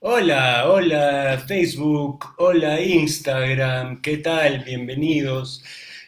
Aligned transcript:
Hola, 0.00 0.68
hola 0.68 1.42
Facebook, 1.48 2.26
hola 2.36 2.80
Instagram, 2.82 4.02
¿qué 4.02 4.18
tal? 4.18 4.62
Bienvenidos, 4.62 5.64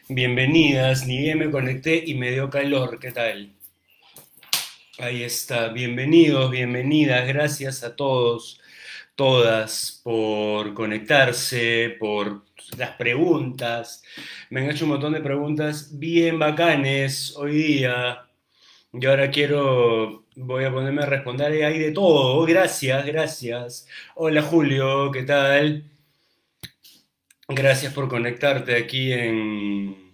bienvenidas. 0.07 1.07
Ni 1.07 1.17
bien 1.17 1.39
me 1.39 1.49
conecté 1.49 2.03
y 2.05 2.13
me 2.13 2.29
dio 2.31 2.51
calor, 2.51 2.99
¿qué 2.99 3.11
tal? 3.11 3.51
Ahí 4.99 5.23
está, 5.23 5.69
bienvenidos, 5.69 6.51
bienvenidas, 6.51 7.27
gracias 7.27 7.83
a 7.83 7.95
todos, 7.95 8.61
todas 9.15 10.01
por 10.03 10.75
conectarse, 10.75 11.95
por 11.99 12.45
las 12.77 12.91
preguntas. 12.91 14.03
Me 14.51 14.61
han 14.61 14.69
hecho 14.69 14.85
un 14.85 14.91
montón 14.91 15.13
de 15.13 15.21
preguntas 15.21 15.97
bien 15.97 16.37
bacanes 16.37 17.35
hoy 17.35 17.53
día. 17.53 18.28
Yo 18.91 19.11
ahora 19.11 19.29
quiero, 19.29 20.25
voy 20.35 20.63
a 20.65 20.71
ponerme 20.71 21.03
a 21.03 21.05
responder 21.05 21.63
ahí 21.63 21.77
de 21.77 21.91
todo. 21.91 22.43
Gracias, 22.45 23.05
gracias. 23.05 23.87
Hola 24.15 24.41
Julio, 24.41 25.11
¿qué 25.11 25.23
tal? 25.23 25.83
Gracias 27.47 27.93
por 27.93 28.09
conectarte 28.09 28.75
aquí 28.75 29.13
en, 29.13 30.13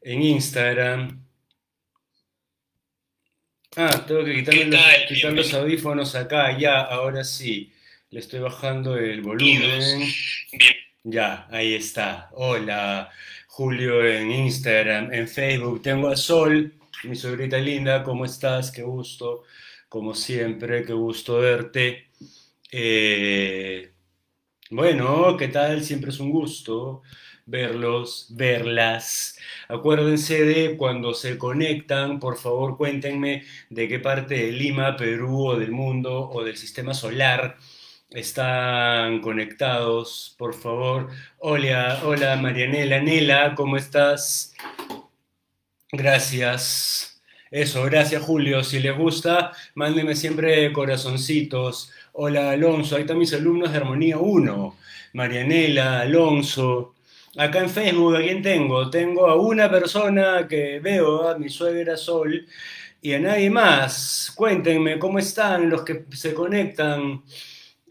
en 0.00 0.22
Instagram. 0.22 1.26
Ah, 3.76 4.04
tengo 4.06 4.24
que 4.24 4.34
quitarme 4.34 4.64
los, 4.64 4.80
quitar 5.06 5.32
los 5.32 5.54
audífonos 5.54 6.14
acá, 6.14 6.56
ya, 6.58 6.80
ahora 6.80 7.22
sí. 7.22 7.70
Le 8.08 8.20
estoy 8.20 8.40
bajando 8.40 8.96
el 8.96 9.20
volumen. 9.20 10.08
Ya, 11.04 11.46
ahí 11.50 11.74
está. 11.74 12.30
Hola, 12.32 13.10
Julio 13.46 14.04
en 14.04 14.30
Instagram, 14.30 15.12
en 15.12 15.28
Facebook. 15.28 15.82
Tengo 15.82 16.08
a 16.08 16.16
Sol, 16.16 16.79
mi 17.04 17.16
sobrita 17.16 17.58
linda. 17.58 18.02
¿Cómo 18.02 18.24
estás? 18.24 18.70
Qué 18.70 18.82
gusto, 18.82 19.44
como 19.88 20.14
siempre, 20.14 20.84
qué 20.84 20.92
gusto 20.92 21.38
verte. 21.38 22.10
Eh, 22.72 23.92
bueno, 24.70 25.36
¿qué 25.36 25.48
tal? 25.48 25.82
Siempre 25.82 26.10
es 26.10 26.20
un 26.20 26.30
gusto 26.30 27.02
verlos, 27.50 28.28
verlas. 28.30 29.36
Acuérdense 29.68 30.44
de 30.44 30.76
cuando 30.76 31.14
se 31.14 31.36
conectan, 31.36 32.20
por 32.20 32.36
favor 32.38 32.76
cuéntenme 32.76 33.44
de 33.70 33.88
qué 33.88 33.98
parte 33.98 34.34
de 34.34 34.52
Lima, 34.52 34.96
Perú 34.96 35.48
o 35.48 35.58
del 35.58 35.72
mundo 35.72 36.30
o 36.30 36.44
del 36.44 36.56
sistema 36.56 36.94
solar 36.94 37.56
están 38.10 39.20
conectados, 39.20 40.34
por 40.38 40.54
favor. 40.54 41.10
Hola, 41.38 42.00
hola 42.04 42.36
Marianela, 42.36 43.00
Nela, 43.00 43.54
¿cómo 43.54 43.76
estás? 43.76 44.54
Gracias. 45.92 47.20
Eso, 47.50 47.82
gracias 47.84 48.22
Julio. 48.22 48.62
Si 48.62 48.78
les 48.78 48.96
gusta, 48.96 49.52
mándenme 49.74 50.14
siempre 50.14 50.72
corazoncitos. 50.72 51.90
Hola 52.12 52.52
Alonso, 52.52 52.94
ahí 52.94 53.02
están 53.02 53.18
mis 53.18 53.32
alumnos 53.34 53.72
de 53.72 53.78
Armonía 53.78 54.18
1. 54.18 54.76
Marianela, 55.14 56.00
Alonso. 56.02 56.94
Acá 57.36 57.60
en 57.60 57.70
Facebook, 57.70 58.16
¿a 58.16 58.20
quién 58.20 58.42
tengo? 58.42 58.88
Tengo 58.90 59.26
a 59.26 59.34
una 59.36 59.68
persona 59.70 60.46
que 60.48 60.78
veo, 60.80 61.28
a 61.28 61.38
mi 61.38 61.48
suegra 61.48 61.96
Sol, 61.96 62.46
y 63.02 63.12
a 63.14 63.18
nadie 63.18 63.50
más. 63.50 64.32
Cuéntenme 64.36 64.98
cómo 64.98 65.18
están 65.18 65.70
los 65.70 65.82
que 65.82 66.04
se 66.12 66.34
conectan. 66.34 67.22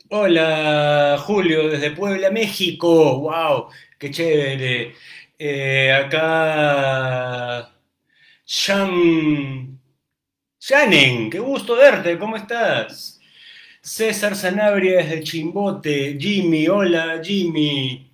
Hola 0.10 1.18
Julio, 1.26 1.68
desde 1.70 1.92
Puebla, 1.92 2.32
México. 2.32 3.20
¡Wow! 3.20 3.68
¡Qué 3.98 4.12
chévere! 4.12 4.96
Eh, 5.38 5.92
acá. 5.92 7.79
Shan. 8.52 9.80
Qué 11.30 11.38
gusto 11.38 11.76
verte, 11.76 12.18
¿cómo 12.18 12.36
estás? 12.36 13.20
César 13.80 14.36
Sanabria 14.36 14.98
desde 15.04 15.22
Chimbote. 15.22 16.18
Jimmy, 16.20 16.68
hola 16.68 17.22
Jimmy. 17.24 18.12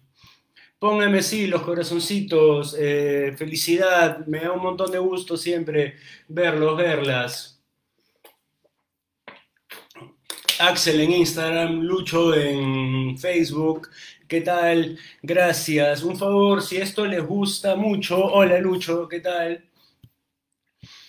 Póngame 0.77 1.23
sí 1.23 1.47
los 1.47 1.61
corazoncitos. 1.61 2.75
eh, 2.77 3.33
felicidad, 3.37 4.25
me 4.27 4.41
da 4.41 4.51
un 4.51 4.61
montón 4.61 4.91
de 4.91 4.99
gusto 4.99 5.37
siempre 5.37 5.95
verlos, 6.27 6.75
verlas. 6.75 7.63
Axel 10.59 10.99
en 10.99 11.13
Instagram, 11.13 11.79
Lucho 11.79 12.35
en 12.35 13.17
Facebook. 13.17 13.89
¿Qué 14.27 14.41
tal? 14.41 14.99
Gracias. 15.21 16.03
Un 16.03 16.17
favor, 16.17 16.61
si 16.61 16.75
esto 16.75 17.05
les 17.05 17.25
gusta 17.25 17.77
mucho, 17.77 18.17
hola 18.21 18.59
Lucho, 18.59 19.07
¿qué 19.07 19.21
tal? 19.21 19.63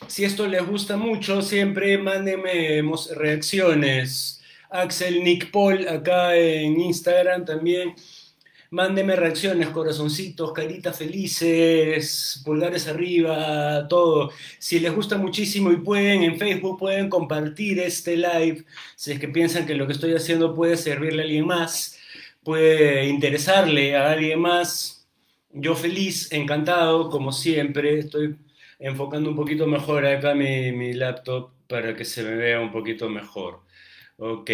Si 0.09 0.25
esto 0.25 0.47
les 0.47 0.65
gusta 0.65 0.97
mucho, 0.97 1.43
siempre 1.43 1.99
mándenme 1.99 2.83
reacciones. 3.17 4.41
Axel 4.71 5.23
Nick 5.25 5.51
Paul 5.51 5.89
acá 5.89 6.37
en 6.37 6.81
Instagram 6.81 7.45
también. 7.45 7.95
Mándeme 8.71 9.17
reacciones, 9.17 9.69
corazoncitos, 9.69 10.53
caritas 10.53 10.97
felices, 10.97 12.41
pulgares 12.45 12.87
arriba, 12.89 13.87
todo. 13.89 14.31
Si 14.59 14.79
les 14.81 14.95
gusta 14.95 15.17
muchísimo 15.19 15.73
y 15.73 15.77
pueden, 15.77 16.23
en 16.23 16.39
Facebook 16.39 16.79
pueden 16.79 17.09
compartir 17.09 17.81
este 17.81 18.17
live. 18.17 18.65
Si 18.97 19.13
es 19.13 19.21
que 19.21 19.29
piensan 19.29 19.67
que 19.67 19.75
lo 19.75 19.87
que 19.87 19.93
estoy 19.93 20.15
haciendo 20.15 20.55
puede 20.55 20.77
servirle 20.77 21.23
a 21.23 21.25
alguien 21.25 21.47
más, 21.47 21.99
puede 22.45 23.07
interesarle 23.07 23.97
a 23.97 24.13
alguien 24.13 24.41
más. 24.41 25.07
Yo 25.53 25.75
feliz, 25.75 26.31
encantado, 26.33 27.11
como 27.11 27.33
siempre. 27.33 28.01
Estoy 28.01 28.37
enfocando 28.79 29.31
un 29.31 29.37
poquito 29.37 29.67
mejor 29.67 30.07
acá 30.07 30.35
mi, 30.35 30.73
mi 30.73 30.93
laptop 30.95 31.53
para 31.69 31.95
que 31.97 32.05
se 32.05 32.23
me 32.23 32.35
vea 32.37 32.61
un 32.61 32.73
poquito 32.73 33.09
mejor. 33.09 33.63
Ok, 34.19 34.51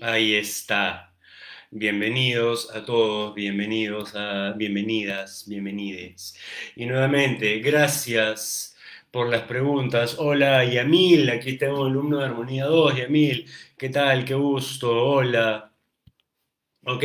ahí 0.00 0.34
está. 0.34 1.14
Bienvenidos 1.70 2.70
a 2.74 2.84
todos, 2.84 3.34
bienvenidos 3.34 4.14
a, 4.14 4.52
bienvenidas, 4.52 5.44
bienvenides. 5.48 6.36
Y 6.76 6.84
nuevamente, 6.86 7.60
gracias 7.60 8.76
por 9.10 9.28
las 9.30 9.42
preguntas. 9.42 10.16
Hola, 10.18 10.64
Yamil, 10.64 11.30
aquí 11.30 11.56
tengo 11.56 11.86
alumno 11.86 12.18
de 12.18 12.26
Armonía 12.26 12.66
2, 12.66 12.96
Yamil, 12.98 13.48
¿qué 13.78 13.88
tal? 13.88 14.24
Qué 14.24 14.34
gusto, 14.34 14.90
hola. 14.90 15.72
Ok, 16.84 17.04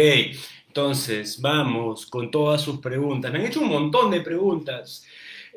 entonces 0.68 1.40
vamos 1.42 2.06
con 2.08 2.30
todas 2.32 2.62
sus 2.62 2.80
preguntas. 2.80 3.32
Me 3.32 3.40
han 3.40 3.46
hecho 3.46 3.62
un 3.62 3.70
montón 3.70 4.12
de 4.12 4.22
preguntas 4.22 5.06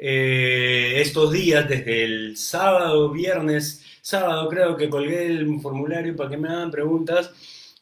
eh, 0.03 0.95
estos 1.03 1.31
días, 1.31 1.69
desde 1.69 2.05
el 2.05 2.37
sábado, 2.39 3.11
viernes, 3.11 3.85
sábado 4.01 4.49
creo 4.49 4.75
que 4.75 4.89
colgué 4.89 5.27
el 5.27 5.61
formulario 5.61 6.17
para 6.17 6.31
que 6.31 6.39
me 6.39 6.49
hagan 6.49 6.71
preguntas. 6.71 7.31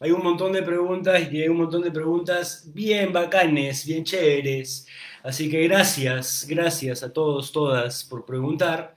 Hay 0.01 0.11
un 0.11 0.25
montón 0.25 0.53
de 0.53 0.65
preguntas 0.65 1.33
y 1.33 1.43
hay 1.43 1.49
un 1.49 1.59
montón 1.59 1.83
de 1.83 1.93
preguntas 1.93 2.65
bien 2.75 3.13
bacanes, 3.13 3.87
bien 3.87 4.03
chéveres. 4.03 4.87
Así 5.23 5.49
que 5.49 5.63
gracias, 5.69 6.45
gracias 6.49 7.05
a 7.05 7.13
todos, 7.13 7.53
todas 7.53 8.05
por 8.05 8.27
preguntar. 8.27 8.97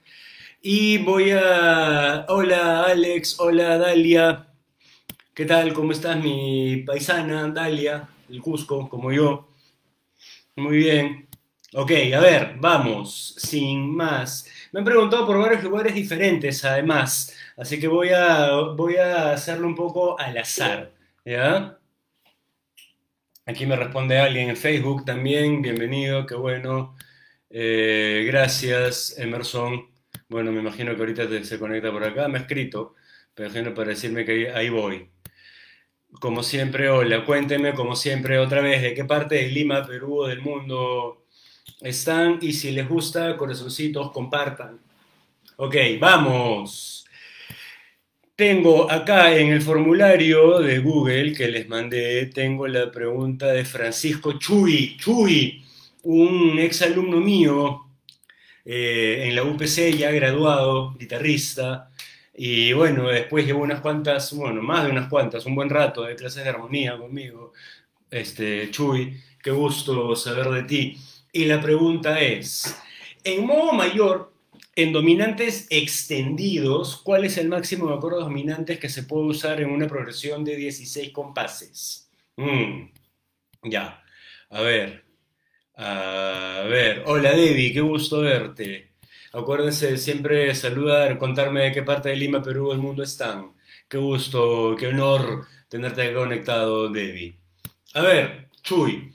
Y 0.60 0.98
voy 0.98 1.30
a... 1.30 2.26
Hola 2.28 2.84
Alex, 2.84 3.38
hola 3.38 3.78
Dalia. 3.78 4.48
¿Qué 5.34 5.44
tal? 5.46 5.72
¿Cómo 5.74 5.92
estás 5.92 6.16
mi 6.22 6.82
paisana 6.84 7.48
Dalia? 7.48 8.08
El 8.28 8.40
Cusco, 8.42 8.88
como 8.88 9.12
yo. 9.12 9.48
Muy 10.56 10.76
bien. 10.78 11.31
Ok, 11.74 11.90
a 12.14 12.20
ver, 12.20 12.56
vamos, 12.58 13.34
sin 13.38 13.94
más. 13.96 14.46
Me 14.72 14.80
han 14.80 14.84
preguntado 14.84 15.26
por 15.26 15.38
varios 15.38 15.62
lugares 15.64 15.94
diferentes, 15.94 16.64
además, 16.66 17.34
así 17.56 17.80
que 17.80 17.88
voy 17.88 18.10
a, 18.10 18.50
voy 18.76 18.96
a 18.96 19.32
hacerlo 19.32 19.66
un 19.68 19.74
poco 19.74 20.18
al 20.18 20.36
azar, 20.36 20.92
¿ya? 21.24 21.78
Aquí 23.46 23.66
me 23.66 23.76
responde 23.76 24.18
alguien 24.18 24.50
en 24.50 24.56
Facebook 24.56 25.04
también, 25.04 25.62
bienvenido, 25.62 26.26
qué 26.26 26.34
bueno. 26.34 26.96
Eh, 27.50 28.24
gracias, 28.26 29.18
Emerson. 29.18 29.90
Bueno, 30.28 30.52
me 30.52 30.60
imagino 30.60 30.94
que 30.94 31.00
ahorita 31.00 31.44
se 31.44 31.58
conecta 31.58 31.90
por 31.92 32.04
acá, 32.04 32.28
me 32.28 32.38
ha 32.38 32.42
escrito, 32.42 32.94
pero 33.34 33.74
para 33.74 33.90
decirme 33.90 34.24
que 34.24 34.32
ahí 34.32 34.46
ahí 34.46 34.68
voy. 34.70 35.10
Como 36.20 36.42
siempre, 36.42 36.90
hola, 36.90 37.24
cuénteme, 37.24 37.74
como 37.74 37.96
siempre, 37.96 38.38
otra 38.38 38.60
vez, 38.60 38.82
de 38.82 38.94
qué 38.94 39.04
parte 39.04 39.36
de 39.36 39.48
Lima, 39.48 39.86
Perú 39.86 40.22
o 40.22 40.26
del 40.28 40.40
mundo 40.42 41.21
están 41.80 42.38
y 42.40 42.52
si 42.52 42.70
les 42.70 42.88
gusta, 42.88 43.36
corazoncitos, 43.36 44.12
compartan. 44.12 44.80
Ok, 45.56 45.76
vamos. 46.00 47.04
Tengo 48.34 48.90
acá 48.90 49.36
en 49.36 49.52
el 49.52 49.62
formulario 49.62 50.58
de 50.60 50.78
Google 50.78 51.32
que 51.34 51.48
les 51.48 51.68
mandé, 51.68 52.26
tengo 52.26 52.66
la 52.66 52.90
pregunta 52.90 53.46
de 53.52 53.64
Francisco 53.64 54.38
Chuy, 54.38 54.96
Chuy, 54.96 55.62
un 56.04 56.58
ex 56.58 56.82
alumno 56.82 57.18
mío 57.18 57.86
eh, 58.64 59.24
en 59.26 59.36
la 59.36 59.44
UPC, 59.44 59.96
ya 59.96 60.10
graduado, 60.10 60.94
guitarrista, 60.98 61.90
y 62.34 62.72
bueno, 62.72 63.08
después 63.08 63.44
llevo 63.46 63.62
unas 63.62 63.80
cuantas, 63.80 64.32
bueno, 64.34 64.62
más 64.62 64.84
de 64.84 64.90
unas 64.90 65.08
cuantas, 65.08 65.44
un 65.46 65.54
buen 65.54 65.68
rato 65.68 66.02
de 66.02 66.16
clases 66.16 66.42
de 66.42 66.50
armonía 66.50 66.96
conmigo, 66.96 67.52
este, 68.10 68.70
Chuy, 68.70 69.20
qué 69.42 69.50
gusto 69.50 70.16
saber 70.16 70.48
de 70.50 70.62
ti. 70.64 70.98
Y 71.32 71.46
la 71.46 71.60
pregunta 71.60 72.20
es, 72.20 72.76
en 73.24 73.46
modo 73.46 73.72
mayor, 73.72 74.30
En 74.74 74.92
dominantes 74.92 75.66
extendidos, 75.70 76.96
¿cuál 77.02 77.24
es 77.26 77.36
el 77.38 77.48
máximo 77.48 77.88
de 77.88 77.96
acordes 77.96 78.20
dominantes 78.20 78.78
que 78.78 78.88
se 78.88 79.02
puede 79.04 79.26
usar 79.26 79.60
en 79.60 79.70
una 79.70 79.86
progresión 79.86 80.44
de 80.44 80.56
16 80.56 81.10
compases? 81.12 82.10
Mm, 82.36 82.88
ya, 83.64 84.02
a 84.50 84.60
ver, 84.62 85.04
a 85.76 86.64
ver, 86.68 87.02
hola 87.06 87.32
Debbie, 87.32 87.72
qué 87.72 87.80
gusto 87.82 88.20
verte. 88.22 88.92
Acuérdense 89.32 89.92
de 89.92 89.98
siempre 89.98 90.54
saludar, 90.54 91.18
contarme 91.18 91.62
de 91.64 91.72
qué 91.72 91.82
parte 91.82 92.10
de 92.10 92.16
Lima, 92.16 92.42
Perú, 92.42 92.70
del 92.70 92.78
mundo 92.78 93.02
están. 93.02 93.52
Qué 93.88 93.98
gusto, 93.98 94.76
qué 94.78 94.88
honor 94.88 95.46
tenerte 95.68 96.12
conectado, 96.14 96.88
Debbie. 96.90 97.38
A 97.94 98.02
ver, 98.02 98.48
Chuy. 98.62 99.14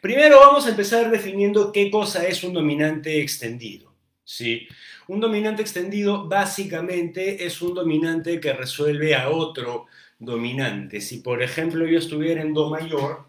Primero 0.00 0.38
vamos 0.38 0.64
a 0.66 0.70
empezar 0.70 1.10
definiendo 1.10 1.72
qué 1.72 1.90
cosa 1.90 2.24
es 2.26 2.44
un 2.44 2.52
dominante 2.52 3.20
extendido. 3.20 3.92
¿sí? 4.22 4.68
Un 5.08 5.18
dominante 5.18 5.62
extendido 5.62 6.28
básicamente 6.28 7.44
es 7.44 7.60
un 7.60 7.74
dominante 7.74 8.38
que 8.40 8.52
resuelve 8.52 9.16
a 9.16 9.30
otro 9.30 9.86
dominante. 10.18 11.00
Si 11.00 11.18
por 11.18 11.42
ejemplo 11.42 11.84
yo 11.84 11.98
estuviera 11.98 12.42
en 12.42 12.54
Do 12.54 12.70
mayor, 12.70 13.26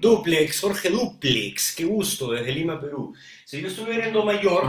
Duplex, 0.00 0.60
Jorge 0.60 0.90
Duplex, 0.90 1.74
qué 1.74 1.84
gusto, 1.84 2.32
desde 2.32 2.52
Lima, 2.52 2.78
Perú. 2.78 3.14
Si 3.46 3.62
yo 3.62 3.68
estuviera 3.68 4.06
en 4.06 4.12
Do 4.12 4.22
mayor, 4.22 4.64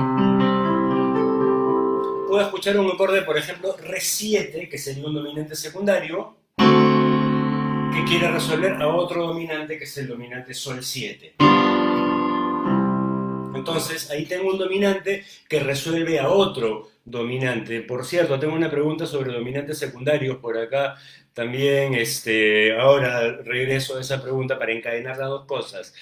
puedo 2.26 2.42
escuchar 2.42 2.80
un 2.80 2.90
acorde, 2.90 3.22
por 3.24 3.38
ejemplo, 3.38 3.76
Re7, 3.76 4.70
que 4.70 4.78
sería 4.78 5.06
un 5.06 5.14
dominante 5.14 5.56
secundario, 5.56 6.38
que 7.96 8.04
quiere 8.04 8.30
resolver 8.30 8.74
a 8.74 8.88
otro 8.90 9.28
dominante, 9.28 9.78
que 9.78 9.86
es 9.86 9.98
el 9.98 10.10
dominante 10.10 10.54
Sol 10.54 10.84
7. 10.84 11.36
Entonces, 13.56 14.12
ahí 14.12 14.26
tengo 14.26 14.52
un 14.52 14.58
dominante 14.58 15.24
que 15.48 15.62
resuelve 15.62 16.20
a 16.20 16.28
otro 16.28 16.90
dominante. 17.06 17.82
Por 17.84 18.04
cierto, 18.04 18.38
tengo 18.38 18.54
una 18.54 18.70
pregunta 18.70 19.06
sobre 19.06 19.32
dominantes 19.32 19.78
secundarios 19.78 20.38
por 20.38 20.58
acá. 20.58 20.96
También, 21.34 21.94
este, 21.94 22.78
ahora 22.78 23.38
regreso 23.44 23.98
a 23.98 24.02
esa 24.02 24.22
pregunta 24.22 24.60
para 24.60 24.74
encadenar 24.74 25.18
las 25.18 25.30
dos 25.30 25.46
cosas. 25.46 25.96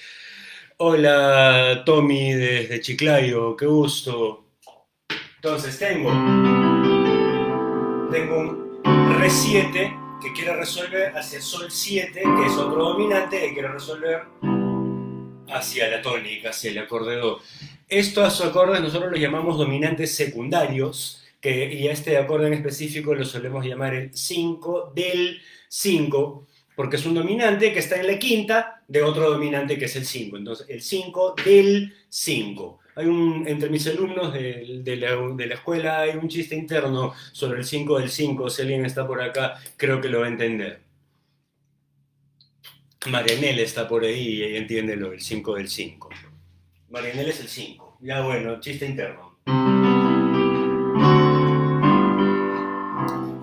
Hola, 0.78 1.84
Tommy 1.86 2.32
desde 2.32 2.80
Chiclayo, 2.80 3.54
qué 3.56 3.66
gusto. 3.66 4.46
Entonces, 5.36 5.78
tengo, 5.78 6.10
tengo 8.10 8.38
un 8.40 8.82
Re7 9.20 10.03
que 10.24 10.32
quiere 10.32 10.56
resolver 10.56 11.14
hacia 11.14 11.40
Sol 11.40 11.70
7, 11.70 12.12
que 12.14 12.46
es 12.46 12.52
otro 12.52 12.82
dominante 12.82 13.38
que 13.38 13.52
quiere 13.52 13.68
resolver 13.68 14.22
hacia 15.48 15.88
la 15.88 16.00
tónica, 16.00 16.48
hacia 16.48 16.70
el 16.70 16.78
acorde 16.78 17.16
Do. 17.16 17.40
Estos 17.88 18.40
acordes 18.40 18.80
nosotros 18.80 19.10
los 19.10 19.20
llamamos 19.20 19.58
dominantes 19.58 20.16
secundarios, 20.16 21.22
que, 21.42 21.74
y 21.74 21.88
a 21.88 21.92
este 21.92 22.16
acorde 22.16 22.46
en 22.46 22.54
específico 22.54 23.14
lo 23.14 23.26
solemos 23.26 23.66
llamar 23.66 23.92
el 23.92 24.16
5 24.16 24.92
del 24.94 25.42
5, 25.68 26.46
porque 26.74 26.96
es 26.96 27.04
un 27.04 27.14
dominante 27.14 27.74
que 27.74 27.80
está 27.80 27.96
en 28.00 28.06
la 28.06 28.18
quinta 28.18 28.82
de 28.88 29.02
otro 29.02 29.30
dominante 29.30 29.78
que 29.78 29.84
es 29.84 29.96
el 29.96 30.06
5. 30.06 30.38
Entonces, 30.38 30.66
el 30.70 30.80
5 30.80 31.34
del 31.44 31.94
5. 32.08 32.78
Hay 32.96 33.06
un, 33.06 33.44
entre 33.48 33.68
mis 33.70 33.86
alumnos 33.88 34.32
de, 34.32 34.96
la, 34.96 35.54
escuela 35.54 36.00
hay 36.00 36.16
un 36.16 36.28
chiste 36.28 36.54
interno 36.54 37.12
sobre 37.32 37.58
el 37.58 37.64
5 37.64 37.98
del 37.98 38.08
5. 38.08 38.50
Si 38.50 38.62
alguien 38.62 38.86
está 38.86 39.06
por 39.06 39.20
acá, 39.20 39.60
creo 39.76 40.00
que 40.00 40.08
lo 40.08 40.20
va 40.20 40.26
a 40.26 40.28
entender. 40.28 40.80
Marianela 43.06 43.62
está 43.62 43.88
por 43.88 44.04
ahí 44.04 44.42
y 44.42 44.56
entiende 44.56 44.96
lo 44.96 45.10
del 45.10 45.20
5 45.20 45.56
del 45.56 45.68
5. 45.68 46.10
Marianela 46.90 47.30
es 47.30 47.40
el 47.40 47.48
5. 47.48 47.98
Ya 48.00 48.22
bueno, 48.22 48.60
chiste 48.60 48.86
interno. 48.86 49.38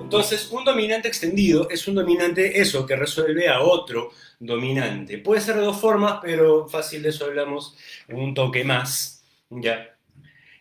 Entonces, 0.02 0.50
un 0.52 0.64
dominante 0.66 1.08
extendido 1.08 1.70
es 1.70 1.88
un 1.88 1.96
dominante 1.96 2.60
eso, 2.60 2.86
que 2.86 2.96
resuelve 2.96 3.50
a 3.50 3.62
otro 3.62 4.12
dominante. 4.40 5.18
Puede 5.18 5.42
ser 5.42 5.56
de 5.56 5.62
dos 5.62 5.80
formas, 5.80 6.20
pero 6.22 6.68
fácil 6.68 7.02
de 7.02 7.10
eso 7.10 7.26
hablamos 7.26 7.78
en 8.08 8.18
un 8.18 8.34
toque 8.34 8.64
más. 8.64 9.21
¿Ya? 9.52 9.98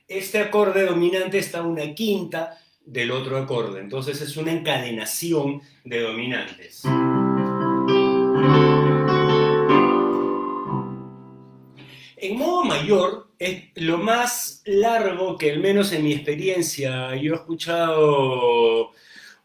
Este 0.09 0.39
acorde 0.39 0.85
dominante 0.85 1.39
está 1.39 1.61
a 1.61 1.63
una 1.63 1.95
quinta 1.95 2.59
del 2.85 3.13
otro 3.13 3.37
acorde, 3.37 3.81
entonces 3.81 4.21
es 4.21 4.37
una 4.37 4.53
encadenación 4.53 5.63
de 5.85 6.01
dominantes. 6.01 6.83
En 12.17 12.37
modo 12.37 12.65
mayor, 12.65 13.31
es 13.39 13.71
lo 13.77 13.97
más 13.97 14.63
largo 14.67 15.39
que 15.39 15.53
al 15.53 15.61
menos 15.61 15.93
en 15.93 16.05
mi 16.05 16.13
experiencia 16.13 17.17
yo 17.17 17.33
he 17.33 17.37
escuchado 17.37 18.91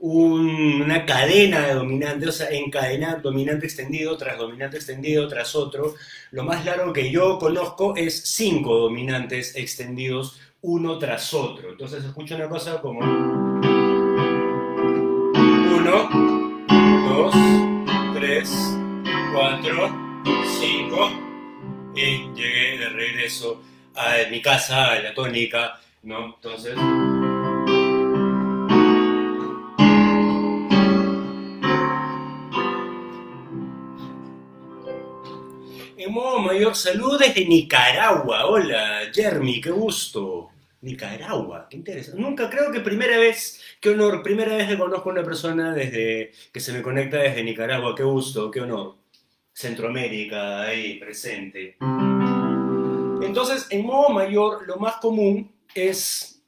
un, 0.07 0.83
una 0.83 1.03
cadena 1.03 1.65
de 1.65 1.73
dominantes, 1.73 2.29
o 2.29 2.31
sea, 2.31 2.49
encadenar 2.51 3.23
dominante 3.23 3.65
extendido 3.65 4.15
tras 4.17 4.37
dominante 4.37 4.77
extendido 4.77 5.27
tras 5.27 5.55
otro. 5.55 5.95
Lo 6.29 6.43
más 6.43 6.63
largo 6.63 6.93
que 6.93 7.09
yo 7.09 7.39
conozco 7.39 7.95
es 7.95 8.21
cinco 8.23 8.77
dominantes 8.77 9.55
extendidos 9.55 10.39
uno 10.61 10.99
tras 10.99 11.33
otro. 11.33 11.71
Entonces 11.71 12.05
escucho 12.05 12.35
una 12.35 12.47
cosa 12.47 12.79
como 12.81 12.99
uno, 15.79 16.09
dos, 17.09 17.33
tres, 18.13 18.77
cuatro, 19.33 19.89
cinco 20.59 21.09
y 21.95 22.31
llegué 22.35 22.77
de 22.77 22.89
regreso 22.89 23.59
a 23.95 24.17
mi 24.29 24.39
casa, 24.39 24.91
a 24.91 24.99
la 24.99 25.15
tónica, 25.15 25.81
¿no? 26.03 26.35
Entonces... 26.35 26.75
Modo 36.15 36.39
mayor, 36.39 36.73
salud 36.77 37.19
desde 37.19 37.45
Nicaragua. 37.45 38.45
Hola, 38.45 39.01
Jeremy, 39.13 39.59
qué 39.59 39.69
gusto. 39.69 40.49
Nicaragua, 40.79 41.67
qué 41.69 41.75
interesante. 41.75 42.21
Nunca 42.21 42.49
creo 42.49 42.71
que 42.71 42.79
primera 42.79 43.17
vez, 43.17 43.61
qué 43.81 43.89
honor, 43.89 44.23
primera 44.23 44.55
vez 44.55 44.69
que 44.69 44.77
conozco 44.77 45.09
a 45.09 45.11
una 45.11 45.23
persona 45.23 45.73
desde 45.73 46.31
que 46.53 46.61
se 46.61 46.71
me 46.71 46.81
conecta 46.81 47.17
desde 47.17 47.43
Nicaragua. 47.43 47.93
Qué 47.93 48.03
gusto, 48.03 48.49
qué 48.49 48.61
honor. 48.61 48.95
Centroamérica 49.51 50.61
ahí 50.61 50.97
presente. 50.99 51.75
Entonces, 53.21 53.67
en 53.69 53.85
modo 53.85 54.07
mayor, 54.11 54.65
lo 54.65 54.77
más 54.77 54.95
común 55.01 55.51
es 55.73 56.41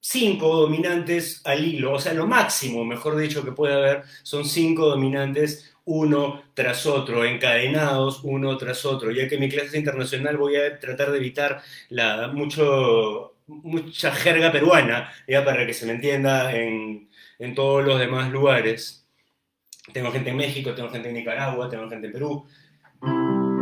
cinco 0.00 0.56
dominantes 0.56 1.42
al 1.44 1.62
hilo, 1.62 1.92
o 1.92 1.98
sea, 1.98 2.14
lo 2.14 2.26
máximo, 2.26 2.82
mejor 2.82 3.18
dicho, 3.18 3.44
que 3.44 3.52
puede 3.52 3.74
haber 3.74 4.04
son 4.22 4.46
cinco 4.46 4.86
dominantes 4.86 5.75
uno 5.86 6.42
tras 6.54 6.84
otro, 6.84 7.24
encadenados 7.24 8.20
uno 8.22 8.56
tras 8.58 8.84
otro. 8.84 9.10
Ya 9.10 9.28
que 9.28 9.38
mi 9.38 9.48
clase 9.48 9.68
es 9.68 9.74
internacional 9.74 10.36
voy 10.36 10.56
a 10.56 10.78
tratar 10.78 11.10
de 11.10 11.18
evitar 11.18 11.62
la, 11.88 12.28
mucho, 12.28 13.36
mucha 13.46 14.12
jerga 14.12 14.52
peruana, 14.52 15.12
ya 15.26 15.44
para 15.44 15.66
que 15.66 15.72
se 15.74 15.86
me 15.86 15.92
entienda 15.92 16.54
en, 16.54 17.08
en 17.38 17.54
todos 17.54 17.84
los 17.84 17.98
demás 17.98 18.30
lugares. 18.30 19.06
Tengo 19.92 20.10
gente 20.10 20.30
en 20.30 20.36
México, 20.36 20.74
tengo 20.74 20.90
gente 20.90 21.08
en 21.08 21.14
Nicaragua, 21.14 21.68
tengo 21.70 21.88
gente 21.88 22.06
en 22.06 22.12
Perú. 22.12 22.44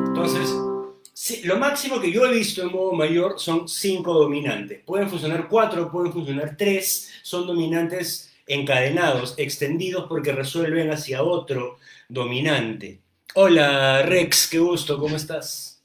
Entonces, 0.08 1.44
lo 1.44 1.58
máximo 1.58 2.00
que 2.00 2.10
yo 2.10 2.24
he 2.24 2.32
visto 2.32 2.62
en 2.62 2.72
modo 2.72 2.92
mayor 2.92 3.38
son 3.38 3.68
cinco 3.68 4.14
dominantes. 4.14 4.82
Pueden 4.84 5.10
funcionar 5.10 5.46
cuatro, 5.48 5.90
pueden 5.90 6.12
funcionar 6.12 6.56
tres. 6.56 7.12
Son 7.22 7.46
dominantes 7.46 8.33
encadenados, 8.46 9.34
extendidos 9.38 10.06
porque 10.08 10.32
resuelven 10.32 10.90
hacia 10.90 11.22
otro 11.22 11.78
dominante. 12.08 13.00
Hola 13.34 14.02
Rex, 14.02 14.48
qué 14.48 14.58
gusto, 14.58 14.98
¿cómo 14.98 15.16
estás? 15.16 15.82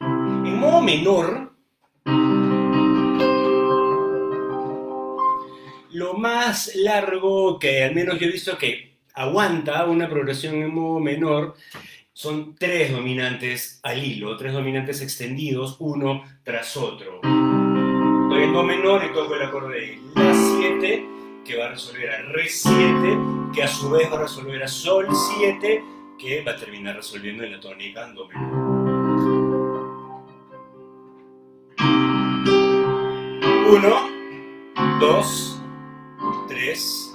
En 0.00 0.58
modo 0.58 0.82
menor, 0.82 1.52
lo 5.92 6.14
más 6.14 6.74
largo 6.74 7.58
que 7.58 7.84
al 7.84 7.94
menos 7.94 8.18
yo 8.18 8.26
he 8.26 8.32
visto 8.32 8.58
que 8.58 8.96
aguanta 9.14 9.84
una 9.86 10.08
progresión 10.08 10.56
en 10.56 10.74
modo 10.74 10.98
menor, 10.98 11.54
son 12.12 12.56
tres 12.56 12.92
dominantes 12.92 13.80
al 13.82 14.02
hilo, 14.04 14.36
tres 14.36 14.52
dominantes 14.52 15.00
extendidos 15.00 15.76
uno 15.78 16.24
tras 16.42 16.76
otro. 16.76 17.16
Estoy 17.16 18.44
en 18.44 18.52
do 18.52 18.62
menor 18.62 19.04
y 19.04 19.12
toco 19.12 19.34
el 19.34 19.42
acorde 19.42 19.80
de 19.80 19.98
La 20.14 20.34
7, 20.34 21.06
que 21.44 21.56
va 21.56 21.66
a 21.66 21.70
resolver 21.70 22.10
a 22.10 22.22
Re 22.22 22.48
7, 22.48 23.18
que 23.54 23.62
a 23.62 23.68
su 23.68 23.90
vez 23.90 24.10
va 24.10 24.18
a 24.18 24.22
resolver 24.22 24.62
a 24.62 24.68
Sol 24.68 25.08
7, 25.36 25.84
que 26.18 26.42
va 26.42 26.52
a 26.52 26.56
terminar 26.56 26.96
resolviendo 26.96 27.42
en 27.44 27.52
la 27.52 27.60
tónica 27.60 28.06
en 28.06 28.14
Do 28.14 28.28
menor. 28.28 28.62
Uno, 33.74 35.00
dos, 35.00 35.60
tres, 36.48 37.12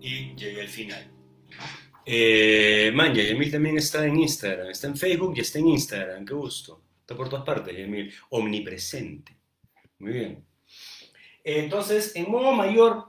y 0.00 0.34
llegué 0.36 0.60
al 0.60 0.68
final. 0.68 1.10
Eh, 2.04 2.92
man, 2.94 3.12
también 3.50 3.78
está 3.78 4.06
en 4.06 4.20
Instagram, 4.20 4.70
está 4.70 4.86
en 4.86 4.96
Facebook 4.96 5.34
y 5.36 5.40
está 5.40 5.58
en 5.58 5.68
Instagram, 5.68 6.24
qué 6.24 6.34
gusto. 6.34 6.82
Está 7.00 7.16
por 7.16 7.28
todas 7.28 7.44
partes, 7.44 7.76
Yamil. 7.76 8.12
Omnipresente. 8.30 9.36
Muy 9.98 10.12
bien. 10.12 10.45
Entonces, 11.46 12.16
en 12.16 12.28
modo 12.28 12.52
mayor, 12.52 13.04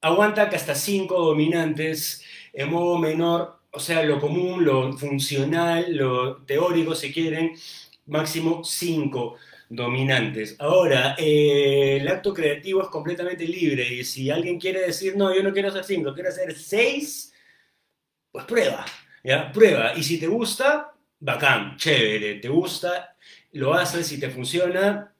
aguanta 0.00 0.48
que 0.48 0.56
hasta 0.56 0.74
cinco 0.74 1.20
dominantes. 1.20 2.24
En 2.52 2.70
modo 2.70 2.98
menor, 2.98 3.60
o 3.70 3.78
sea, 3.78 4.02
lo 4.04 4.18
común, 4.18 4.64
lo 4.64 4.92
funcional, 4.94 5.94
lo 5.94 6.38
teórico, 6.44 6.94
si 6.94 7.12
quieren, 7.12 7.52
máximo 8.06 8.64
cinco 8.64 9.36
dominantes. 9.68 10.56
Ahora, 10.58 11.14
eh, 11.18 11.98
el 12.00 12.08
acto 12.08 12.32
creativo 12.32 12.80
es 12.82 12.88
completamente 12.88 13.44
libre 13.46 13.86
y 13.92 14.04
si 14.04 14.30
alguien 14.30 14.58
quiere 14.58 14.80
decir, 14.80 15.14
no, 15.14 15.34
yo 15.34 15.42
no 15.42 15.52
quiero 15.52 15.68
hacer 15.68 15.84
cinco, 15.84 16.14
quiero 16.14 16.30
hacer 16.30 16.54
seis, 16.54 17.34
pues 18.32 18.46
prueba, 18.46 18.86
¿ya? 19.22 19.52
Prueba. 19.52 19.92
Y 19.94 20.02
si 20.02 20.18
te 20.18 20.26
gusta, 20.26 20.94
bacán, 21.20 21.76
chévere, 21.76 22.36
te 22.36 22.48
gusta, 22.48 23.14
lo 23.52 23.74
haces, 23.74 24.06
si 24.06 24.18
te 24.18 24.30
funciona, 24.30 25.12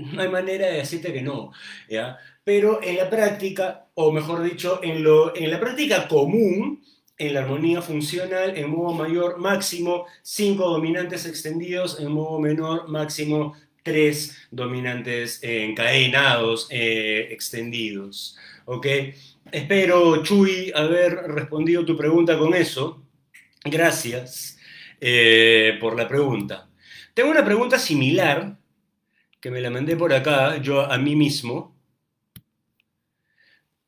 no 0.12 0.22
hay 0.22 0.28
manera 0.28 0.66
de 0.66 0.78
decirte 0.78 1.12
que 1.12 1.22
no, 1.22 1.52
¿ya? 1.88 2.18
Pero 2.44 2.82
en 2.82 2.96
la 2.96 3.08
práctica, 3.08 3.86
o 3.94 4.12
mejor 4.12 4.42
dicho, 4.42 4.80
en, 4.82 5.02
lo, 5.02 5.36
en 5.36 5.50
la 5.50 5.60
práctica 5.60 6.08
común, 6.08 6.82
en 7.18 7.34
la 7.34 7.40
armonía 7.40 7.82
funcional, 7.82 8.56
en 8.56 8.70
modo 8.70 8.94
mayor 8.94 9.38
máximo, 9.38 10.06
cinco 10.22 10.70
dominantes 10.70 11.26
extendidos, 11.26 12.00
en 12.00 12.10
modo 12.10 12.40
menor 12.40 12.88
máximo 12.88 13.54
tres 13.82 14.36
dominantes 14.50 15.40
encadenados, 15.42 16.66
eh, 16.70 17.28
extendidos. 17.30 18.36
¿Ok? 18.64 18.86
Espero, 19.52 20.22
Chuy, 20.22 20.72
haber 20.74 21.14
respondido 21.14 21.84
tu 21.84 21.96
pregunta 21.96 22.38
con 22.38 22.54
eso. 22.54 23.02
Gracias 23.64 24.58
eh, 25.00 25.76
por 25.80 25.96
la 25.96 26.08
pregunta. 26.08 26.68
Tengo 27.14 27.30
una 27.30 27.44
pregunta 27.44 27.78
similar 27.78 28.56
que 29.40 29.50
me 29.50 29.60
la 29.60 29.70
mandé 29.70 29.96
por 29.96 30.12
acá, 30.12 30.58
yo 30.58 30.80
a 30.82 30.98
mí 30.98 31.16
mismo. 31.16 31.74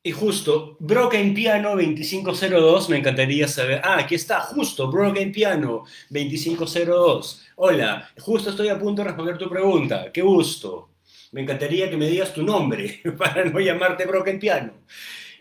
Y 0.05 0.11
justo, 0.11 0.75
Broken 0.79 1.33
Piano 1.33 1.69
2502, 1.77 2.89
me 2.89 2.97
encantaría 2.97 3.47
saber. 3.47 3.79
Ah, 3.83 3.97
aquí 3.99 4.15
está, 4.15 4.41
justo, 4.41 4.91
Broken 4.91 5.31
Piano 5.31 5.85
2502. 6.09 7.45
Hola, 7.55 8.09
justo 8.19 8.49
estoy 8.49 8.67
a 8.67 8.79
punto 8.79 9.01
de 9.01 9.09
responder 9.09 9.37
tu 9.37 9.49
pregunta. 9.49 10.11
Qué 10.11 10.21
gusto. 10.21 10.89
Me 11.31 11.41
encantaría 11.41 11.89
que 11.89 11.97
me 11.97 12.07
digas 12.07 12.33
tu 12.33 12.43
nombre 12.43 13.01
para 13.17 13.45
no 13.45 13.59
llamarte 13.59 14.05
Broken 14.05 14.39
Piano. 14.39 14.73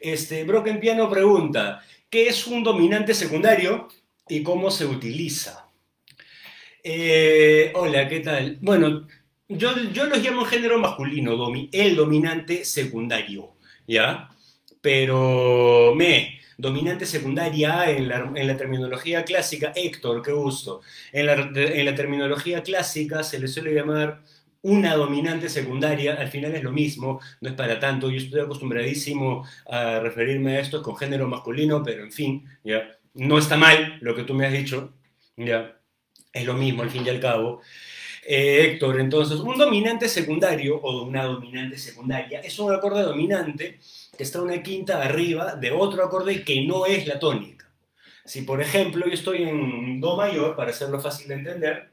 Este, 0.01 0.45
Broken 0.45 0.79
Piano 0.79 1.11
pregunta, 1.11 1.83
¿qué 2.09 2.29
es 2.29 2.47
un 2.47 2.63
dominante 2.63 3.15
secundario 3.15 3.89
y 4.29 4.43
cómo 4.43 4.71
se 4.71 4.87
utiliza? 4.87 5.69
Eh, 6.85 7.73
hola, 7.75 8.09
¿qué 8.09 8.21
tal? 8.21 8.59
Bueno, 8.61 9.07
yo, 9.49 9.77
yo 9.93 10.07
los 10.07 10.23
llamo 10.23 10.45
género 10.45 10.79
masculino, 10.79 11.37
el 11.73 11.97
dominante 11.97 12.65
secundario, 12.65 13.55
¿ya? 13.87 14.29
pero 14.83 15.95
me, 15.97 16.41
dominante 16.59 17.07
secundaria 17.07 17.89
en 17.89 18.09
la, 18.09 18.57
terminología 18.59 19.25
clásica, 19.25 19.73
Héctor, 19.75 20.23
qué 20.23 20.33
gusto. 20.33 20.83
En 21.13 21.27
la, 21.27 21.95
terminología 21.95 22.63
clásica 22.63 23.23
se 23.23 23.39
le 23.39 23.49
suele 23.49 23.73
llamar 23.73 24.23
una 24.61 24.95
dominante 24.95 25.49
secundaria, 25.49 26.15
al 26.15 26.29
final 26.29 26.55
es 26.55 26.63
lo 26.63 26.73
mismo, 26.73 27.21
no 27.41 27.49
es 27.49 27.55
para 27.55 27.81
tanto, 27.81 28.11
yo 28.11 28.19
estoy 28.19 28.41
acostumbradísimo 28.41 29.45
a 29.67 29.99
referirme 30.01 30.57
a 30.57 30.61
esto 30.61 30.83
con 30.83 30.97
género 30.97 31.27
masculino, 31.27 31.83
pero 31.83 32.05
en 32.05 32.13
fin, 32.13 32.45
ya, 32.63 32.97
no 33.15 33.39
está 33.39 33.57
mal 33.57 33.99
lo 34.01 34.15
que 34.15 34.23
tú 34.25 34.35
me 34.35 34.47
has 34.47 34.53
dicho, 34.53 34.93
ya, 35.37 35.81
es 36.33 36.45
lo 36.45 36.55
mismo 36.55 36.83
al 36.83 36.91
fin 36.91 37.05
y 37.05 37.09
al 37.09 37.21
cabo. 37.21 37.61
Eh, 38.25 38.67
Héctor, 38.67 39.01
entonces, 39.01 39.41
un 39.41 39.59
dominante 39.59 40.09
secundario 40.09 40.77
o 40.77 41.03
una 41.03 41.25
dominante 41.25 41.77
secundaria 41.77 42.41
es 42.41 42.57
un 42.61 42.73
acorde 42.73 43.03
dominante 43.03 43.81
que 44.17 44.23
está 44.23 44.41
una 44.41 44.63
quinta 44.63 45.03
arriba 45.03 45.57
de 45.57 45.73
otro 45.73 46.05
acorde 46.05 46.45
que 46.45 46.65
no 46.65 46.87
es 46.87 47.07
la 47.07 47.19
tónica. 47.19 47.69
Si, 48.25 48.43
por 48.43 48.61
ejemplo, 48.61 49.07
yo 49.07 49.13
estoy 49.13 49.43
en 49.43 50.01
Do 50.01 50.17
mayor, 50.17 50.55
para 50.55 50.71
hacerlo 50.71 51.01
fácil 51.01 51.27
de 51.27 51.35
entender, 51.35 51.91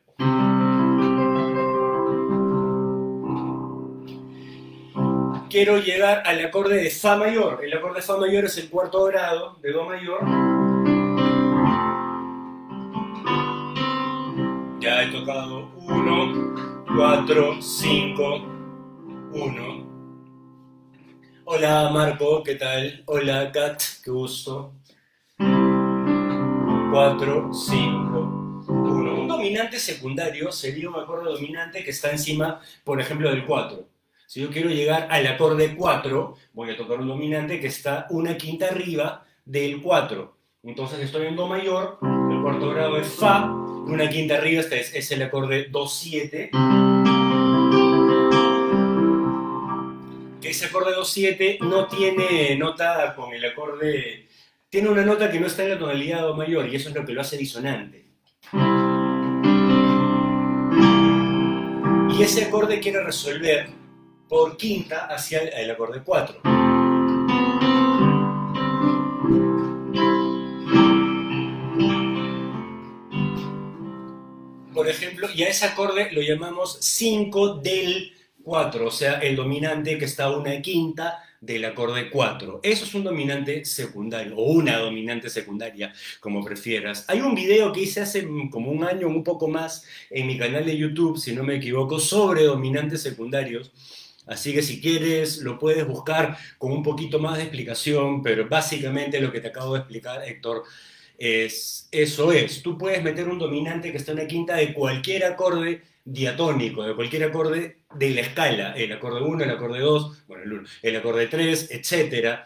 quiero 5.50 5.80
llegar 5.80 6.22
al 6.28 6.46
acorde 6.46 6.76
de 6.76 6.92
Fa 6.92 7.16
mayor. 7.16 7.66
El 7.66 7.74
acorde 7.74 7.96
de 7.96 8.02
Fa 8.04 8.18
mayor 8.18 8.46
es 8.46 8.58
el 8.60 8.70
cuarto 8.70 9.04
grado 9.06 9.58
de 9.64 9.72
Do 9.72 9.86
mayor. 9.86 10.59
He 15.02 15.08
tocado 15.12 15.72
1, 15.78 16.56
4, 16.94 17.62
5, 17.62 18.42
1, 19.32 19.88
Hola 21.46 21.90
Marco, 21.94 22.44
¿qué 22.44 22.56
tal? 22.56 23.04
Hola 23.06 23.50
Kat, 23.50 23.82
qué 24.04 24.12
gusto. 24.12 24.74
4, 25.38 27.54
5, 27.54 28.66
1. 28.68 29.22
Un 29.22 29.28
dominante 29.30 29.80
secundario 29.80 30.52
sería 30.52 30.90
un 30.90 30.98
acorde 30.98 31.32
dominante 31.32 31.82
que 31.82 31.92
está 31.92 32.12
encima, 32.12 32.60
por 32.84 33.00
ejemplo, 33.00 33.30
del 33.30 33.46
4. 33.46 33.88
Si 34.28 34.42
yo 34.42 34.50
quiero 34.50 34.70
llegar 34.70 35.08
al 35.10 35.26
acorde 35.28 35.78
4, 35.78 36.36
voy 36.52 36.72
a 36.72 36.78
tocar 36.78 37.00
un 37.00 37.08
dominante 37.08 37.62
que 37.62 37.68
está 37.68 38.06
una 38.10 38.36
quinta 38.36 38.66
arriba 38.66 39.24
del 39.46 39.82
4. 39.82 40.36
Entonces 40.64 41.00
estoy 41.00 41.28
en 41.28 41.38
Do 41.38 41.48
mayor, 41.48 42.00
el 42.02 42.42
cuarto 42.42 42.72
grado 42.72 42.98
es 42.98 43.08
Fa, 43.08 43.56
una 43.86 44.10
quinta 44.10 44.36
arriba, 44.36 44.62
este 44.62 44.80
es, 44.80 44.94
es 44.94 45.12
el 45.12 45.24
acorde 45.24 45.72
Do7 45.72 46.50
ese 50.50 50.66
acorde 50.66 50.96
2-7 50.96 51.60
no 51.60 51.88
tiene 51.88 52.56
nota 52.58 53.14
con 53.16 53.34
el 53.34 53.46
acorde, 53.46 54.28
tiene 54.70 54.90
una 54.90 55.04
nota 55.04 55.32
que 55.32 55.40
no 55.40 55.48
está 55.48 55.64
en 55.64 55.70
la 55.70 55.80
tonalidad 55.80 56.22
Do 56.22 56.36
mayor 56.36 56.68
y 56.68 56.76
eso 56.76 56.90
es 56.90 56.96
lo 56.96 57.06
que 57.06 57.14
lo 57.14 57.22
hace 57.22 57.38
disonante. 57.38 58.06
Y 62.12 62.24
ese 62.24 62.46
acorde 62.46 62.80
quiere 62.80 63.04
resolver 63.04 63.70
por 64.28 64.58
quinta 64.58 65.06
hacia 65.06 65.40
el 65.40 65.72
acorde 65.72 66.02
4. 66.04 66.42
Por 74.80 74.88
ejemplo, 74.88 75.28
y 75.36 75.44
a 75.44 75.50
ese 75.50 75.66
acorde 75.66 76.10
lo 76.14 76.22
llamamos 76.22 76.78
5 76.80 77.56
del 77.56 78.14
4, 78.44 78.88
o 78.88 78.92
sea, 78.92 79.20
el 79.20 79.36
dominante 79.36 79.98
que 79.98 80.06
está 80.06 80.24
a 80.24 80.38
una 80.38 80.62
quinta 80.62 81.22
del 81.42 81.66
acorde 81.66 82.10
4. 82.10 82.62
Eso 82.64 82.86
es 82.86 82.94
un 82.94 83.04
dominante 83.04 83.66
secundario, 83.66 84.38
o 84.38 84.54
una 84.54 84.78
dominante 84.78 85.30
secundaria, 85.30 85.94
como 86.22 86.46
prefieras. 86.46 87.04
Hay 87.10 87.20
un 87.20 87.36
video 87.36 87.74
que 87.74 87.82
hice 87.82 88.00
hace 88.00 88.26
como 88.50 88.72
un 88.72 88.86
año, 88.86 89.10
un 89.10 89.22
poco 89.22 89.50
más, 89.50 89.84
en 90.10 90.28
mi 90.28 90.38
canal 90.38 90.66
de 90.66 90.78
YouTube, 90.78 91.20
si 91.20 91.34
no 91.34 91.44
me 91.44 91.58
equivoco, 91.58 92.00
sobre 92.00 92.44
dominantes 92.44 93.02
secundarios. 93.02 93.74
Así 94.28 94.54
que 94.54 94.62
si 94.62 94.80
quieres, 94.80 95.40
lo 95.40 95.60
puedes 95.60 95.86
buscar 95.86 96.38
con 96.58 96.72
un 96.72 96.84
poquito 96.84 97.20
más 97.20 97.36
de 97.36 97.44
explicación, 97.44 98.24
pero 98.24 98.48
básicamente 98.48 99.20
lo 99.20 99.30
que 99.30 99.42
te 99.42 99.50
acabo 99.50 99.74
de 99.74 99.80
explicar, 99.80 100.24
Héctor, 100.24 100.64
es 101.20 101.88
eso 101.92 102.32
es. 102.32 102.64
Tú 102.64 102.78
puedes 102.78 103.04
meter 103.04 103.28
un 103.28 103.38
dominante 103.38 103.92
que 103.92 103.98
está 103.98 104.14
en 104.14 104.20
una 104.20 104.28
quinta 104.28 104.56
de 104.56 104.74
cualquier 104.74 105.26
acorde 105.26 105.84
diatónico 106.06 106.84
de 106.84 106.96
cualquier 106.96 107.24
acorde 107.26 107.78
de 107.94 108.10
la 108.12 108.22
escala, 108.22 108.74
el 108.74 108.92
acorde 108.92 109.22
1, 109.22 109.44
el 109.44 109.52
acorde 109.52 109.80
2, 109.80 110.28
bueno, 110.28 110.64
el, 110.82 110.96
acorde 110.96 111.28
3, 111.28 111.70
etc. 111.72 112.40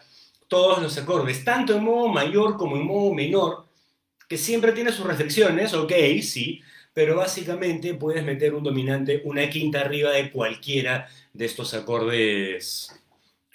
Todos 0.48 0.82
los 0.82 0.96
acordes, 0.98 1.44
tanto 1.44 1.76
en 1.76 1.84
modo 1.84 2.08
mayor 2.08 2.56
como 2.56 2.76
en 2.76 2.84
modo 2.86 3.14
menor, 3.14 3.66
que 4.28 4.36
siempre 4.36 4.72
tiene 4.72 4.92
sus 4.92 5.06
restricciones, 5.06 5.74
ok, 5.74 5.92
sí, 6.22 6.60
pero 6.92 7.16
básicamente 7.16 7.94
puedes 7.94 8.24
meter 8.24 8.54
un 8.54 8.62
dominante, 8.62 9.22
una 9.24 9.48
quinta 9.50 9.80
arriba 9.80 10.12
de 10.12 10.30
cualquiera 10.30 11.08
de 11.32 11.44
estos 11.44 11.74
acordes 11.74 12.92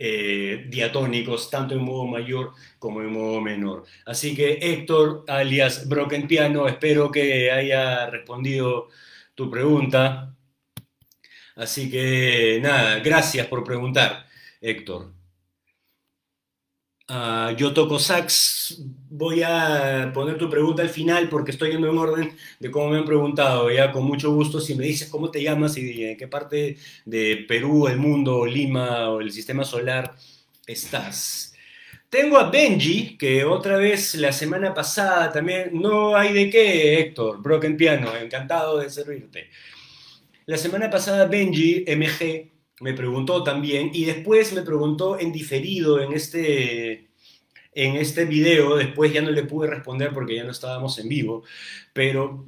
eh, 0.02 0.66
diatónicos, 0.70 1.50
tanto 1.50 1.76
en 1.76 1.84
modo 1.84 2.08
mayor 2.08 2.54
como 2.80 3.02
en 3.02 3.12
modo 3.12 3.42
menor. 3.42 3.84
Así 4.06 4.34
que 4.34 4.54
Héctor, 4.62 5.26
alias 5.28 5.90
Broken 5.90 6.26
Piano, 6.28 6.68
espero 6.68 7.12
que 7.12 7.52
haya 7.52 8.10
respondido 8.10 8.88
tu 9.36 9.52
pregunta. 9.52 10.34
Así 11.56 11.92
que 11.92 12.60
nada, 12.62 13.00
gracias 13.00 13.48
por 13.48 13.64
preguntar, 13.66 14.26
Héctor. 14.62 15.19
Ah, 17.12 17.54
yo 17.58 17.74
toco 17.74 17.98
sax. 17.98 18.84
Voy 19.10 19.42
a 19.42 20.12
poner 20.14 20.38
tu 20.38 20.48
pregunta 20.48 20.84
al 20.84 20.90
final 20.90 21.28
porque 21.28 21.50
estoy 21.50 21.72
yendo 21.72 21.90
en 21.90 21.98
orden 21.98 22.38
de 22.60 22.70
cómo 22.70 22.90
me 22.90 23.00
han 23.00 23.06
preguntado. 23.06 23.72
Ya 23.72 23.92
con 23.92 24.04
mucho 24.06 24.32
gusto, 24.32 24.60
si 24.60 24.76
me 24.76 24.86
dices 24.86 25.10
cómo 25.10 25.32
te 25.32 25.42
llamas 25.42 25.76
y 25.78 26.04
en 26.06 26.18
qué 26.18 26.28
parte 26.28 26.78
de 27.06 27.46
Perú, 27.48 27.88
el 27.88 27.98
mundo, 27.98 28.46
Lima 28.46 29.10
o 29.10 29.22
el 29.22 29.32
sistema 29.32 29.64
solar 29.64 30.16
estás. 30.68 31.56
Tengo 32.10 32.38
a 32.38 32.50
Benji, 32.52 33.18
que 33.18 33.44
otra 33.44 33.78
vez 33.78 34.16
la 34.16 34.32
semana 34.32 34.74
pasada 34.74 35.32
también, 35.32 35.72
no 35.74 36.16
hay 36.16 36.32
de 36.34 36.50
qué, 36.50 37.00
Héctor, 37.00 37.42
Broken 37.42 37.78
Piano, 37.78 38.16
encantado 38.16 38.80
de 38.80 38.90
servirte. 38.90 39.50
La 40.46 40.58
semana 40.58 40.90
pasada 40.90 41.26
Benji, 41.26 41.86
MG, 41.88 42.50
me 42.80 42.94
preguntó 42.94 43.44
también 43.44 43.92
y 43.94 44.06
después 44.06 44.54
me 44.54 44.62
preguntó 44.62 45.20
en 45.20 45.32
diferido 45.32 46.00
en 46.00 46.14
este, 46.14 47.10
en 47.74 47.96
este 47.96 48.26
video, 48.26 48.76
después 48.76 49.14
ya 49.14 49.22
no 49.22 49.32
le 49.32 49.44
pude 49.44 49.68
responder 49.70 50.14
porque 50.14 50.36
ya 50.36 50.44
no 50.44 50.52
estábamos 50.52 50.98
en 51.00 51.10
vivo, 51.10 51.44
pero 51.94 52.46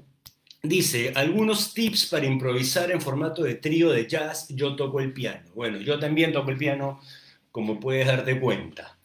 dice, 0.64 1.12
algunos 1.16 1.74
tips 1.74 2.08
para 2.08 2.26
improvisar 2.26 2.92
en 2.92 3.02
formato 3.02 3.44
de 3.44 3.56
trío 3.56 3.92
de 3.92 4.08
jazz, 4.08 4.48
yo 4.50 4.76
toco 4.76 5.00
el 5.00 5.14
piano. 5.14 5.50
Bueno, 5.56 5.80
yo 5.80 6.00
también 6.00 6.32
toco 6.32 6.52
el 6.52 6.58
piano, 6.58 7.00
como 7.52 7.80
puedes 7.80 8.08
darte 8.08 8.40
cuenta. 8.40 8.98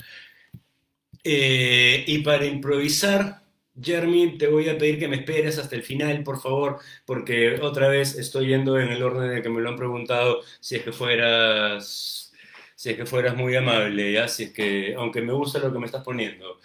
Eh, 1.25 2.05
y 2.07 2.19
para 2.19 2.47
improvisar, 2.47 3.43
Jeremy, 3.81 4.39
te 4.39 4.49
voy 4.49 4.69
a 4.69 4.79
pedir 4.79 4.99
que 4.99 5.09
me 5.09 5.17
esperes 5.17 5.59
hasta 5.59 5.77
el 5.77 5.83
final, 5.83 6.23
por 6.23 6.41
favor, 6.41 6.79
porque 7.05 7.61
otra 7.61 7.89
vez 7.89 8.17
estoy 8.17 8.49
yendo 8.49 8.79
en 8.79 8.89
el 8.89 9.03
orden 9.03 9.35
de 9.35 9.43
que 9.43 9.49
me 9.51 9.61
lo 9.61 9.71
han 9.71 9.77
preguntado, 9.77 10.43
si 10.61 10.77
es 10.77 10.83
que 10.83 10.93
fueras, 10.93 12.33
si 12.75 12.91
es 12.91 12.97
que 12.97 13.07
fueras 13.07 13.37
muy 13.37 13.55
amable, 13.57 14.13
¿ya? 14.13 14.25
Es 14.27 14.53
que, 14.53 14.95
aunque 14.97 15.23
me 15.23 15.33
gusta 15.33 15.59
lo 15.59 15.73
que 15.73 15.79
me 15.79 15.87
estás 15.87 16.03
poniendo. 16.05 16.61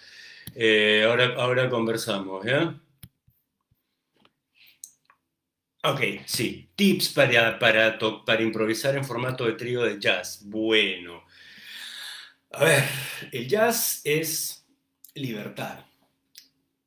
Eh, 0.54 1.04
ahora, 1.06 1.34
ahora 1.36 1.70
conversamos, 1.70 2.44
¿ya? 2.46 2.74
Ok, 5.84 6.00
sí. 6.26 6.70
Tips 6.76 7.08
para, 7.10 7.58
para, 7.58 7.98
para 8.24 8.42
improvisar 8.42 8.96
en 8.96 9.04
formato 9.04 9.44
de 9.46 9.52
trío 9.54 9.82
de 9.82 9.98
jazz. 10.00 10.42
Bueno. 10.44 11.24
A 12.52 12.64
ver, 12.64 12.84
el 13.32 13.48
jazz 13.48 14.00
es 14.04 14.64
libertad 15.14 15.84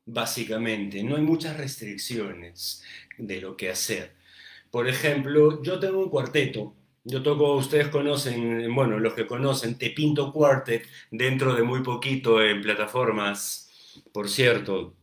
básicamente. 0.05 1.03
No 1.03 1.15
hay 1.15 1.21
muchas 1.23 1.57
restricciones 1.57 2.83
de 3.17 3.41
lo 3.41 3.57
que 3.57 3.69
hacer. 3.69 4.13
Por 4.71 4.87
ejemplo, 4.87 5.61
yo 5.63 5.79
tengo 5.79 5.99
un 5.99 6.09
cuarteto. 6.09 6.75
Yo 7.03 7.21
toco, 7.21 7.55
ustedes 7.55 7.89
conocen, 7.89 8.73
bueno, 8.73 8.99
los 8.99 9.13
que 9.13 9.27
conocen, 9.27 9.77
Te 9.77 9.91
Pinto 9.91 10.33
Quartet, 10.33 10.87
dentro 11.11 11.53
de 11.53 11.61
muy 11.63 11.81
poquito 11.83 12.41
en 12.41 12.61
plataformas, 12.61 13.69
por 14.11 14.27
cierto. 14.27 14.95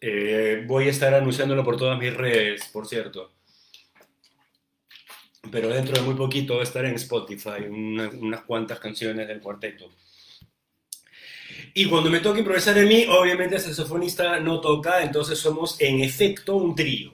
Eh, 0.00 0.64
voy 0.66 0.88
a 0.88 0.90
estar 0.90 1.14
anunciándolo 1.14 1.64
por 1.64 1.76
todas 1.76 1.98
mis 1.98 2.14
redes, 2.14 2.68
por 2.72 2.86
cierto. 2.86 3.32
Pero 5.50 5.68
dentro 5.68 5.94
de 5.94 6.02
muy 6.02 6.14
poquito 6.14 6.56
va 6.56 6.60
a 6.60 6.64
estar 6.64 6.84
en 6.84 6.94
Spotify, 6.94 7.68
unas 7.70 8.42
cuantas 8.42 8.80
canciones 8.80 9.28
del 9.28 9.40
cuarteto. 9.40 9.90
Y 11.78 11.86
cuando 11.86 12.10
me 12.10 12.18
toca 12.18 12.40
improvisar 12.40 12.76
en 12.76 12.88
mí, 12.88 13.06
obviamente 13.08 13.54
el 13.54 13.60
saxofonista 13.60 14.40
no 14.40 14.60
toca, 14.60 15.00
entonces 15.00 15.38
somos 15.38 15.80
en 15.80 16.00
efecto 16.00 16.56
un 16.56 16.74
trío. 16.74 17.12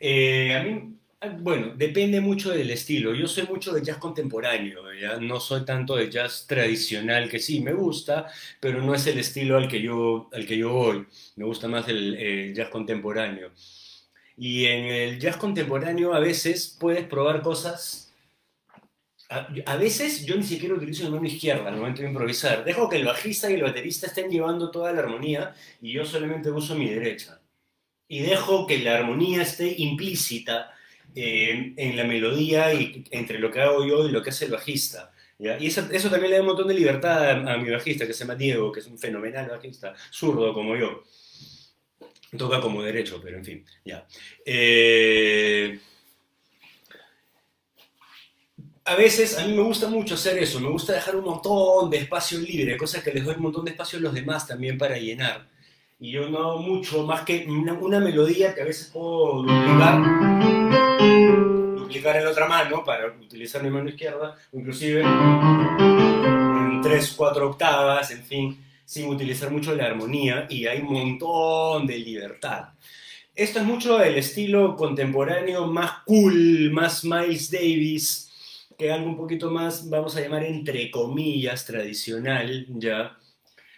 Eh, 0.00 0.54
a 0.54 0.62
mí, 0.62 0.96
bueno, 1.40 1.74
depende 1.76 2.22
mucho 2.22 2.50
del 2.50 2.70
estilo. 2.70 3.14
Yo 3.14 3.28
soy 3.28 3.46
mucho 3.46 3.74
de 3.74 3.82
jazz 3.82 3.98
contemporáneo, 3.98 4.84
¿ya? 4.98 5.18
no 5.18 5.38
soy 5.38 5.66
tanto 5.66 5.96
de 5.96 6.08
jazz 6.10 6.46
tradicional, 6.46 7.28
que 7.28 7.38
sí 7.38 7.60
me 7.60 7.74
gusta, 7.74 8.26
pero 8.58 8.80
no 8.80 8.94
es 8.94 9.06
el 9.06 9.18
estilo 9.18 9.58
al 9.58 9.68
que 9.68 9.82
yo, 9.82 10.30
al 10.32 10.46
que 10.46 10.56
yo 10.56 10.72
voy. 10.72 11.04
Me 11.36 11.44
gusta 11.44 11.68
más 11.68 11.86
el 11.88 12.16
eh, 12.18 12.54
jazz 12.56 12.70
contemporáneo. 12.70 13.50
Y 14.38 14.64
en 14.64 14.86
el 14.86 15.20
jazz 15.20 15.36
contemporáneo 15.36 16.14
a 16.14 16.20
veces 16.20 16.74
puedes 16.80 17.04
probar 17.06 17.42
cosas 17.42 18.05
a, 19.28 19.76
veces 19.76 20.24
yo 20.24 20.36
ni 20.36 20.44
siquiera 20.44 20.74
utilizo 20.74 21.04
la 21.04 21.10
mano 21.10 21.26
izquierda 21.26 21.68
al 21.68 21.76
momento 21.76 22.02
de 22.02 22.08
improvisar. 22.08 22.64
Dejo 22.64 22.88
que 22.88 22.96
el 22.96 23.04
bajista 23.04 23.50
y 23.50 23.54
el 23.54 23.62
baterista 23.62 24.06
estén 24.06 24.30
llevando 24.30 24.70
toda 24.70 24.92
la 24.92 25.00
armonía 25.00 25.54
y 25.80 25.92
yo 25.92 26.04
solamente 26.04 26.50
uso 26.50 26.74
mi 26.74 26.88
derecha. 26.88 27.40
Y 28.08 28.20
dejo 28.20 28.66
que 28.66 28.78
la 28.78 28.98
armonía 28.98 29.42
esté 29.42 29.74
implícita 29.78 30.72
eh, 31.14 31.74
en 31.76 31.96
la 31.96 32.04
melodía 32.04 32.72
y 32.72 33.04
entre 33.10 33.38
lo 33.38 33.50
que 33.50 33.60
hago 33.60 33.84
yo 33.84 34.08
y 34.08 34.12
lo 34.12 34.22
que 34.22 34.30
hace 34.30 34.44
el 34.44 34.52
bajista. 34.52 35.12
Y 35.38 35.66
eso, 35.66 35.82
también 35.82 36.30
le 36.30 36.36
da 36.36 36.40
un 36.40 36.46
montón 36.46 36.68
de 36.68 36.74
libertad 36.74 37.48
a, 37.48 37.56
mi 37.58 37.70
bajista, 37.70 38.06
que 38.06 38.14
se 38.14 38.20
llama 38.20 38.36
Diego, 38.36 38.72
que 38.72 38.80
es 38.80 38.86
un 38.86 38.98
fenomenal 38.98 39.48
bajista, 39.48 39.94
zurdo 40.10 40.54
como 40.54 40.76
yo. 40.76 41.04
Toca 42.36 42.60
como 42.60 42.82
derecho, 42.82 43.20
pero 43.22 43.36
en 43.36 43.44
fin, 43.44 43.64
ya. 43.84 44.06
Eh, 44.44 45.78
a 48.86 48.94
veces 48.94 49.36
a 49.36 49.44
mí 49.44 49.52
me 49.52 49.62
gusta 49.62 49.88
mucho 49.88 50.14
hacer 50.14 50.38
eso, 50.38 50.60
me 50.60 50.68
gusta 50.68 50.92
dejar 50.92 51.16
un 51.16 51.24
montón 51.24 51.90
de 51.90 51.98
espacio 51.98 52.38
libre, 52.38 52.76
cosa 52.76 53.02
que 53.02 53.12
les 53.12 53.24
doy 53.24 53.34
un 53.34 53.42
montón 53.42 53.64
de 53.64 53.72
espacio 53.72 53.98
a 53.98 54.02
los 54.02 54.14
demás 54.14 54.46
también 54.46 54.78
para 54.78 54.96
llenar. 54.96 55.48
Y 55.98 56.12
yo 56.12 56.28
no 56.28 56.38
hago 56.38 56.58
mucho 56.58 57.04
más 57.04 57.22
que 57.22 57.46
una, 57.48 57.98
melodía 57.98 58.54
que 58.54 58.62
a 58.62 58.64
veces 58.64 58.88
puedo 58.92 59.42
duplicar, 59.42 60.02
duplicar 61.76 62.16
en 62.16 62.24
la 62.24 62.30
otra 62.30 62.46
mano 62.46 62.84
para 62.84 63.08
utilizar 63.08 63.60
mi 63.62 63.70
mano 63.70 63.88
izquierda, 63.88 64.36
inclusive 64.52 65.00
en 65.00 66.80
tres, 66.80 67.12
cuatro 67.16 67.50
octavas, 67.50 68.12
en 68.12 68.22
fin, 68.22 68.64
sin 68.84 69.08
utilizar 69.08 69.50
mucho 69.50 69.74
la 69.74 69.86
armonía 69.86 70.46
y 70.48 70.66
hay 70.66 70.80
un 70.80 70.92
montón 70.92 71.88
de 71.88 71.98
libertad. 71.98 72.68
Esto 73.34 73.58
es 73.58 73.64
mucho 73.64 74.00
el 74.00 74.14
estilo 74.16 74.76
contemporáneo 74.76 75.66
más 75.66 76.02
cool, 76.04 76.70
más 76.70 77.04
Miles 77.04 77.50
Davis, 77.50 78.25
que 78.78 78.92
algo 78.92 79.08
un 79.08 79.16
poquito 79.16 79.50
más, 79.50 79.88
vamos 79.88 80.16
a 80.16 80.20
llamar 80.20 80.44
entre 80.44 80.90
comillas, 80.90 81.64
tradicional, 81.64 82.66
ya, 82.68 83.18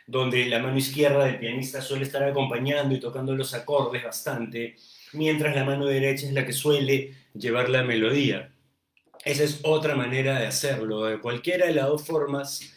donde 0.07 0.47
la 0.47 0.59
mano 0.59 0.79
izquierda 0.79 1.25
del 1.25 1.39
pianista 1.39 1.83
suele 1.83 2.05
estar 2.05 2.23
acompañando 2.23 2.95
y 2.95 3.01
tocando 3.01 3.35
los 3.35 3.55
acordes 3.55 4.05
bastante, 4.05 4.77
mientras 5.13 5.55
la 5.55 5.65
mano 5.65 5.87
derecha 5.87 6.27
es 6.27 6.33
la 6.33 6.47
que 6.47 6.53
suele 6.53 7.15
llevar 7.35 7.69
la 7.69 7.83
melodía. 7.83 8.53
Esa 9.25 9.45
es 9.45 9.61
otra 9.65 9.95
manera 9.95 10.41
de 10.41 10.47
hacerlo. 10.47 11.05
De 11.05 11.21
cualquiera 11.21 11.67
de 11.67 11.75
las 11.75 11.87
dos 11.89 12.07
formas, 12.07 12.73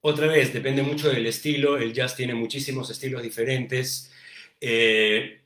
otra 0.00 0.26
vez, 0.26 0.52
depende 0.52 0.82
mucho 0.82 1.08
del 1.08 1.26
estilo. 1.26 1.78
El 1.78 1.94
jazz 1.94 2.16
tiene 2.16 2.34
muchísimos 2.34 2.90
estilos 2.90 3.22
diferentes. 3.22 4.12
Eh, 4.60 5.40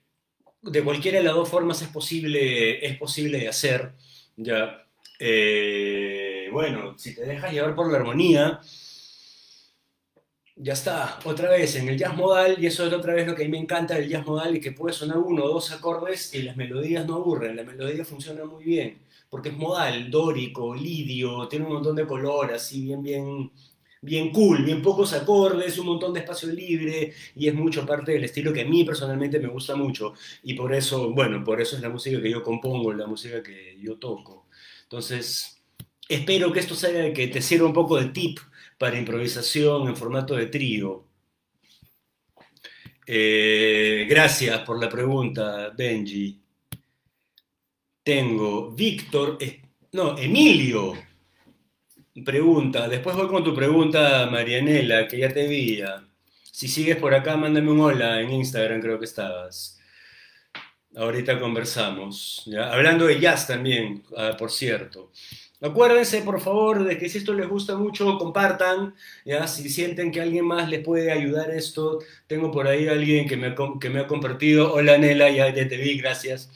de 0.63 0.83
cualquiera 0.83 1.19
de 1.19 1.25
las 1.25 1.35
dos 1.35 1.49
formas 1.49 1.81
es 1.83 1.89
posible, 1.89 2.85
es 2.85 2.97
posible 2.99 3.39
de 3.39 3.49
hacer. 3.49 3.93
Ya 4.37 4.88
eh, 5.19 6.49
bueno, 6.53 6.97
si 6.99 7.15
te 7.15 7.25
dejas 7.25 7.53
llevar 7.53 7.75
por 7.75 7.91
la 7.91 7.99
armonía, 7.99 8.61
ya 10.61 10.73
está, 10.73 11.21
otra 11.25 11.51
vez 11.51 11.77
en 11.77 11.89
el 11.89 11.97
jazz 11.97 12.17
modal, 12.17 12.57
y 12.59 12.67
eso 12.67 12.87
es 12.87 12.93
otra 12.93 13.15
vez 13.15 13.27
lo 13.27 13.35
que 13.35 13.43
a 13.45 13.47
mí 13.47 13.53
me 13.53 13.59
encanta 13.59 13.95
del 13.95 14.09
jazz 14.09 14.27
modal, 14.27 14.57
y 14.57 14.61
que 14.61 14.73
puede 14.73 14.93
sonar 14.95 15.19
uno 15.19 15.45
o 15.45 15.49
dos 15.49 15.71
acordes 15.73 16.35
y 16.35 16.43
las 16.43 16.57
melodías 16.57 17.07
no 17.07 17.15
aburren, 17.17 17.57
la 17.57 17.63
melodía 17.63 18.05
funciona 18.05 18.45
muy 18.45 18.65
bien, 18.65 18.99
porque 19.31 19.51
es 19.51 19.57
modal, 19.57 20.11
dórico, 20.11 20.75
lidio, 20.75 21.47
tiene 21.49 21.67
un 21.67 21.75
montón 21.75 21.97
de 21.97 22.07
color, 22.07 22.53
así 22.53 22.83
bien, 22.83 23.03
bien, 23.03 23.53
bien 24.01 24.33
cool, 24.33 24.65
bien 24.65 24.83
pocos 24.83 25.13
acordes, 25.13 25.79
un 25.79 25.87
montón 25.87 26.13
de 26.13 26.21
espacio 26.21 26.49
libre, 26.49 27.13
y 27.37 27.49
es 27.49 27.55
mucho 27.55 27.87
parte 27.87 28.13
del 28.13 28.25
estilo 28.25 28.53
que 28.53 28.63
a 28.63 28.65
mí 28.65 28.85
personalmente 28.85 29.39
me 29.39 29.49
gusta 29.49 29.77
mucho, 29.77 30.15
y 30.43 30.55
por 30.55 30.75
eso, 30.75 31.11
bueno, 31.13 31.45
por 31.45 31.61
eso 31.61 31.77
es 31.77 31.83
la 31.83 31.89
música 31.89 32.21
que 32.21 32.31
yo 32.31 32.43
compongo, 32.43 32.93
la 32.93 33.07
música 33.07 33.43
que 33.43 33.79
yo 33.81 33.97
toco. 33.99 34.38
Entonces, 34.89 35.63
espero 36.09 36.51
que 36.51 36.61
esto 36.61 36.75
sea 36.75 37.13
que 37.13 37.29
te 37.29 37.43
sirva 37.43 37.67
un 37.67 37.75
poco 37.75 37.99
de 37.99 38.07
tip 38.07 38.39
para 38.79 38.99
improvisación 38.99 39.87
en 39.87 39.97
formato 39.97 40.35
de 40.35 40.47
trío. 40.47 41.05
Eh, 43.07 44.07
gracias 44.09 44.61
por 44.63 44.81
la 44.83 44.89
pregunta, 44.89 45.75
Benji. 45.77 46.41
Tengo 48.03 48.71
Víctor, 48.71 49.37
no, 49.93 50.17
Emilio. 50.17 50.95
Pregunta, 52.25 52.89
después 52.89 53.15
voy 53.15 53.29
con 53.29 53.45
tu 53.45 53.55
pregunta, 53.55 54.27
Marianela, 54.31 55.07
que 55.07 55.19
ya 55.19 55.29
te 55.29 55.47
vi. 55.47 55.83
Si 56.51 56.67
sigues 56.67 56.97
por 56.97 57.13
acá, 57.13 57.37
mándame 57.37 57.71
un 57.71 57.81
hola 57.81 58.23
en 58.23 58.31
Instagram, 58.31 58.81
creo 58.81 58.99
que 58.99 59.05
estabas. 59.05 59.78
Ahorita 60.99 61.39
conversamos. 61.39 62.51
Hablando 62.61 63.07
de 63.07 63.21
jazz 63.21 63.47
también, 63.47 64.03
ah, 64.17 64.35
por 64.37 64.51
cierto. 64.51 65.13
Acuérdense, 65.61 66.23
por 66.23 66.41
favor, 66.41 66.83
de 66.83 66.99
que 66.99 67.09
si 67.09 67.19
esto 67.19 67.35
les 67.35 67.49
gusta 67.49 67.77
mucho, 67.77 68.19
compartan. 68.19 68.97
¿ya? 69.25 69.47
Si 69.47 69.69
sienten 69.69 70.11
que 70.11 70.21
alguien 70.21 70.45
más 70.45 70.69
les 70.69 70.83
puede 70.85 71.13
ayudar 71.13 71.53
esto, 71.53 72.01
tengo 72.27 72.51
por 72.51 72.67
ahí 72.67 72.89
alguien 72.89 73.29
que 73.29 73.37
me, 73.37 74.01
ha 74.01 74.07
compartido. 74.09 74.75
Hola, 74.75 74.99
Nela, 74.99 75.31
ya, 75.31 75.55
te 75.55 75.77
vi, 75.77 75.99
gracias. 75.99 76.51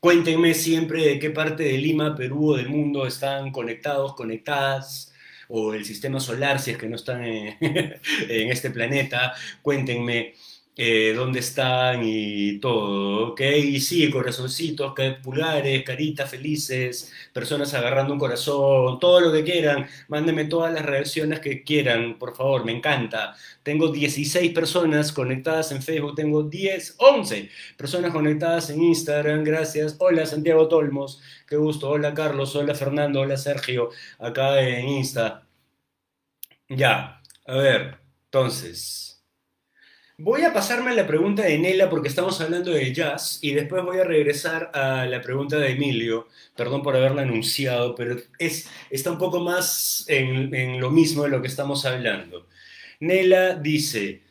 Cuéntenme 0.00 0.54
siempre 0.54 1.04
de 1.06 1.18
qué 1.20 1.30
parte 1.30 1.62
de 1.62 1.78
Lima, 1.78 2.16
Perú 2.16 2.50
o 2.50 2.56
del 2.56 2.68
mundo 2.68 3.06
están 3.06 3.52
conectados, 3.52 4.14
conectadas 4.14 5.12
o 5.46 5.72
el 5.72 5.84
sistema 5.84 6.18
solar, 6.18 6.58
si 6.58 6.72
es 6.72 6.78
que 6.78 6.88
no 6.88 6.96
están 6.96 7.22
en, 7.22 7.56
en 7.60 8.50
este 8.50 8.70
planeta. 8.70 9.34
Cuéntenme 9.62 10.34
eh, 10.76 11.12
dónde 11.14 11.38
están 11.38 12.00
y 12.04 12.58
todo, 12.58 13.28
¿ok? 13.28 13.40
Y 13.40 13.80
sí, 13.80 14.10
corazoncitos, 14.10 14.92
pulgares, 15.22 15.84
caritas 15.84 16.28
felices, 16.28 17.12
personas 17.32 17.72
agarrando 17.74 18.12
un 18.12 18.18
corazón, 18.18 18.98
todo 18.98 19.20
lo 19.20 19.32
que 19.32 19.44
quieran, 19.44 19.86
mándenme 20.08 20.46
todas 20.46 20.72
las 20.72 20.84
reacciones 20.84 21.38
que 21.40 21.62
quieran, 21.62 22.18
por 22.18 22.36
favor, 22.36 22.64
me 22.64 22.72
encanta. 22.72 23.36
Tengo 23.62 23.88
16 23.92 24.52
personas 24.52 25.12
conectadas 25.12 25.70
en 25.72 25.80
Facebook, 25.82 26.16
tengo 26.16 26.42
10, 26.42 26.96
11 26.98 27.50
personas 27.76 28.12
conectadas 28.12 28.70
en 28.70 28.82
Instagram, 28.82 29.44
gracias. 29.44 29.96
Hola 29.98 30.26
Santiago 30.26 30.68
Tolmos, 30.68 31.20
qué 31.48 31.56
gusto. 31.56 31.88
Hola 31.90 32.14
Carlos, 32.14 32.56
hola 32.56 32.74
Fernando, 32.74 33.20
hola 33.20 33.36
Sergio, 33.36 33.90
acá 34.18 34.60
en 34.60 34.88
Insta. 34.88 35.46
Ya, 36.68 37.20
a 37.46 37.54
ver, 37.56 37.98
entonces... 38.24 39.13
Voy 40.16 40.42
a 40.42 40.52
pasarme 40.52 40.92
a 40.92 40.94
la 40.94 41.08
pregunta 41.08 41.42
de 41.42 41.58
Nela 41.58 41.90
porque 41.90 42.06
estamos 42.06 42.40
hablando 42.40 42.70
de 42.70 42.94
jazz 42.94 43.40
y 43.42 43.52
después 43.52 43.82
voy 43.84 43.98
a 43.98 44.04
regresar 44.04 44.70
a 44.72 45.06
la 45.06 45.20
pregunta 45.20 45.56
de 45.58 45.72
Emilio. 45.72 46.28
Perdón 46.54 46.84
por 46.84 46.94
haberla 46.94 47.22
anunciado, 47.22 47.96
pero 47.96 48.16
es, 48.38 48.70
está 48.90 49.10
un 49.10 49.18
poco 49.18 49.40
más 49.40 50.04
en, 50.06 50.78
lo 50.80 50.90
mismo 50.92 51.24
de 51.24 51.30
lo 51.30 51.42
que 51.42 51.48
estamos 51.48 51.84
hablando. 51.84 52.46
Nela 53.00 53.56
dice, 53.56 54.22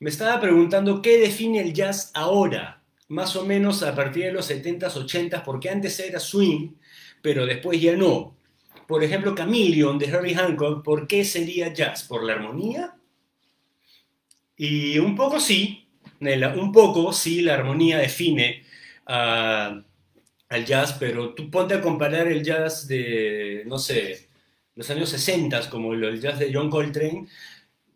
me 0.00 0.10
estaba 0.10 0.40
preguntando 0.40 1.00
qué 1.00 1.18
define 1.18 1.60
el 1.60 1.74
jazz 1.74 2.10
ahora, 2.14 2.82
más 3.06 3.36
o 3.36 3.44
menos 3.44 3.84
a 3.84 3.94
partir 3.94 4.24
de 4.24 4.32
los 4.32 4.50
70s, 4.50 4.94
80s, 4.94 5.44
porque 5.44 5.70
antes 5.70 6.00
era 6.00 6.18
swing, 6.18 6.72
pero 7.22 7.46
después 7.46 7.80
ya 7.80 7.94
no. 7.94 8.36
Por 8.88 9.04
ejemplo, 9.04 9.36
Chameleon 9.36 9.96
de 9.96 10.06
Herbie 10.06 10.34
Hancock, 10.34 10.82
¿por 10.82 11.06
qué 11.06 11.24
sería 11.24 11.72
jazz? 11.72 12.02
¿Por 12.02 12.24
la 12.24 12.32
armonía? 12.32 12.96
Y 14.62 14.98
un 14.98 15.16
poco 15.16 15.40
sí, 15.40 15.86
un 16.20 16.70
poco 16.70 17.14
sí, 17.14 17.40
la 17.40 17.54
armonía 17.54 17.96
define 17.96 18.62
al 19.06 19.86
jazz, 20.66 20.96
pero 21.00 21.32
tú 21.32 21.50
ponte 21.50 21.72
a 21.72 21.80
comparar 21.80 22.28
el 22.28 22.44
jazz 22.44 22.86
de, 22.86 23.62
no 23.64 23.78
sé, 23.78 24.28
los 24.74 24.90
años 24.90 25.08
60, 25.08 25.70
como 25.70 25.94
el 25.94 26.20
jazz 26.20 26.38
de 26.38 26.52
John 26.52 26.68
Coltrane, 26.68 27.26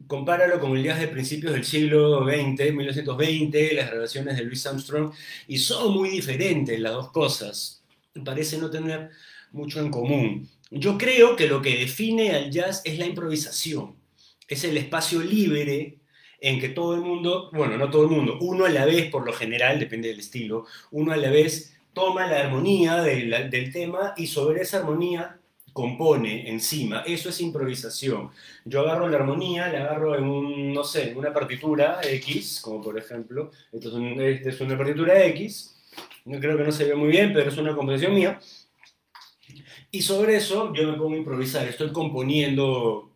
compáralo 0.06 0.58
con 0.58 0.74
el 0.74 0.82
jazz 0.82 1.00
de 1.00 1.08
principios 1.08 1.52
del 1.52 1.64
siglo 1.66 2.24
XX, 2.24 2.72
1920, 2.72 3.74
las 3.74 3.90
grabaciones 3.90 4.38
de 4.38 4.44
Louis 4.44 4.66
Armstrong, 4.66 5.12
y 5.46 5.58
son 5.58 5.92
muy 5.92 6.08
diferentes 6.08 6.80
las 6.80 6.94
dos 6.94 7.12
cosas. 7.12 7.84
Parece 8.24 8.56
no 8.56 8.70
tener 8.70 9.10
mucho 9.52 9.80
en 9.80 9.90
común. 9.90 10.48
Yo 10.70 10.96
creo 10.96 11.36
que 11.36 11.46
lo 11.46 11.60
que 11.60 11.76
define 11.76 12.30
al 12.30 12.50
jazz 12.50 12.80
es 12.86 12.98
la 12.98 13.04
improvisación, 13.04 13.96
es 14.48 14.64
el 14.64 14.78
espacio 14.78 15.20
libre 15.20 15.98
en 16.44 16.60
que 16.60 16.68
todo 16.68 16.94
el 16.94 17.00
mundo, 17.00 17.48
bueno, 17.54 17.78
no 17.78 17.88
todo 17.88 18.02
el 18.02 18.10
mundo, 18.10 18.36
uno 18.42 18.66
a 18.66 18.68
la 18.68 18.84
vez, 18.84 19.10
por 19.10 19.24
lo 19.24 19.32
general, 19.32 19.80
depende 19.80 20.08
del 20.08 20.20
estilo, 20.20 20.66
uno 20.90 21.12
a 21.12 21.16
la 21.16 21.30
vez 21.30 21.74
toma 21.94 22.26
la 22.26 22.40
armonía 22.40 22.96
del, 23.02 23.72
tema 23.72 24.12
y 24.14 24.26
sobre 24.26 24.60
esa 24.60 24.78
armonía 24.78 25.38
compone 25.72 26.50
encima. 26.50 27.02
Eso 27.06 27.30
es 27.30 27.40
improvisación. 27.40 28.28
Yo 28.66 28.82
agarro 28.82 29.08
la 29.08 29.16
armonía, 29.16 29.68
la 29.68 29.84
agarro 29.84 30.18
en 30.18 30.24
un, 30.24 30.74
no 30.74 30.84
sé, 30.84 31.12
en 31.12 31.16
una 31.16 31.32
partitura 31.32 32.00
X, 32.02 32.60
como 32.62 32.82
por 32.82 32.98
ejemplo, 32.98 33.50
esto 33.72 33.88
es, 33.98 34.46
es 34.46 34.60
una 34.60 34.76
partitura 34.76 35.24
X, 35.24 35.74
no 36.26 36.38
creo 36.40 36.58
que 36.58 36.64
no 36.64 36.72
se 36.72 36.84
ve 36.84 36.94
muy 36.94 37.08
bien, 37.08 37.32
pero 37.32 37.48
es 37.48 37.56
una 37.56 37.74
composición 37.74 38.14
mía. 38.14 38.38
Y 39.90 40.02
sobre 40.02 40.36
eso 40.36 40.74
yo 40.74 40.90
me 40.90 40.98
pongo 40.98 41.14
a 41.14 41.18
improvisar, 41.18 41.66
estoy 41.66 41.90
componiendo 41.90 43.10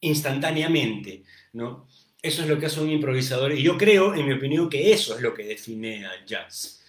instantáneamente, 0.00 1.22
¿no? 1.52 1.86
Eso 2.22 2.42
es 2.42 2.48
lo 2.48 2.58
que 2.58 2.66
hace 2.66 2.80
un 2.80 2.90
improvisador 2.90 3.52
y 3.52 3.62
yo 3.62 3.76
creo, 3.76 4.14
en 4.14 4.26
mi 4.26 4.32
opinión, 4.32 4.68
que 4.68 4.92
eso 4.92 5.14
es 5.14 5.22
lo 5.22 5.32
que 5.32 5.44
define 5.44 6.06
al 6.06 6.24
jazz. 6.24 6.82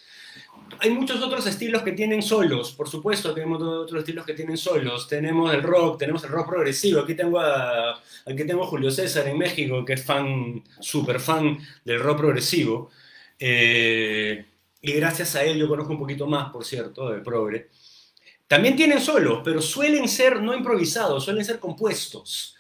Hay 0.79 0.89
muchos 0.91 1.21
otros 1.21 1.45
estilos 1.47 1.81
que 1.81 1.93
tienen 1.93 2.21
solos, 2.21 2.73
por 2.73 2.89
supuesto, 2.89 3.33
tenemos 3.33 3.61
otros 3.61 3.99
estilos 3.99 4.25
que 4.25 4.33
tienen 4.33 4.57
solos. 4.57 5.07
Tenemos 5.07 5.53
el 5.53 5.63
rock, 5.63 5.99
tenemos 5.99 6.23
el 6.23 6.29
rock 6.29 6.49
progresivo. 6.49 7.01
Aquí 7.01 7.15
tengo 7.15 7.39
a, 7.39 7.91
aquí 7.93 8.43
Julio 8.51 8.91
César 8.91 9.27
en 9.27 9.37
México, 9.37 9.85
que 9.85 9.93
es 9.93 10.03
fan, 10.03 10.63
súper 10.79 11.19
fan 11.19 11.57
del 11.85 11.99
rock 11.99 12.17
progresivo. 12.17 12.89
Eh, 13.39 14.45
y 14.81 14.91
gracias 14.93 15.35
a 15.35 15.43
él 15.43 15.57
yo 15.57 15.67
conozco 15.67 15.93
un 15.93 15.99
poquito 15.99 16.27
más, 16.27 16.51
por 16.51 16.65
cierto, 16.65 17.09
de 17.09 17.21
progre. 17.21 17.69
También 18.47 18.75
tienen 18.75 19.01
solos, 19.01 19.41
pero 19.43 19.61
suelen 19.61 20.07
ser 20.07 20.41
no 20.41 20.55
improvisados, 20.55 21.23
suelen 21.23 21.43
ser 21.45 21.59
compuestos 21.59 22.56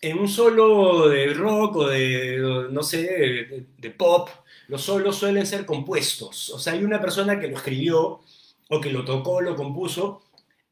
en 0.00 0.18
un 0.18 0.28
solo 0.28 1.08
de 1.08 1.34
rock 1.34 1.76
o 1.76 1.88
de, 1.88 2.68
no 2.70 2.82
sé, 2.82 3.66
de, 3.76 3.90
pop, 3.90 4.30
los 4.68 4.82
solos 4.82 5.16
suelen 5.16 5.46
ser 5.46 5.66
compuestos. 5.66 6.50
O 6.50 6.58
sea, 6.58 6.72
hay 6.72 6.84
una 6.84 7.00
persona 7.00 7.38
que 7.38 7.48
lo 7.48 7.56
escribió 7.56 8.20
o 8.68 8.80
que 8.80 8.92
lo 8.92 9.04
tocó, 9.04 9.40
lo 9.40 9.56
compuso 9.56 10.22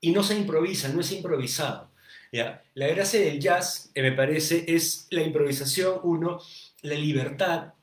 y 0.01 0.13
no 0.13 0.23
se 0.23 0.37
improvisa, 0.37 0.89
no 0.89 1.01
es 1.01 1.13
improvisado. 1.13 1.91
¿ya? 2.33 2.63
La 2.75 2.87
gracia 2.89 3.21
del 3.21 3.41
jazz, 3.41 3.91
me 3.95 4.13
parece, 4.13 4.65
es 4.69 5.07
la 5.11 5.23
improvisación, 5.23 6.01
uno, 6.05 6.41
la 6.83 6.95
libertad, 6.95 7.75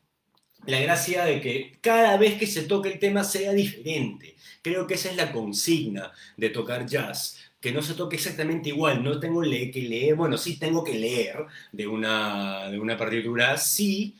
la 0.65 0.79
gracia 0.79 1.25
de 1.25 1.41
que 1.41 1.77
cada 1.81 2.17
vez 2.17 2.39
que 2.39 2.47
se 2.47 2.63
toque 2.63 2.89
el 2.89 2.99
tema 2.99 3.23
sea 3.23 3.53
diferente. 3.53 4.35
Creo 4.63 4.87
que 4.87 4.95
esa 4.95 5.11
es 5.11 5.15
la 5.15 5.31
consigna 5.31 6.11
de 6.37 6.49
tocar 6.49 6.87
jazz 6.87 7.37
que 7.65 7.71
no 7.71 7.81
se 7.81 7.95
toque 7.95 8.17
exactamente 8.17 8.69
igual, 8.69 9.03
no 9.03 9.19
tengo 9.19 9.41
que 9.41 9.81
leer, 9.89 10.13
bueno, 10.13 10.37
sí 10.37 10.59
tengo 10.59 10.83
que 10.83 10.93
leer 10.93 11.47
de 11.71 11.87
una, 11.87 12.69
de 12.69 12.77
una 12.77 12.95
partitura, 12.95 13.57
sí, 13.57 14.15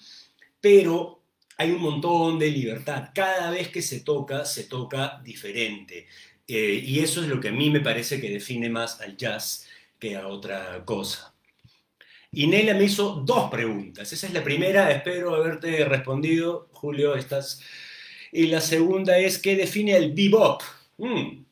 pero 0.59 1.21
hay 1.55 1.69
un 1.69 1.79
montón 1.79 2.39
de 2.39 2.49
libertad. 2.49 3.11
Cada 3.13 3.51
vez 3.51 3.67
que 3.67 3.83
se 3.83 3.99
toca, 3.99 4.45
se 4.45 4.63
toca 4.63 5.21
diferente. 5.23 6.07
Eh, 6.47 6.81
y 6.83 7.01
eso 7.01 7.21
es 7.21 7.27
lo 7.27 7.39
que 7.39 7.49
a 7.49 7.51
mí 7.51 7.69
me 7.69 7.81
parece 7.81 8.19
que 8.19 8.31
define 8.31 8.67
más 8.67 8.99
al 8.99 9.15
jazz 9.15 9.67
que 9.99 10.15
a 10.15 10.27
otra 10.27 10.83
cosa. 10.83 11.35
Y 12.31 12.47
Nela 12.47 12.73
me 12.73 12.85
hizo 12.85 13.21
dos 13.23 13.51
preguntas. 13.51 14.11
Esa 14.11 14.25
es 14.25 14.33
la 14.33 14.43
primera, 14.43 14.89
espero 14.89 15.35
haberte 15.35 15.85
respondido, 15.85 16.67
Julio, 16.71 17.13
estás... 17.13 17.61
Y 18.31 18.47
la 18.47 18.59
segunda 18.59 19.19
es, 19.19 19.37
¿qué 19.37 19.55
define 19.55 19.95
el 19.95 20.13
bebop? 20.13 20.63
Mm, 20.97 21.44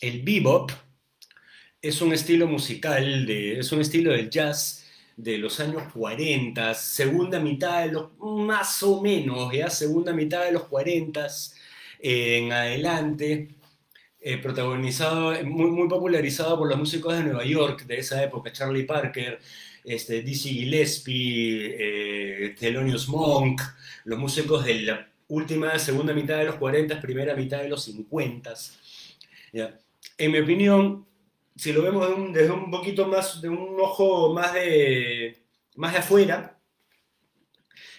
el 0.00 0.22
bebop 0.22 0.70
es 1.82 2.00
un 2.00 2.12
estilo 2.12 2.46
musical, 2.46 3.26
de, 3.26 3.60
es 3.60 3.72
un 3.72 3.80
estilo 3.80 4.12
del 4.12 4.30
jazz 4.30 4.84
de 5.16 5.38
los 5.38 5.60
años 5.60 5.82
40, 5.94 6.74
segunda 6.74 7.40
mitad 7.40 7.84
de 7.86 7.92
los, 7.92 8.10
más 8.18 8.82
o 8.82 9.02
menos, 9.02 9.52
ya 9.52 9.70
segunda 9.70 10.12
mitad 10.12 10.44
de 10.44 10.52
los 10.52 10.64
40 10.64 11.26
en 12.00 12.52
adelante, 12.52 13.48
eh, 14.20 14.38
protagonizado, 14.38 15.42
muy, 15.44 15.88
popularizado 15.88 16.58
por 16.58 16.68
los 16.68 16.78
músicos 16.78 17.16
de 17.16 17.24
Nueva 17.24 17.44
York 17.44 17.86
de 17.86 17.98
esa 17.98 18.22
época, 18.22 18.52
Charlie 18.52 18.84
Parker, 18.84 19.38
este, 19.84 20.22
Dizzy 20.22 20.50
Gillespie, 20.50 21.76
eh, 21.78 22.56
Thelonious 22.58 23.08
Monk, 23.08 23.62
los 24.04 24.18
músicos 24.18 24.64
de 24.64 24.82
la 24.82 25.08
última, 25.28 25.78
segunda 25.78 26.12
mitad 26.12 26.38
de 26.38 26.44
los 26.46 26.56
40, 26.56 27.00
primera 27.00 27.34
mitad 27.34 27.62
de 27.62 27.68
los 27.68 27.84
50. 27.84 28.54
¿ya? 29.52 29.78
En 30.18 30.32
mi 30.32 30.38
opinión, 30.38 31.06
si 31.56 31.72
lo 31.72 31.82
vemos 31.82 32.08
desde 32.32 32.50
un 32.50 32.70
poquito 32.70 33.06
más, 33.06 33.40
de 33.40 33.48
un 33.48 33.76
ojo 33.80 34.32
más 34.32 34.52
de, 34.54 35.44
más 35.76 35.92
de 35.92 35.98
afuera, 35.98 36.58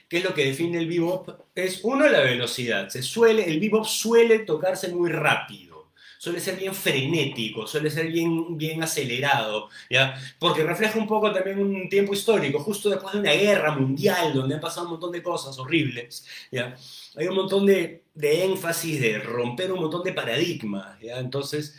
¿qué 0.08 0.18
es 0.18 0.24
lo 0.24 0.34
que 0.34 0.46
define 0.46 0.80
el 0.80 0.88
bebop? 0.88 1.30
Es 1.56 1.82
uno, 1.84 2.08
la 2.08 2.22
velocidad. 2.22 2.90
Se 2.90 3.02
suele, 3.02 3.50
el 3.50 3.60
bebop 3.60 3.86
suele 3.86 4.40
tocarse 4.40 4.90
muy 4.90 5.10
rápido, 5.10 5.92
suele 6.20 6.40
ser 6.40 6.58
bien 6.58 6.74
frenético, 6.74 7.68
suele 7.68 7.90
ser 7.90 8.08
bien, 8.08 8.58
bien 8.58 8.82
acelerado, 8.84 9.70
¿ya? 9.90 10.20
Porque 10.40 10.64
refleja 10.64 11.00
un 11.00 11.08
poco 11.08 11.32
también 11.32 11.60
un 11.60 11.90
tiempo 11.90 12.14
histórico, 12.14 12.60
justo 12.60 12.90
después 12.90 13.14
de 13.14 13.20
una 13.20 13.34
guerra 13.34 13.72
mundial 13.76 14.34
donde 14.34 14.56
han 14.56 14.62
pasado 14.62 14.86
un 14.86 14.94
montón 14.94 15.12
de 15.12 15.24
cosas 15.24 15.58
horribles, 15.60 16.26
¿ya? 16.52 16.76
Hay 17.16 17.28
un 17.28 17.36
montón 17.36 17.66
de, 17.66 18.04
de 18.14 18.46
énfasis, 18.46 19.02
de 19.02 19.20
romper 19.20 19.72
un 19.72 19.80
montón 19.80 20.04
de 20.04 20.14
paradigmas, 20.14 21.00
¿ya? 21.02 21.20
Entonces 21.20 21.76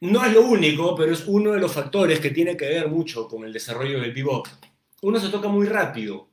no 0.00 0.24
es 0.24 0.32
lo 0.32 0.42
único, 0.42 0.94
pero 0.94 1.12
es 1.12 1.24
uno 1.26 1.52
de 1.52 1.60
los 1.60 1.72
factores 1.72 2.20
que 2.20 2.30
tiene 2.30 2.56
que 2.56 2.68
ver 2.68 2.88
mucho 2.88 3.26
con 3.26 3.44
el 3.44 3.52
desarrollo 3.52 4.00
del 4.00 4.12
bebop. 4.12 4.46
Uno 5.02 5.18
se 5.18 5.30
toca 5.30 5.48
muy 5.48 5.66
rápido. 5.66 6.28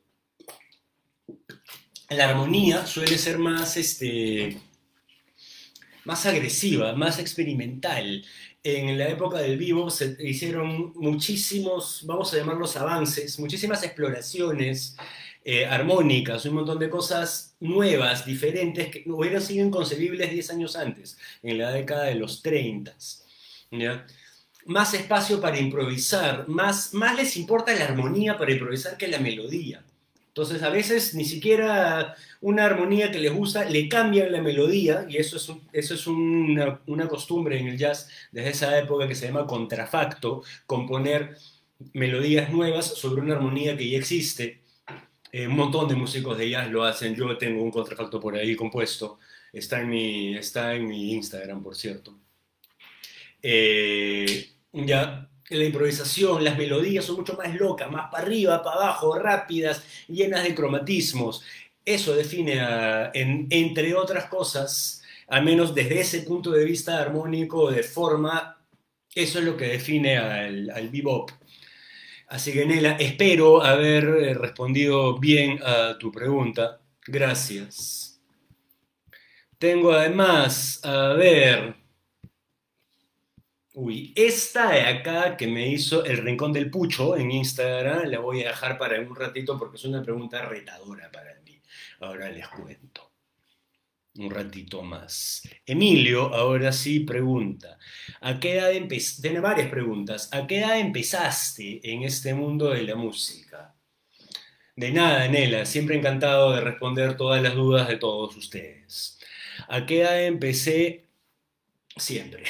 La 2.10 2.30
armonía 2.30 2.86
suele 2.86 3.18
ser 3.18 3.38
más, 3.38 3.78
este, 3.78 4.58
más 6.04 6.26
agresiva, 6.26 6.94
más 6.94 7.20
experimental. 7.20 8.26
En 8.64 8.98
la 8.98 9.08
época 9.08 9.40
del 9.40 9.58
bebop 9.58 9.90
se 9.90 10.18
hicieron 10.20 10.94
muchísimos, 10.96 12.04
vamos 12.06 12.34
a 12.34 12.38
llamarlos 12.38 12.76
avances, 12.76 13.40
muchísimas 13.40 13.84
exploraciones 13.84 14.98
eh, 15.44 15.66
armónicas, 15.66 16.46
un 16.46 16.56
montón 16.56 16.80
de 16.80 16.90
cosas 16.90 17.56
nuevas, 17.62 18.26
diferentes, 18.26 18.90
que 18.90 19.04
hubieran 19.08 19.42
sido 19.42 19.66
inconcebibles 19.66 20.32
10 20.32 20.50
años 20.52 20.76
antes, 20.76 21.18
en 21.42 21.58
la 21.58 21.72
década 21.72 22.06
de 22.06 22.16
los 22.16 22.42
30 22.42 22.96
más 24.66 24.94
espacio 24.94 25.42
para 25.42 25.60
improvisar, 25.60 26.48
más, 26.48 26.94
más 26.94 27.16
les 27.16 27.36
importa 27.38 27.74
la 27.74 27.86
armonía 27.86 28.38
para 28.38 28.52
improvisar 28.52 28.98
que 28.98 29.08
la 29.08 29.20
melodía. 29.20 29.84
Entonces, 30.34 30.64
a 30.64 30.70
veces 30.70 31.14
ni 31.14 31.26
siquiera 31.26 32.16
una 32.42 32.66
armonía 32.66 33.12
que 33.12 33.20
les 33.20 33.32
gusta 33.32 33.66
le 33.66 33.88
cambian 33.88 34.32
la 34.32 34.42
melodía, 34.42 35.06
y 35.08 35.18
eso 35.18 35.38
es, 35.38 35.52
eso 35.72 35.94
es 35.94 36.08
una, 36.08 36.80
una, 36.88 37.08
costumbre 37.08 37.60
en 37.60 37.68
el 37.68 37.78
jazz 37.78 38.10
desde 38.32 38.50
esa 38.50 38.80
época 38.80 39.08
que 39.08 39.14
se 39.16 39.28
llama 39.28 39.46
contrafacto, 39.46 40.44
componer 40.66 41.38
melodías 41.94 42.50
nuevas 42.52 42.86
sobre 42.88 43.22
una 43.22 43.36
armonía 43.36 43.78
que 43.78 43.88
ya 43.90 43.98
existe. 44.00 44.62
Eh, 45.32 45.48
un 45.48 45.56
montón 45.56 45.88
de 45.88 45.96
músicos 45.96 46.38
de 46.38 46.50
jazz 46.50 46.70
lo 46.72 46.84
hacen, 46.84 47.16
yo 47.16 47.38
tengo 47.38 47.62
un 47.64 47.72
contrafacto 47.72 48.20
por 48.20 48.36
ahí 48.36 48.56
compuesto, 48.56 49.20
está 49.52 49.82
en 49.82 49.90
mi, 49.90 50.36
está 50.36 50.74
en 50.76 50.88
mi 50.88 51.14
Instagram, 51.14 51.62
por 51.62 51.76
cierto. 51.76 52.23
Eh, 53.44 54.50
ya 54.72 55.30
la 55.50 55.64
improvisación, 55.64 56.44
las 56.44 56.58
melodías 56.58 57.06
son 57.06 57.18
mucho 57.18 57.36
más 57.36 57.54
locas, 57.56 57.92
más 57.92 58.10
para 58.10 58.24
arriba, 58.24 58.64
para 58.64 58.78
abajo, 58.78 59.20
rápidas, 59.20 59.84
llenas 60.08 60.44
de 60.44 60.56
cromatismos. 60.56 61.44
Eso 61.86 62.16
define, 62.16 62.62
entre 63.14 63.94
otras 63.94 64.26
cosas, 64.26 65.04
al 65.28 65.44
menos 65.44 65.76
desde 65.76 66.00
ese 66.00 66.22
punto 66.22 66.52
de 66.52 66.66
vista 66.66 67.00
armónico, 67.00 67.72
de 67.72 67.84
forma, 67.84 68.58
eso 69.14 69.40
es 69.40 69.46
lo 69.46 69.58
que 69.58 69.68
define 69.68 70.18
al, 70.18 70.90
bebop. 70.90 71.32
Así 72.28 72.54
que, 72.54 72.66
Nela, 72.66 72.94
espero 72.94 73.64
haber 73.64 74.06
eh, 74.06 74.34
respondido 74.34 75.20
bien 75.20 75.60
a 75.64 75.98
tu 76.00 76.12
pregunta. 76.12 76.80
Gracias. 77.06 78.20
Tengo 79.60 79.92
además, 79.92 80.80
a 80.84 81.14
ver, 81.14 81.76
Uy, 83.76 84.14
esta 84.16 84.72
de 84.72 84.82
acá 84.82 85.36
que 85.36 85.48
me 85.48 85.68
hizo 85.68 86.06
el 86.06 86.18
Rincón 86.18 86.54
del 86.54 86.70
Pucho 86.70 87.18
en 87.18 87.32
Instagram, 87.32 88.08
la 88.08 88.20
voy 88.20 88.44
a 88.44 88.50
dejar 88.50 88.78
para 88.78 89.00
un 89.02 89.16
ratito 89.16 89.58
porque 89.58 89.78
es 89.78 89.86
una 89.86 90.04
pregunta 90.04 90.46
retadora 90.46 91.12
para 91.12 91.40
mí. 91.42 91.60
Ahora 92.00 92.30
les 92.30 92.48
cuento. 92.50 93.12
Un 94.16 94.30
ratito 94.30 94.84
más. 94.84 95.42
Emilio, 95.66 96.32
ahora 96.36 96.72
sí, 96.72 97.00
pregunta. 97.00 97.80
¿A 98.22 98.40
qué 98.40 98.60
edad? 98.60 98.72
Tiene 99.20 99.40
varias 99.40 99.70
preguntas. 99.70 100.30
¿A 100.32 100.46
qué 100.46 100.60
edad 100.60 100.80
empezaste 100.80 101.82
en 101.92 102.04
este 102.04 102.36
mundo 102.36 102.70
de 102.70 102.84
la 102.84 102.96
música? 102.96 103.74
De 104.76 104.92
nada, 104.92 105.28
Nela. 105.28 105.66
Siempre 105.66 105.98
encantado 105.98 106.52
de 106.54 106.62
responder 106.62 107.18
todas 107.18 107.42
las 107.42 107.56
dudas 107.56 107.88
de 107.88 107.98
todos 107.98 108.36
ustedes. 108.38 109.20
¿A 109.68 109.84
qué 109.88 110.02
edad 110.02 110.24
empecé? 110.24 111.08
Siempre. 111.98 112.44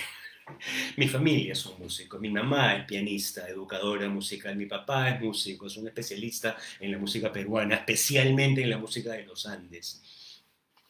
Mi 0.97 1.07
familia 1.07 1.55
son 1.55 1.79
músicos, 1.79 2.19
mi 2.19 2.29
mamá 2.29 2.75
es 2.77 2.85
pianista, 2.85 3.47
educadora 3.47 4.09
musical, 4.09 4.55
mi 4.55 4.65
papá 4.65 5.09
es 5.09 5.21
músico, 5.21 5.67
es 5.67 5.77
un 5.77 5.87
especialista 5.87 6.57
en 6.79 6.91
la 6.91 6.97
música 6.97 7.31
peruana, 7.31 7.75
especialmente 7.75 8.61
en 8.61 8.69
la 8.69 8.77
música 8.77 9.11
de 9.11 9.23
los 9.25 9.45
Andes. 9.45 10.01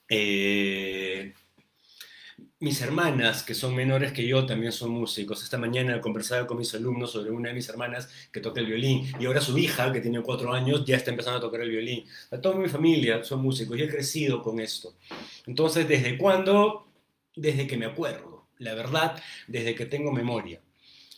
Eh, 0.08 1.34
mis 2.60 2.82
hermanas, 2.82 3.44
que 3.44 3.54
son 3.54 3.76
menores 3.76 4.14
que 4.14 4.26
yo, 4.26 4.46
también 4.46 4.72
son 4.72 4.92
músicos. 4.92 5.44
Esta 5.44 5.58
mañana 5.58 6.00
conversaba 6.00 6.48
con 6.48 6.58
mis 6.58 6.74
alumnos 6.74 7.12
sobre 7.12 7.30
una 7.32 7.50
de 7.50 7.56
mis 7.56 7.68
hermanas 7.68 8.10
que 8.32 8.40
toca 8.40 8.62
el 8.62 8.68
violín 8.68 9.12
y 9.20 9.26
ahora 9.26 9.42
su 9.42 9.58
hija, 9.58 9.92
que 9.92 10.00
tiene 10.00 10.22
cuatro 10.22 10.54
años, 10.54 10.86
ya 10.86 10.96
está 10.96 11.12
empezando 11.12 11.40
a 11.40 11.42
tocar 11.42 11.62
el 11.62 11.70
violín. 11.70 12.06
toda 12.42 12.56
mi 12.56 12.70
familia 12.70 13.24
son 13.24 13.42
músicos 13.42 13.78
y 13.78 13.84
he 13.84 13.90
crecido 13.90 14.42
con 14.42 14.60
esto. 14.62 14.96
Entonces, 15.46 15.88
¿desde 15.88 16.18
cuándo? 16.18 16.88
Desde 17.36 17.68
que 17.68 17.76
me 17.76 17.86
acuerdo 17.86 18.33
la 18.60 18.74
verdad, 18.74 19.22
desde 19.48 19.76
que 19.76 19.86
tengo 19.86 20.12
memoria. 20.12 20.62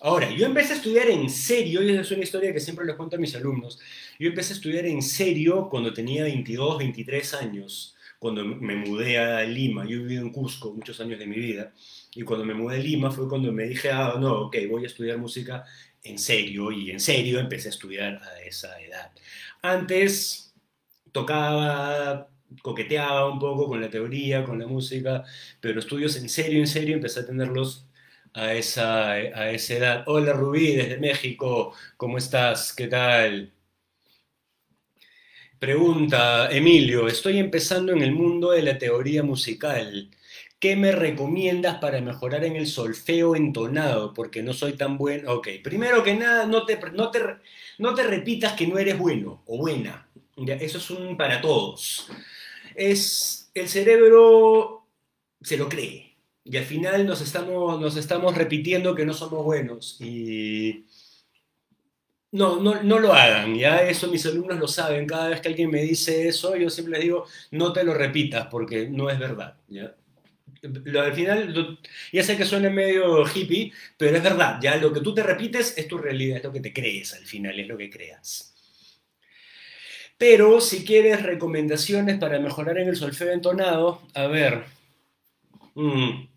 Ahora, 0.02 0.30
yo 0.30 0.46
empecé 0.46 0.74
a 0.74 0.76
estudiar 0.76 1.10
en 1.10 1.30
serio, 1.30 1.82
y 1.82 1.92
es 1.92 2.12
una 2.12 2.24
historia 2.24 2.54
que 2.54 2.60
siempre 2.60 2.86
les 2.86 2.96
cuento 2.96 3.16
a 3.16 3.20
mis 3.20 3.36
alumnos, 3.36 3.80
yo 4.20 4.30
empecé 4.30 4.54
a 4.54 4.56
estudiar 4.58 4.86
en 4.86 5.02
serio 5.02 5.70
cuando 5.70 5.94
tenía 5.94 6.24
22, 6.24 6.78
23 6.80 7.34
años, 7.36 7.96
cuando 8.20 8.44
me 8.44 8.76
mudé 8.76 9.18
a 9.18 9.44
Lima, 9.44 9.86
yo 9.86 9.98
he 9.98 10.00
vivido 10.00 10.22
en 10.24 10.32
Cusco 10.32 10.74
muchos 10.74 11.00
años 11.00 11.18
de 11.18 11.26
mi 11.26 11.38
vida, 11.38 11.74
y 12.14 12.24
cuando 12.24 12.46
me 12.46 12.54
mudé 12.54 12.76
a 12.76 12.80
Lima 12.80 13.10
fue 13.10 13.30
cuando 13.30 13.52
me 13.52 13.64
dije, 13.66 13.90
ah, 13.90 14.16
no, 14.20 14.48
ok, 14.48 14.58
voy 14.70 14.84
a 14.84 14.88
estudiar 14.88 15.18
música 15.18 15.66
en 16.04 16.20
serio, 16.20 16.72
y 16.72 16.92
en 16.92 17.00
serio 17.00 17.40
empecé 17.40 17.70
a 17.70 17.72
estudiar 17.72 18.22
a 18.22 18.42
esa 18.42 18.80
edad. 18.82 19.12
Antes 19.62 20.54
tocaba 21.12 22.30
coqueteaba 22.62 23.30
un 23.30 23.40
poco 23.40 23.68
con 23.68 23.82
la 23.82 23.90
teoría, 23.90 24.44
con 24.44 24.60
la 24.60 24.68
música, 24.68 25.24
pero 25.60 25.80
estudios 25.80 26.16
en 26.18 26.30
serio, 26.30 26.60
en 26.60 26.68
serio, 26.68 26.96
empecé 26.96 27.22
a 27.22 27.26
tenerlos 27.26 27.88
a 28.34 28.54
esa, 28.54 29.12
a 29.12 29.52
esa 29.52 29.74
edad. 29.76 30.04
Hola 30.08 30.34
Rubí, 30.34 30.76
desde 30.76 30.98
México, 30.98 31.74
¿cómo 31.98 32.18
estás? 32.18 32.74
¿Qué 32.74 32.88
tal? 32.88 33.52
Pregunta 35.60 36.50
Emilio, 36.52 37.08
estoy 37.08 37.40
empezando 37.40 37.94
en 37.94 38.02
el 38.02 38.12
mundo 38.12 38.52
de 38.52 38.62
la 38.62 38.78
teoría 38.78 39.24
musical. 39.24 40.10
¿Qué 40.60 40.76
me 40.76 40.92
recomiendas 40.92 41.78
para 41.78 42.02
mejorar 42.02 42.44
en 42.44 42.56
el 42.56 42.68
solfeo 42.68 43.36
entonado? 43.36 44.14
Porque 44.14 44.42
no 44.44 44.54
soy 44.54 44.74
tan 44.74 44.98
bueno. 44.98 45.34
Ok, 45.34 45.48
primero 45.64 46.04
que 46.04 46.16
nada, 46.16 46.46
no 46.46 46.66
te, 46.66 46.80
no 46.92 47.12
te, 47.12 47.20
no 47.78 47.94
te 47.94 48.04
repitas 48.04 48.54
que 48.54 48.68
no 48.68 48.78
eres 48.78 48.98
bueno 48.98 49.44
o 49.46 49.58
buena. 49.58 50.08
eso 50.60 50.78
es 50.78 50.90
un 50.92 51.18
para 51.18 51.42
todos 51.42 52.10
es 52.76 53.50
el 53.54 53.68
cerebro 53.70 54.88
se 55.42 55.58
lo 55.58 55.70
cree. 55.70 56.16
Y 56.44 56.58
al 56.58 56.66
final 56.66 57.06
nos 57.06 57.22
estamos, 57.22 57.80
nos 57.82 57.98
estamos 57.98 58.36
repitiendo 58.36 58.94
que 58.94 59.06
no 59.06 59.14
somos 59.14 59.44
buenos. 59.44 60.00
Y 60.00 60.86
no, 62.32 62.60
no, 62.60 62.84
no 62.84 63.00
lo 63.00 63.14
hagan, 63.14 63.56
ya 63.56 63.82
eso 63.84 64.10
mis 64.10 64.26
alumnos 64.26 64.60
lo 64.60 64.68
saben, 64.68 65.08
cada 65.08 65.30
vez 65.30 65.42
que 65.42 65.48
alguien 65.48 65.72
me 65.72 65.82
dice 65.82 66.28
eso 66.28 66.56
yo 66.58 66.70
siempre 66.70 66.96
les 66.96 67.04
digo 67.04 67.26
no 67.52 67.72
te 67.72 67.84
lo 67.86 67.94
repitas 67.94 68.48
porque 68.48 68.90
no 68.90 69.10
es 69.10 69.18
verdad, 69.18 69.56
¿ya? 69.70 69.96
al 70.64 71.14
final, 71.14 71.80
ya 72.12 72.24
sé 72.24 72.36
que 72.36 72.46
suena 72.46 72.70
medio 72.70 73.24
hippie, 73.26 73.72
pero 73.98 74.18
es 74.18 74.24
verdad, 74.24 74.60
ya 74.62 74.76
lo 74.78 74.92
que 74.92 75.02
tú 75.02 75.14
te 75.14 75.24
repites 75.24 75.78
es 75.78 75.88
tu 75.88 75.98
realidad, 75.98 76.38
es 76.38 76.44
lo 76.44 76.52
que 76.52 76.60
te 76.60 76.74
crees 76.74 77.14
al 77.14 77.26
final, 77.26 77.60
es 77.60 77.68
lo 77.68 77.78
que 77.78 77.90
creas. 77.90 78.55
Pero 80.18 80.62
si 80.62 80.86
quieres 80.86 81.24
recomendaciones 81.24 82.18
para 82.18 82.40
mejorar 82.40 82.78
en 82.78 82.88
el 82.88 82.96
solfeo 82.96 83.32
entonado, 83.32 84.02
a 84.14 84.28
ver. 84.28 84.64
Mm, 85.76 86.28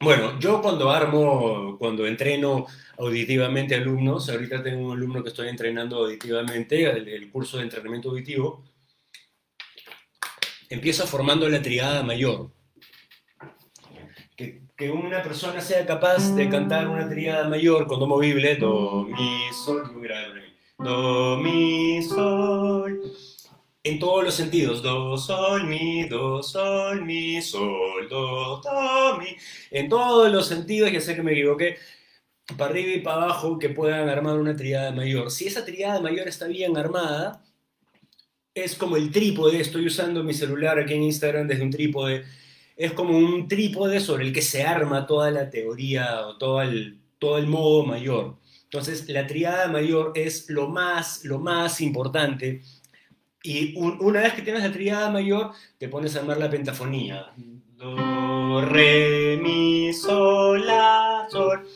bueno, 0.00 0.38
yo 0.38 0.62
cuando 0.62 0.90
armo, 0.90 1.76
cuando 1.78 2.06
entreno 2.06 2.66
auditivamente 2.98 3.74
alumnos, 3.74 4.30
ahorita 4.30 4.62
tengo 4.62 4.86
un 4.86 4.96
alumno 4.96 5.22
que 5.22 5.28
estoy 5.28 5.48
entrenando 5.48 5.98
auditivamente, 5.98 6.84
el, 6.84 7.30
curso 7.30 7.58
de 7.58 7.64
entrenamiento 7.64 8.10
auditivo, 8.10 8.64
empiezo 10.70 11.06
formando 11.06 11.48
la 11.48 11.60
triada 11.60 12.02
mayor. 12.02 12.50
Que, 14.36 14.62
una 14.92 15.20
persona 15.24 15.60
sea 15.60 15.84
capaz 15.84 16.36
de 16.36 16.48
cantar 16.48 16.86
una 16.86 17.08
triada 17.08 17.48
mayor 17.48 17.88
con 17.88 17.98
do 17.98 18.06
movible, 18.06 18.54
do, 18.54 19.02
mi, 19.02 19.52
sol, 19.52 19.90
grave 20.00 20.47
do, 20.78 21.36
mi, 21.38 22.02
sol, 22.02 23.02
en 23.82 23.98
todos 23.98 24.24
los 24.24 24.34
sentidos, 24.34 24.82
do, 24.82 25.18
sol, 25.18 25.66
mi, 25.66 26.08
do, 26.08 26.42
sol, 26.42 27.04
mi, 27.04 27.42
sol, 27.42 28.08
do, 28.08 28.60
do, 28.60 29.18
mi, 29.18 29.36
en 29.70 29.88
todos 29.88 30.30
los 30.30 30.46
sentidos, 30.46 30.92
ya 30.92 31.00
sé 31.00 31.16
que 31.16 31.22
me 31.22 31.32
equivoqué, 31.32 31.78
para 32.56 32.70
arriba 32.70 32.92
y 32.92 33.00
para 33.00 33.24
abajo, 33.24 33.58
que 33.58 33.70
puedan 33.70 34.08
armar 34.08 34.38
una 34.38 34.56
triada 34.56 34.92
mayor. 34.92 35.30
Si 35.30 35.46
esa 35.46 35.64
triada 35.64 36.00
mayor 36.00 36.28
está 36.28 36.46
bien 36.46 36.76
armada, 36.76 37.42
es 38.54 38.74
como 38.76 38.96
el 38.96 39.10
trípode, 39.10 39.60
estoy 39.60 39.86
usando 39.86 40.22
mi 40.22 40.34
celular 40.34 40.78
aquí 40.78 40.94
en 40.94 41.02
Instagram 41.04 41.48
desde 41.48 41.62
un 41.62 41.70
trípode, 41.70 42.24
es 42.76 42.92
como 42.92 43.18
un 43.18 43.48
trípode 43.48 44.00
sobre 44.00 44.24
el 44.26 44.32
que 44.32 44.42
se 44.42 44.62
arma 44.62 45.06
toda 45.06 45.30
la 45.30 45.50
teoría 45.50 46.26
o 46.26 46.38
todo 46.38 46.62
el, 46.62 47.00
todo 47.18 47.38
el 47.38 47.46
modo 47.46 47.84
mayor. 47.84 48.36
Entonces, 48.70 49.08
la 49.08 49.26
triada 49.26 49.68
mayor 49.68 50.12
es 50.14 50.50
lo 50.50 50.68
más, 50.68 51.24
lo 51.24 51.38
más 51.38 51.80
importante. 51.80 52.60
Y 53.42 53.74
una 53.78 54.20
vez 54.20 54.34
que 54.34 54.42
tienes 54.42 54.62
la 54.62 54.70
triada 54.72 55.10
mayor, 55.10 55.52
te 55.78 55.88
pones 55.88 56.14
a 56.14 56.20
armar 56.20 56.36
la 56.36 56.50
pentafonía. 56.50 57.32
Do, 57.78 58.60
re, 58.60 59.38
mi, 59.40 59.90
sol, 59.94 60.66
la, 60.66 61.26
sol. 61.30 61.66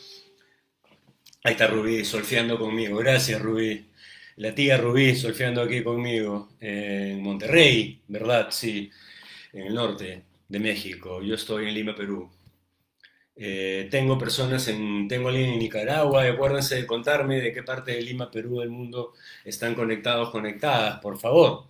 Ahí 1.43 1.53
está 1.53 1.65
Rubí 1.65 2.05
solfeando 2.05 2.59
conmigo. 2.59 2.97
Gracias, 2.97 3.41
Rubí. 3.41 3.87
La 4.35 4.53
tía 4.53 4.77
Rubí 4.77 5.15
solfeando 5.15 5.63
aquí 5.63 5.81
conmigo. 5.81 6.49
En 6.59 7.23
Monterrey, 7.23 8.01
¿verdad? 8.07 8.49
Sí, 8.51 8.91
en 9.51 9.67
el 9.67 9.73
norte 9.73 10.23
de 10.47 10.59
México. 10.59 11.23
Yo 11.23 11.33
estoy 11.33 11.69
en 11.69 11.73
Lima, 11.73 11.95
Perú. 11.95 12.29
Eh, 13.35 13.87
tengo 13.89 14.17
personas 14.17 14.67
en, 14.67 15.07
tengo 15.07 15.29
alguien 15.29 15.51
en 15.51 15.59
Nicaragua, 15.59 16.23
acuérdense 16.23 16.75
de 16.75 16.85
contarme 16.85 17.41
de 17.41 17.51
qué 17.51 17.63
parte 17.63 17.91
de 17.91 18.01
Lima, 18.01 18.29
Perú, 18.29 18.59
del 18.59 18.69
mundo 18.69 19.13
están 19.43 19.73
conectados, 19.75 20.29
conectadas, 20.29 20.99
por 20.99 21.17
favor. 21.19 21.69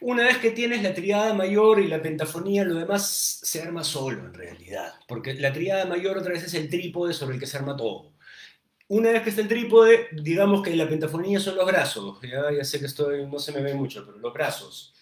Una 0.00 0.24
vez 0.24 0.38
que 0.38 0.50
tienes 0.50 0.82
la 0.82 0.94
triada 0.94 1.34
mayor 1.34 1.80
y 1.80 1.88
la 1.88 2.02
pentafonía, 2.02 2.64
lo 2.64 2.74
demás 2.74 3.40
se 3.42 3.62
arma 3.62 3.82
solo 3.84 4.26
en 4.26 4.34
realidad, 4.34 4.94
porque 5.08 5.34
la 5.34 5.52
triada 5.52 5.86
mayor 5.86 6.18
otra 6.18 6.32
vez 6.32 6.44
es 6.44 6.54
el 6.54 6.68
trípode 6.68 7.12
sobre 7.14 7.34
el 7.34 7.40
que 7.40 7.46
se 7.46 7.56
arma 7.56 7.76
todo. 7.76 8.12
una 8.88 9.10
vez 9.12 9.22
que 9.22 9.30
está 9.30 9.42
el 9.42 9.48
trípode, 9.48 10.08
digamos 10.12 10.62
que 10.62 10.76
la 10.76 10.88
pentafonía 10.88 11.40
son 11.40 11.56
los 11.56 11.66
brazos. 11.66 12.20
Ya, 12.22 12.52
ya 12.52 12.64
sé 12.64 12.80
que 12.80 12.86
estoy, 12.86 13.26
no 13.26 13.38
se 13.38 13.52
me 13.52 13.62
ve 13.62 13.74
mucho, 13.74 14.04
pero 14.06 14.18
los 14.18 14.32
brazos. 14.32 14.94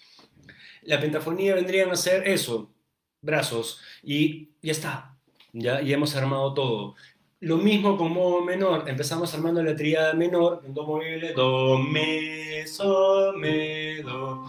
La 0.82 1.00
pentafonía 1.00 1.54
vendrían 1.54 1.90
a 1.90 1.96
ser 1.96 2.28
eso, 2.28 2.74
brazos, 3.20 3.80
y 4.02 4.50
ya 4.62 4.72
está. 4.72 5.11
Ya, 5.52 5.82
ya 5.82 5.94
hemos 5.94 6.16
armado 6.16 6.54
todo. 6.54 6.94
Lo 7.40 7.58
mismo 7.58 7.96
con 7.98 8.12
modo 8.12 8.40
menor. 8.42 8.88
Empezamos 8.88 9.34
armando 9.34 9.62
la 9.62 9.76
tríada 9.76 10.14
menor 10.14 10.62
en 10.64 10.72
do 10.72 10.86
movible, 10.86 11.32
do, 11.34 11.78
me, 11.78 12.66
sol, 12.66 13.36
me, 13.36 14.02
do. 14.02 14.46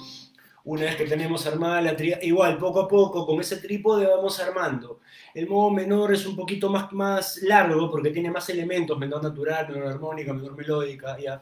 Una 0.65 0.83
vez 0.83 0.95
que 0.95 1.05
tenemos 1.05 1.45
armada 1.45 1.81
la 1.81 1.95
tríada, 1.97 2.23
igual, 2.23 2.57
poco 2.57 2.81
a 2.81 2.87
poco, 2.87 3.25
con 3.25 3.41
ese 3.41 3.57
trípode 3.57 4.07
vamos 4.07 4.39
armando. 4.39 5.01
El 5.33 5.47
modo 5.49 5.71
menor 5.71 6.13
es 6.13 6.25
un 6.25 6.37
poquito 6.37 6.69
más, 6.69 6.93
más 6.93 7.41
largo 7.41 7.91
porque 7.91 8.11
tiene 8.11 8.31
más 8.31 8.47
elementos, 8.49 8.97
menor 8.97 9.21
natural, 9.21 9.67
menor 9.69 9.89
armónica, 9.89 10.31
menor 10.31 10.55
melódica, 10.55 11.17
ya. 11.19 11.41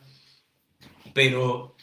Pero 1.13 1.75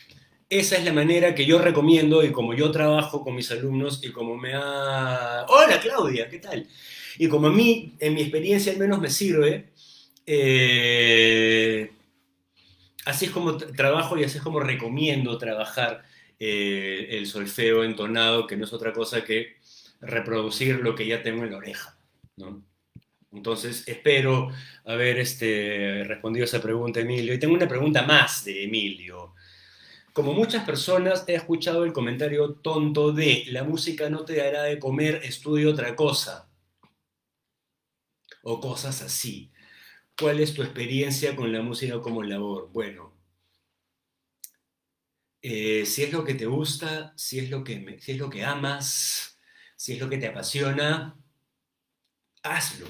esa 0.48 0.78
es 0.78 0.84
la 0.84 0.92
manera 0.92 1.34
que 1.34 1.46
yo 1.46 1.60
recomiendo 1.60 2.24
y 2.24 2.32
como 2.32 2.54
yo 2.54 2.72
trabajo 2.72 3.22
con 3.22 3.36
mis 3.36 3.50
alumnos 3.52 4.02
y 4.02 4.10
como 4.10 4.36
me 4.36 4.54
ha... 4.54 5.44
Hola 5.48 5.78
Claudia, 5.80 6.28
¿qué 6.28 6.38
tal? 6.38 6.66
Y 7.18 7.28
como 7.28 7.48
a 7.48 7.52
mí, 7.52 7.94
en 7.98 8.14
mi 8.14 8.22
experiencia 8.22 8.72
al 8.72 8.78
menos 8.78 9.00
me 9.00 9.10
sirve, 9.10 9.70
eh, 10.26 11.90
así 13.04 13.26
es 13.26 13.30
como 13.30 13.56
trabajo 13.56 14.16
y 14.18 14.24
así 14.24 14.38
es 14.38 14.44
como 14.44 14.60
recomiendo 14.60 15.36
trabajar 15.38 16.04
eh, 16.38 17.08
el 17.10 17.26
solfeo 17.26 17.84
entonado, 17.84 18.46
que 18.46 18.56
no 18.56 18.64
es 18.64 18.72
otra 18.72 18.92
cosa 18.92 19.24
que 19.24 19.56
reproducir 20.00 20.76
lo 20.76 20.94
que 20.94 21.06
ya 21.06 21.22
tengo 21.22 21.44
en 21.44 21.50
la 21.50 21.56
oreja. 21.56 21.98
¿no? 22.36 22.62
Entonces, 23.32 23.86
espero 23.86 24.50
haber 24.84 25.18
este, 25.18 26.04
respondido 26.04 26.44
esa 26.44 26.62
pregunta, 26.62 27.00
Emilio. 27.00 27.34
Y 27.34 27.38
tengo 27.38 27.54
una 27.54 27.68
pregunta 27.68 28.02
más 28.02 28.44
de 28.44 28.64
Emilio. 28.64 29.34
Como 30.12 30.32
muchas 30.32 30.64
personas, 30.64 31.24
he 31.28 31.34
escuchado 31.34 31.84
el 31.84 31.92
comentario 31.92 32.54
tonto 32.54 33.12
de 33.12 33.44
la 33.48 33.64
música 33.64 34.08
no 34.10 34.24
te 34.24 34.36
dará 34.36 34.64
de 34.64 34.78
comer, 34.78 35.20
estudia 35.22 35.68
otra 35.68 35.94
cosa. 35.94 36.47
O 38.52 38.60
cosas 38.60 39.02
así. 39.02 39.52
¿Cuál 40.18 40.40
es 40.40 40.54
tu 40.54 40.62
experiencia 40.62 41.36
con 41.36 41.52
la 41.52 41.62
música 41.62 42.00
como 42.00 42.22
labor? 42.22 42.70
Bueno, 42.72 43.14
eh, 45.42 45.84
si 45.86 46.02
es 46.04 46.12
lo 46.12 46.24
que 46.24 46.34
te 46.34 46.46
gusta, 46.46 47.12
si 47.16 47.38
es 47.38 47.50
lo 47.50 47.62
que, 47.64 47.98
si 48.00 48.12
es 48.12 48.18
lo 48.18 48.30
que 48.30 48.44
amas, 48.44 49.38
si 49.76 49.94
es 49.94 50.00
lo 50.00 50.08
que 50.08 50.18
te 50.18 50.28
apasiona, 50.28 51.16
hazlo. 52.42 52.86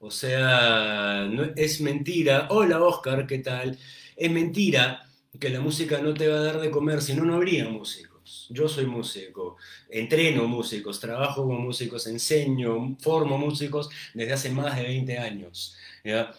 O 0.00 0.10
sea, 0.10 1.26
es 1.56 1.80
mentira. 1.80 2.48
Hola 2.50 2.82
Oscar, 2.82 3.26
¿qué 3.26 3.38
tal? 3.38 3.78
Es 4.16 4.30
mentira 4.30 5.08
que 5.40 5.50
la 5.50 5.60
música 5.60 6.00
no 6.02 6.14
te 6.14 6.28
va 6.28 6.38
a 6.38 6.42
dar 6.42 6.60
de 6.60 6.70
comer, 6.70 7.02
si 7.02 7.14
no, 7.14 7.24
no 7.24 7.34
habría 7.36 7.68
músicos. 7.68 8.17
Yo 8.50 8.68
soy 8.68 8.86
músico, 8.86 9.56
entreno 9.88 10.46
músicos, 10.46 11.00
trabajo 11.00 11.46
con 11.46 11.60
músicos, 11.62 12.06
enseño, 12.06 12.96
formo 13.00 13.38
músicos 13.38 13.88
desde 14.14 14.32
hace 14.32 14.50
más 14.50 14.76
de 14.76 14.82
20 14.82 15.18
años. 15.18 15.76
¿ya? 16.04 16.32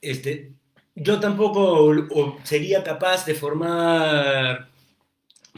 Este, 0.00 0.52
yo 0.94 1.20
tampoco 1.20 2.38
sería 2.44 2.82
capaz 2.82 3.24
de 3.26 3.34
formar 3.34 4.68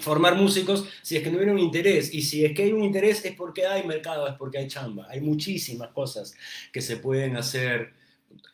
formar 0.00 0.34
músicos 0.34 0.86
si 1.02 1.16
es 1.16 1.22
que 1.22 1.30
no 1.30 1.36
hubiera 1.36 1.52
un 1.52 1.58
interés. 1.58 2.12
Y 2.12 2.22
si 2.22 2.44
es 2.44 2.54
que 2.54 2.64
hay 2.64 2.72
un 2.72 2.82
interés 2.82 3.24
es 3.24 3.34
porque 3.34 3.66
hay 3.66 3.86
mercado, 3.86 4.26
es 4.26 4.34
porque 4.34 4.58
hay 4.58 4.68
chamba. 4.68 5.06
Hay 5.08 5.20
muchísimas 5.20 5.90
cosas 5.90 6.34
que 6.72 6.80
se 6.80 6.96
pueden 6.96 7.36
hacer 7.36 7.92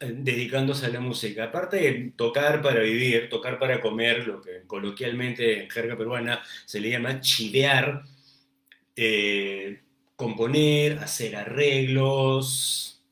dedicándose 0.00 0.86
a 0.86 0.90
la 0.90 1.00
música. 1.00 1.44
Aparte 1.44 1.76
de 1.76 2.12
tocar 2.16 2.62
para 2.62 2.80
vivir, 2.80 3.28
tocar 3.28 3.58
para 3.58 3.80
comer, 3.80 4.26
lo 4.26 4.40
que 4.40 4.62
coloquialmente 4.66 5.62
en 5.62 5.70
jerga 5.70 5.96
peruana 5.96 6.42
se 6.64 6.80
le 6.80 6.90
llama 6.90 7.20
chivear, 7.20 8.04
eh, 8.94 9.80
componer, 10.16 10.98
hacer 10.98 11.36
arreglos, 11.36 13.02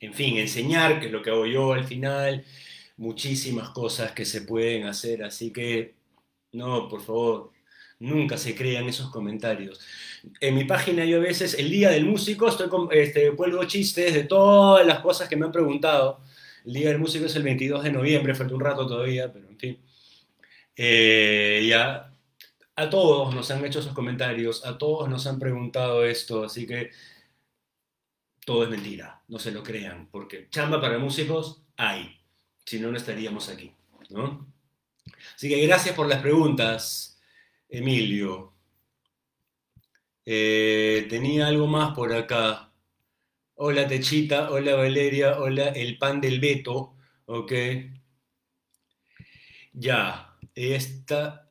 en 0.00 0.14
fin, 0.14 0.38
enseñar, 0.38 1.00
que 1.00 1.06
es 1.06 1.12
lo 1.12 1.22
que 1.22 1.30
hago 1.30 1.46
yo 1.46 1.72
al 1.72 1.84
final, 1.84 2.44
muchísimas 2.96 3.70
cosas 3.70 4.12
que 4.12 4.24
se 4.24 4.42
pueden 4.42 4.86
hacer, 4.86 5.22
así 5.22 5.52
que 5.52 5.94
no, 6.52 6.88
por 6.88 7.02
favor, 7.02 7.52
nunca 8.00 8.36
se 8.36 8.54
crean 8.56 8.88
esos 8.88 9.10
comentarios. 9.10 9.80
En 10.40 10.54
mi 10.54 10.64
página 10.64 11.04
yo 11.04 11.18
a 11.18 11.20
veces, 11.20 11.54
el 11.54 11.70
día 11.70 11.90
del 11.90 12.06
músico, 12.06 12.48
estoy 12.48 12.68
con, 12.68 12.88
este, 12.92 13.32
chistes 13.68 14.14
de 14.14 14.24
todas 14.24 14.86
las 14.86 15.00
cosas 15.00 15.28
que 15.28 15.36
me 15.36 15.46
han 15.46 15.52
preguntado. 15.52 16.20
El 16.66 16.72
día 16.74 16.88
del 16.88 16.98
músico 16.98 17.26
es 17.26 17.36
el 17.36 17.42
22 17.42 17.84
de 17.84 17.92
noviembre, 17.92 18.34
falta 18.34 18.54
un 18.54 18.60
rato 18.60 18.86
todavía, 18.86 19.32
pero 19.32 19.48
en 19.48 19.58
fin. 19.58 19.78
Eh, 20.76 21.64
ya, 21.68 22.12
a 22.76 22.90
todos 22.90 23.34
nos 23.34 23.50
han 23.50 23.64
hecho 23.64 23.80
esos 23.80 23.92
comentarios, 23.92 24.64
a 24.64 24.78
todos 24.78 25.08
nos 25.08 25.26
han 25.26 25.38
preguntado 25.38 26.04
esto, 26.04 26.44
así 26.44 26.66
que 26.66 26.90
todo 28.44 28.64
es 28.64 28.70
mentira, 28.70 29.22
no 29.28 29.38
se 29.38 29.52
lo 29.52 29.62
crean, 29.62 30.08
porque 30.10 30.48
chamba 30.50 30.80
para 30.80 30.98
músicos 30.98 31.62
hay, 31.76 32.18
si 32.64 32.80
no, 32.80 32.90
no 32.90 32.96
estaríamos 32.96 33.48
aquí, 33.48 33.72
¿no? 34.08 34.46
Así 35.34 35.48
que 35.48 35.66
gracias 35.66 35.94
por 35.94 36.08
las 36.08 36.22
preguntas, 36.22 37.09
Emilio. 37.70 38.52
Eh, 40.24 41.06
tenía 41.08 41.46
algo 41.46 41.66
más 41.66 41.94
por 41.94 42.12
acá. 42.12 42.72
Hola 43.54 43.86
Techita, 43.86 44.50
hola 44.50 44.74
Valeria, 44.74 45.38
hola 45.38 45.68
el 45.68 45.98
pan 45.98 46.20
del 46.20 46.40
Beto, 46.40 46.96
ok. 47.26 47.52
Ya, 49.72 50.36
esta. 50.54 51.48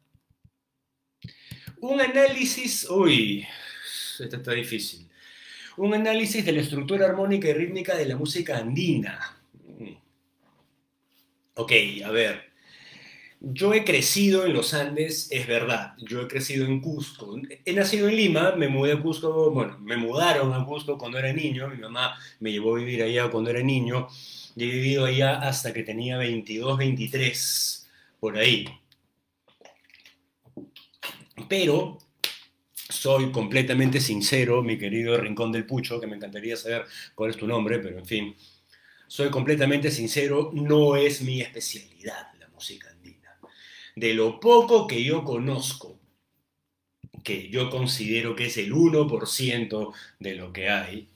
Un 1.82 2.02
análisis, 2.02 2.90
uy, 2.90 3.48
esta 4.20 4.38
está 4.38 4.52
difícil. 4.52 5.10
Un 5.78 5.94
análisis 5.94 6.46
de 6.46 6.52
la 6.52 6.62
estructura 6.62 7.06
armónica 7.06 7.48
y 7.48 7.54
rítmica 7.54 7.96
de 7.96 8.06
la 8.06 8.18
música 8.18 8.58
andina. 8.58 9.38
Ok, 11.56 11.72
a 12.06 12.12
ver. 12.12 12.49
Yo 13.42 13.74
he 13.74 13.86
crecido 13.86 14.46
en 14.46 14.52
los 14.52 14.74
Andes, 14.74 15.30
es 15.32 15.48
verdad, 15.48 15.94
yo 16.00 16.22
he 16.22 16.28
crecido 16.28 16.66
en 16.66 16.82
Cusco. 16.82 17.40
He 17.64 17.72
nacido 17.72 18.10
en 18.10 18.18
Lima, 18.18 18.54
me 18.58 18.68
mudé 18.68 18.92
a 18.92 19.02
Cusco, 19.02 19.50
bueno, 19.52 19.80
me 19.80 19.96
mudaron 19.96 20.54
a 20.54 20.66
Cusco 20.66 20.98
cuando 20.98 21.18
era 21.18 21.32
niño, 21.32 21.70
mi 21.70 21.78
mamá 21.78 22.18
me 22.42 22.52
llevó 22.52 22.76
a 22.76 22.80
vivir 22.80 23.02
allá 23.02 23.30
cuando 23.30 23.50
era 23.50 23.62
niño, 23.62 24.10
y 24.58 24.64
he 24.64 24.68
vivido 24.68 25.06
allá 25.06 25.40
hasta 25.40 25.72
que 25.72 25.84
tenía 25.84 26.18
22, 26.18 26.78
23, 26.78 27.90
por 28.20 28.38
ahí. 28.38 28.68
Pero 31.48 31.98
soy 32.90 33.32
completamente 33.32 34.02
sincero, 34.02 34.62
mi 34.62 34.78
querido 34.78 35.16
Rincón 35.18 35.54
del 35.54 35.66
Pucho, 35.66 36.02
que 36.02 36.08
me 36.08 36.18
encantaría 36.18 36.58
saber 36.58 36.86
cuál 37.16 37.30
es 37.30 37.38
tu 37.38 37.48
nombre, 37.48 37.80
pero 37.80 38.00
en 38.00 38.06
fin, 38.06 38.36
soy 39.08 39.30
completamente 39.30 39.92
sincero, 39.92 40.52
no 40.54 40.98
es 40.98 41.22
mi 41.22 41.40
especialidad 41.40 42.34
la 42.38 42.50
música 42.50 42.94
de 43.96 44.14
lo 44.14 44.40
poco 44.40 44.88
que 44.88 45.04
yo 45.04 45.24
conozco, 45.24 46.00
que 47.24 47.50
yo 47.50 47.70
considero 47.70 48.36
que 48.36 48.46
es 48.46 48.58
el 48.58 48.74
1% 48.74 49.94
de 50.20 50.36
lo 50.36 50.54
que 50.54 50.70
hay, 50.70 51.10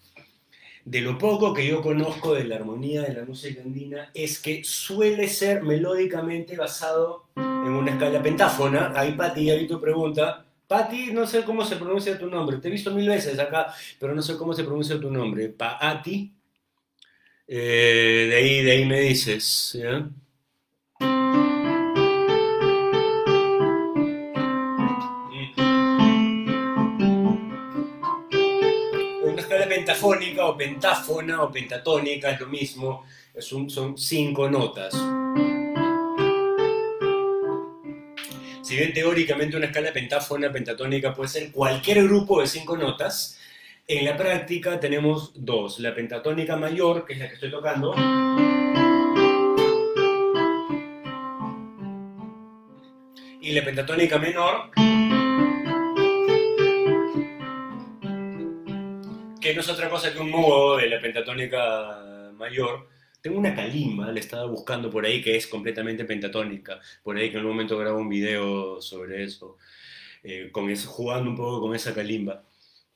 de 0.85 1.01
lo 1.01 1.17
poco 1.17 1.53
que 1.53 1.65
yo 1.65 1.81
conozco 1.81 2.33
de 2.33 2.43
la 2.43 2.55
armonía 2.55 3.03
de 3.03 3.13
la 3.13 3.25
música 3.25 3.61
andina, 3.61 4.11
es 4.13 4.39
que 4.39 4.63
suele 4.63 5.27
ser 5.29 5.63
melódicamente 5.63 6.57
basado 6.57 7.27
en 7.35 7.71
una 7.71 7.91
escala 7.91 8.21
pentáfona. 8.21 8.91
Ahí 8.95 9.13
Pati, 9.13 9.49
vi 9.57 9.67
tu 9.67 9.79
pregunta. 9.79 10.45
Pati, 10.67 11.13
no 11.13 11.25
sé 11.25 11.43
cómo 11.43 11.63
se 11.63 11.77
pronuncia 11.77 12.17
tu 12.17 12.27
nombre. 12.27 12.57
Te 12.57 12.67
he 12.67 12.71
visto 12.71 12.91
mil 12.91 13.07
veces 13.07 13.39
acá, 13.39 13.73
pero 13.99 14.13
no 14.13 14.21
sé 14.21 14.35
cómo 14.35 14.53
se 14.53 14.63
pronuncia 14.63 14.99
tu 14.99 15.09
nombre. 15.09 15.49
Paati. 15.49 16.33
Eh, 17.47 18.27
de, 18.29 18.35
ahí, 18.35 18.63
de 18.63 18.71
ahí 18.71 18.85
me 18.85 18.99
dices. 19.01 19.77
Pentafónica 30.03 30.45
o 30.47 30.57
pentáfona 30.57 31.43
o 31.43 31.49
pentatónica, 31.49 32.31
es 32.31 32.39
lo 32.41 32.47
mismo, 32.47 33.05
son 33.39 33.97
cinco 33.97 34.49
notas. 34.49 34.93
Si 38.61 38.75
bien 38.75 38.93
teóricamente 38.93 39.55
una 39.55 39.67
escala 39.67 39.93
pentáfona, 39.93 40.51
pentatónica 40.51 41.13
puede 41.13 41.29
ser 41.29 41.51
cualquier 41.53 42.03
grupo 42.03 42.41
de 42.41 42.47
cinco 42.47 42.75
notas, 42.75 43.39
en 43.87 44.03
la 44.03 44.17
práctica 44.17 44.77
tenemos 44.77 45.31
dos, 45.35 45.79
la 45.79 45.95
pentatónica 45.95 46.57
mayor, 46.57 47.05
que 47.05 47.13
es 47.13 47.19
la 47.19 47.29
que 47.29 47.35
estoy 47.35 47.51
tocando, 47.51 47.93
y 53.39 53.51
la 53.53 53.63
pentatónica 53.63 54.17
menor, 54.17 54.69
que 59.43 59.53
no 59.53 59.59
es 59.59 59.69
otra 59.69 59.89
cosa 59.89 60.13
que 60.13 60.19
un 60.19 60.31
modo 60.31 60.77
de 60.77 60.87
la 60.87 61.01
pentatónica 61.01 62.31
mayor, 62.37 62.87
Tengo 63.21 63.37
una 63.39 63.55
calimba, 63.55 64.11
le 64.11 64.19
estaba 64.19 64.45
buscando 64.45 64.89
por 64.89 65.05
ahí, 65.05 65.21
que 65.21 65.35
es 65.37 65.47
completamente 65.47 66.03
pentatónica. 66.03 66.79
Por 67.03 67.15
ahí 67.15 67.29
que 67.29 67.37
en 67.37 67.45
un 67.45 67.51
momento 67.51 67.77
grabo 67.77 67.97
un 67.99 68.09
video 68.09 68.81
sobre 68.81 69.23
eso, 69.23 69.57
eh, 70.23 70.49
con 70.51 70.69
eso, 70.69 70.89
jugando 70.89 71.29
un 71.29 71.37
poco 71.37 71.61
con 71.61 71.73
esa 71.73 71.93
calimba, 71.93 72.43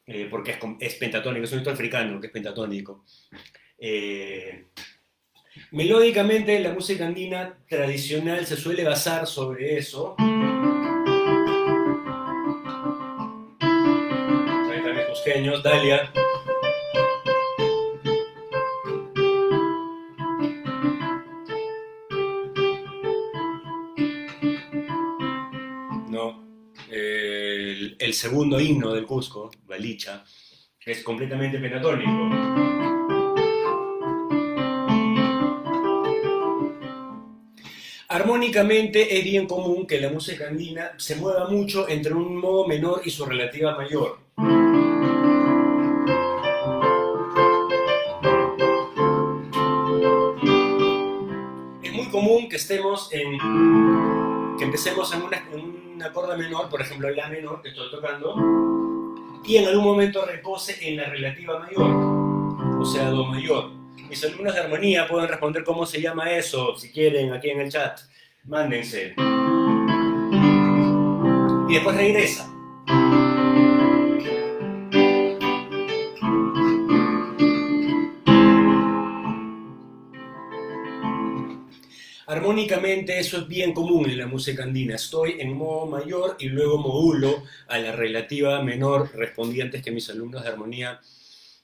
eh, 0.06 0.28
porque 0.30 0.52
es, 0.52 0.58
es, 0.82 0.96
pentatónico, 0.96 1.46
es 1.46 1.52
un 1.52 1.60
instrumento 1.60 1.72
africano 1.72 2.20
que 2.20 2.28
es 2.28 2.34
pentatónico. 2.34 3.06
Eh, 3.78 4.66
melódicamente, 5.72 6.60
la 6.60 6.74
música 6.74 7.08
andina 7.08 7.58
tradicional 7.70 8.46
se 8.46 8.58
suele 8.58 8.84
basar 8.84 9.28
sobre 9.28 9.78
eso. 9.78 10.16
Ahí 15.36 15.62
Dalia. 15.64 16.12
El 28.08 28.14
segundo 28.14 28.58
himno 28.58 28.94
del 28.94 29.06
Cusco, 29.06 29.52
Balicha, 29.66 30.24
es 30.86 31.04
completamente 31.04 31.60
pentatónico. 31.60 32.10
Armónicamente 38.08 39.18
es 39.18 39.24
bien 39.26 39.46
común 39.46 39.86
que 39.86 40.00
la 40.00 40.10
música 40.10 40.48
andina 40.48 40.94
se 40.96 41.18
mueva 41.18 41.50
mucho 41.50 41.90
entre 41.90 42.14
un 42.14 42.38
modo 42.38 42.66
menor 42.66 43.02
y 43.04 43.10
su 43.10 43.26
relativa 43.26 43.76
mayor. 43.76 44.20
Es 51.84 51.92
muy 51.92 52.08
común 52.10 52.48
que 52.48 52.56
estemos 52.56 53.12
en 53.12 53.38
que 54.58 54.64
empecemos 54.64 55.14
en, 55.14 55.67
un 55.98 56.04
acorde 56.04 56.38
menor, 56.38 56.70
por 56.70 56.80
ejemplo 56.80 57.10
La 57.10 57.28
menor 57.28 57.62
que 57.64 57.70
estoy 57.70 57.90
tocando, 57.90 58.36
y 59.44 59.58
en 59.58 59.68
algún 59.68 59.84
momento 59.84 60.24
repose 60.26 60.78
en 60.88 60.98
la 60.98 61.06
relativa 61.06 61.60
mayor, 61.60 62.80
o 62.80 62.86
sea, 62.86 63.10
Do 63.10 63.26
mayor. 63.26 63.72
Mis 64.08 64.24
alumnos 64.24 64.54
de 64.54 64.62
armonía 64.62 65.08
pueden 65.08 65.28
responder 65.28 65.64
cómo 65.64 65.88
se 65.88 66.00
llama 66.00 66.32
eso, 66.32 66.78
si 66.78 66.92
quieren, 66.92 67.34
aquí 67.34 67.50
en 67.50 67.62
el 67.62 67.72
chat. 67.72 68.00
Mándense. 68.46 69.16
Y 71.68 71.74
después 71.74 71.98
regresa. 71.98 72.57
Armónicamente 82.28 83.18
eso 83.18 83.38
es 83.38 83.48
bien 83.48 83.74
común 83.74 84.10
en 84.10 84.18
la 84.18 84.28
música 84.28 84.64
andina. 84.64 84.96
Estoy 84.96 85.40
en 85.40 85.54
modo 85.54 85.86
mayor 85.86 86.36
y 86.38 86.50
luego 86.50 86.78
modulo 86.78 87.42
a 87.68 87.78
la 87.78 87.94
relativa 87.94 88.62
menor. 88.62 89.16
Respondí 89.16 89.62
antes 89.62 89.82
que 89.82 89.92
mis 89.92 90.10
alumnos 90.10 90.44
de 90.44 90.50
armonía 90.50 91.00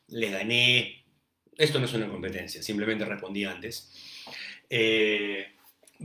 les 0.08 0.32
gané. 0.32 1.04
Esto 1.58 1.80
no 1.80 1.86
es 1.86 1.94
una 1.94 2.08
competencia, 2.08 2.64
simplemente 2.64 3.04
respondí 3.04 3.44
antes. 3.44 3.92
Eh, 4.70 5.48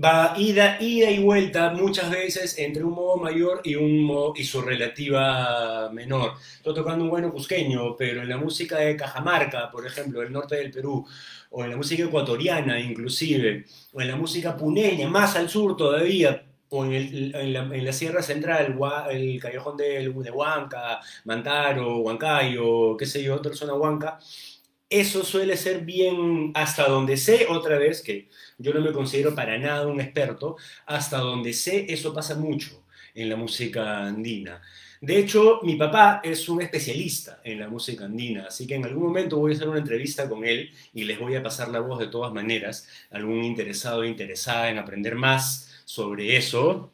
va 0.03 0.35
ida, 0.37 0.79
ida 0.81 1.11
y 1.11 1.19
vuelta 1.19 1.71
muchas 1.71 2.11
veces 2.11 2.59
entre 2.59 2.85
un 2.85 2.95
modo 2.95 3.17
mayor 3.17 3.61
y, 3.65 3.75
un 3.75 4.03
modo, 4.03 4.33
y 4.37 4.45
su 4.45 4.63
relativa 4.63 5.91
menor. 5.93 6.33
Estoy 6.57 6.75
tocando 6.75 7.05
un 7.05 7.11
bueno 7.11 7.33
cusqueño, 7.33 7.97
pero 7.97 8.23
en 8.23 8.29
la 8.29 8.37
música 8.37 8.79
de 8.79 8.97
Cajamarca, 8.97 9.71
por 9.71 9.87
ejemplo, 9.87 10.23
el 10.23 10.33
norte 10.33 10.57
del 10.57 10.71
Perú, 10.71 11.05
o 11.51 11.65
en 11.65 11.71
la 11.71 11.77
música 11.77 12.05
ecuatoriana 12.05 12.79
inclusive, 12.79 13.65
o 13.93 14.01
en 14.01 14.09
la 14.09 14.17
música 14.17 14.57
puneña, 14.57 15.09
más 15.09 15.37
al 15.37 15.49
sur 15.49 15.77
todavía, 15.77 16.45
o 16.71 16.85
en, 16.85 17.53
la, 17.53 17.93
Sierra 17.93 18.23
Central, 18.23 18.79
el 19.11 19.41
callejón 19.41 19.77
de, 19.77 20.13
de 20.13 20.31
Huanca, 20.31 21.01
Mantaro, 21.25 21.99
Huancayo, 21.99 22.97
qué 22.97 23.07
sé 23.07 23.23
yo, 23.23 23.37
otra 23.37 23.55
zona 23.55 23.75
Huanca, 23.75 24.19
eso 24.91 25.25
suele 25.25 25.57
ser 25.57 25.85
bien, 25.85 26.53
hasta 26.55 26.89
donde 26.89 27.17
sé, 27.17 27.47
otra 27.49 27.79
vez, 27.79 28.03
que 28.03 28.29
yo 28.59 28.73
no 28.73 28.81
me 28.81 28.93
considero 28.93 29.35
para 29.35 29.59
nada 29.59 29.87
un 29.87 30.01
experto, 30.01 30.57
hasta 30.87 31.19
donde 31.19 31.53
sé, 31.53 31.87
eso 31.89 32.15
pasa 32.15 32.35
mucho 32.37 32.85
en 33.15 33.29
la 33.29 33.37
música 33.37 34.07
andina. 34.07 34.63
De 35.01 35.19
hecho, 35.19 35.61
mi 35.63 35.77
papá 35.77 36.21
es 36.25 36.49
un 36.49 36.61
especialista 36.61 37.41
en 37.45 37.61
la 37.61 37.69
música 37.69 38.07
andina, 38.07 38.47
así 38.47 38.67
que 38.67 38.75
en 38.75 38.85
algún 38.85 39.05
momento 39.05 39.39
voy 39.39 39.53
a 39.53 39.55
hacer 39.55 39.69
una 39.69 39.79
entrevista 39.79 40.29
con 40.29 40.45
él 40.45 40.73
y 40.93 41.05
les 41.05 41.19
voy 41.21 41.37
a 41.37 41.43
pasar 41.43 41.69
la 41.69 41.81
voz 41.81 42.01
de 42.01 42.09
todas 42.09 42.33
maneras. 42.33 42.89
Algún 43.11 43.45
interesado 43.45 44.01
o 44.01 44.05
interesada 44.05 44.71
en 44.71 44.79
aprender 44.79 45.15
más 45.15 45.83
sobre 45.85 46.37
eso, 46.37 46.91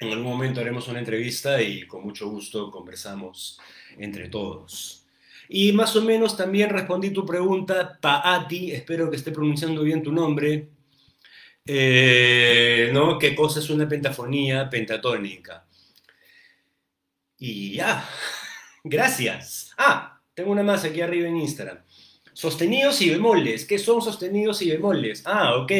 en 0.00 0.08
algún 0.12 0.26
momento 0.32 0.60
haremos 0.60 0.88
una 0.88 0.98
entrevista 0.98 1.62
y 1.62 1.86
con 1.86 2.02
mucho 2.02 2.28
gusto 2.28 2.70
conversamos 2.70 3.58
entre 3.98 4.28
todos. 4.28 5.05
Y 5.48 5.72
más 5.72 5.94
o 5.96 6.02
menos 6.02 6.36
también 6.36 6.70
respondí 6.70 7.10
tu 7.10 7.24
pregunta, 7.24 7.98
Paati, 8.00 8.72
espero 8.72 9.10
que 9.10 9.16
esté 9.16 9.30
pronunciando 9.30 9.82
bien 9.82 10.02
tu 10.02 10.12
nombre. 10.12 10.68
Eh, 11.64 12.90
¿no? 12.92 13.18
¿Qué 13.18 13.34
cosa 13.34 13.60
es 13.60 13.70
una 13.70 13.88
pentafonía 13.88 14.70
pentatónica? 14.70 15.66
Y 17.38 17.72
ya, 17.74 18.08
gracias. 18.84 19.72
Ah, 19.76 20.20
tengo 20.34 20.52
una 20.52 20.62
más 20.62 20.84
aquí 20.84 21.00
arriba 21.00 21.28
en 21.28 21.36
Instagram. 21.36 21.78
Sostenidos 22.32 23.00
y 23.00 23.10
bemoles. 23.10 23.64
¿Qué 23.64 23.78
son 23.78 24.02
sostenidos 24.02 24.60
y 24.62 24.70
bemoles? 24.70 25.22
Ah, 25.24 25.56
ok. 25.56 25.72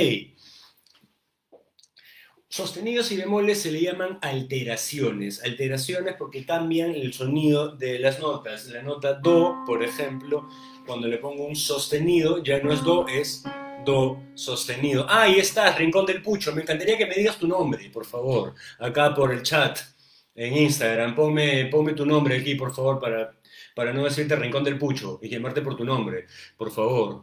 Sostenidos 2.57 3.13
y 3.13 3.19
bemoles 3.19 3.61
se 3.61 3.71
le 3.71 3.83
llaman 3.83 4.19
alteraciones. 4.23 5.45
Alteraciones 5.45 6.15
porque 6.19 6.47
cambian 6.47 6.95
el 6.95 7.13
sonido 7.13 7.77
de 7.77 7.99
las 7.99 8.19
notas. 8.19 8.69
La 8.69 8.83
nota 8.83 9.13
Do, 9.13 9.57
por 9.67 9.83
ejemplo, 9.83 10.49
cuando 10.87 11.07
le 11.07 11.19
pongo 11.19 11.45
un 11.45 11.55
sostenido, 11.55 12.43
ya 12.43 12.59
no 12.61 12.73
es 12.73 12.83
Do, 12.83 13.07
es 13.09 13.45
Do 13.85 14.23
sostenido. 14.35 15.05
Ah, 15.07 15.25
ahí 15.25 15.39
estás, 15.39 15.77
Rincón 15.77 16.07
del 16.07 16.23
Pucho. 16.23 16.55
Me 16.55 16.63
encantaría 16.63 16.97
que 16.97 17.05
me 17.05 17.17
digas 17.17 17.39
tu 17.39 17.47
nombre, 17.47 17.91
por 17.91 18.07
favor, 18.07 18.55
acá 18.79 19.15
por 19.15 19.35
el 19.35 19.43
chat 19.43 19.79
en 20.35 20.57
Instagram. 20.57 21.15
Ponme, 21.15 21.69
tu 21.95 22.07
nombre 22.07 22.39
aquí, 22.39 22.55
por 22.55 22.75
favor, 22.75 22.99
para, 22.99 23.37
para 23.75 23.93
no 23.93 24.03
decirte 24.03 24.35
Rincón 24.35 24.65
del 24.65 24.79
Pucho 24.79 25.19
y 25.21 25.29
llamarte 25.29 25.61
por 25.61 25.77
tu 25.77 25.85
nombre, 25.85 26.25
por 26.57 26.71
favor. 26.71 27.23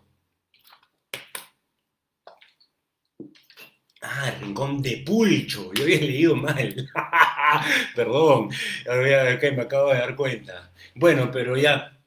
Ah, 4.15 4.31
Rincón 4.39 4.81
de 4.81 4.97
Pulcho. 4.97 5.73
Yo 5.73 5.83
había 5.83 5.97
leído 5.99 6.35
mal. 6.35 6.91
Perdón. 7.95 8.49
me 8.85 9.61
acabo 9.61 9.89
de 9.89 9.97
dar 9.97 10.15
cuenta. 10.15 10.71
Bueno, 10.93 11.31
pero 11.31 11.57
ya. 11.57 11.97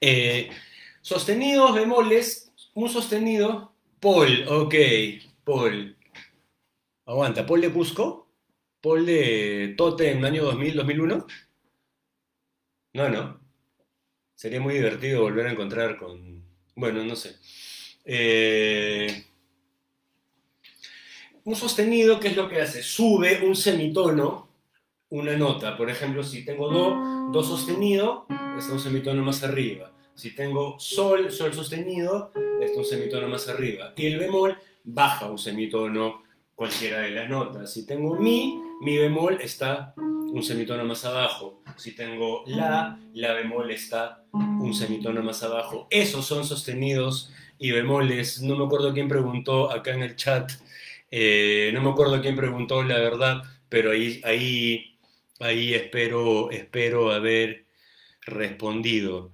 Eh, 0.00 0.50
sostenidos, 1.00 1.74
bemoles. 1.74 2.52
Un 2.74 2.90
sostenido. 2.90 3.72
Paul, 3.98 4.46
ok. 4.46 4.74
Paul. 5.42 5.96
Aguanta. 7.06 7.46
Paul 7.46 7.62
de 7.62 7.72
Cusco. 7.72 8.28
Paul 8.82 9.06
de 9.06 9.74
Tote 9.76 10.10
en 10.10 10.18
el 10.18 10.24
año 10.26 10.44
2000, 10.44 10.76
2001? 10.76 11.26
No, 12.92 13.08
no. 13.08 13.40
Sería 14.34 14.60
muy 14.60 14.74
divertido 14.74 15.22
volver 15.22 15.46
a 15.46 15.52
encontrar 15.52 15.96
con... 15.96 16.44
Bueno, 16.74 17.02
no 17.04 17.16
sé. 17.16 17.36
Eh, 18.04 19.24
un 21.46 21.54
sostenido, 21.54 22.18
¿qué 22.18 22.28
es 22.28 22.36
lo 22.36 22.48
que 22.48 22.60
hace? 22.60 22.82
Sube 22.82 23.40
un 23.46 23.54
semitono, 23.54 24.48
una 25.10 25.36
nota. 25.36 25.76
Por 25.76 25.88
ejemplo, 25.88 26.24
si 26.24 26.44
tengo 26.44 26.68
Do, 26.68 27.30
Do 27.30 27.42
sostenido, 27.44 28.26
está 28.58 28.72
un 28.72 28.80
semitono 28.80 29.22
más 29.22 29.44
arriba. 29.44 29.92
Si 30.16 30.34
tengo 30.34 30.76
Sol, 30.80 31.30
Sol 31.30 31.54
sostenido, 31.54 32.32
está 32.60 32.78
un 32.78 32.84
semitono 32.84 33.28
más 33.28 33.48
arriba. 33.48 33.92
Y 33.96 34.06
el 34.06 34.18
bemol 34.18 34.58
baja 34.82 35.30
un 35.30 35.38
semitono 35.38 36.24
cualquiera 36.56 37.02
de 37.02 37.10
las 37.10 37.30
notas. 37.30 37.72
Si 37.72 37.86
tengo 37.86 38.16
mi, 38.16 38.60
mi 38.80 38.98
bemol 38.98 39.38
está 39.40 39.94
un 39.96 40.42
semitono 40.42 40.84
más 40.84 41.04
abajo. 41.04 41.62
Si 41.76 41.94
tengo 41.94 42.42
la, 42.46 42.98
la 43.12 43.34
bemol 43.34 43.70
está 43.70 44.24
un 44.32 44.74
semitono 44.74 45.22
más 45.22 45.44
abajo. 45.44 45.86
Esos 45.90 46.26
son 46.26 46.44
sostenidos 46.44 47.30
y 47.56 47.70
bemoles. 47.70 48.42
No 48.42 48.56
me 48.56 48.64
acuerdo 48.64 48.92
quién 48.92 49.06
preguntó 49.06 49.70
acá 49.70 49.94
en 49.94 50.02
el 50.02 50.16
chat. 50.16 50.50
Eh, 51.10 51.70
no 51.74 51.82
me 51.82 51.90
acuerdo 51.90 52.20
quién 52.20 52.36
preguntó 52.36 52.82
la 52.82 52.98
verdad, 52.98 53.42
pero 53.68 53.92
ahí, 53.92 54.20
ahí, 54.24 54.98
ahí 55.40 55.74
espero, 55.74 56.50
espero 56.50 57.12
haber 57.12 57.66
respondido. 58.22 59.32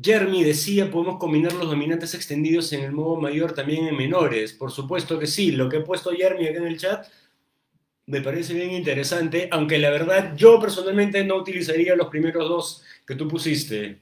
Jeremy 0.00 0.44
decía, 0.44 0.90
podemos 0.90 1.18
combinar 1.18 1.52
los 1.54 1.68
dominantes 1.68 2.14
extendidos 2.14 2.72
en 2.72 2.84
el 2.84 2.92
modo 2.92 3.20
mayor 3.20 3.52
también 3.52 3.86
en 3.86 3.96
menores. 3.96 4.52
Por 4.52 4.70
supuesto 4.70 5.18
que 5.18 5.26
sí. 5.26 5.52
Lo 5.52 5.68
que 5.68 5.78
he 5.78 5.80
puesto 5.80 6.12
Jeremy 6.12 6.46
acá 6.46 6.58
en 6.58 6.66
el 6.66 6.78
chat 6.78 7.06
me 8.06 8.22
parece 8.22 8.54
bien 8.54 8.72
interesante, 8.72 9.48
aunque 9.52 9.78
la 9.78 9.90
verdad 9.90 10.34
yo 10.34 10.58
personalmente 10.58 11.22
no 11.24 11.36
utilizaría 11.36 11.94
los 11.94 12.08
primeros 12.08 12.48
dos 12.48 12.82
que 13.06 13.14
tú 13.14 13.28
pusiste, 13.28 13.98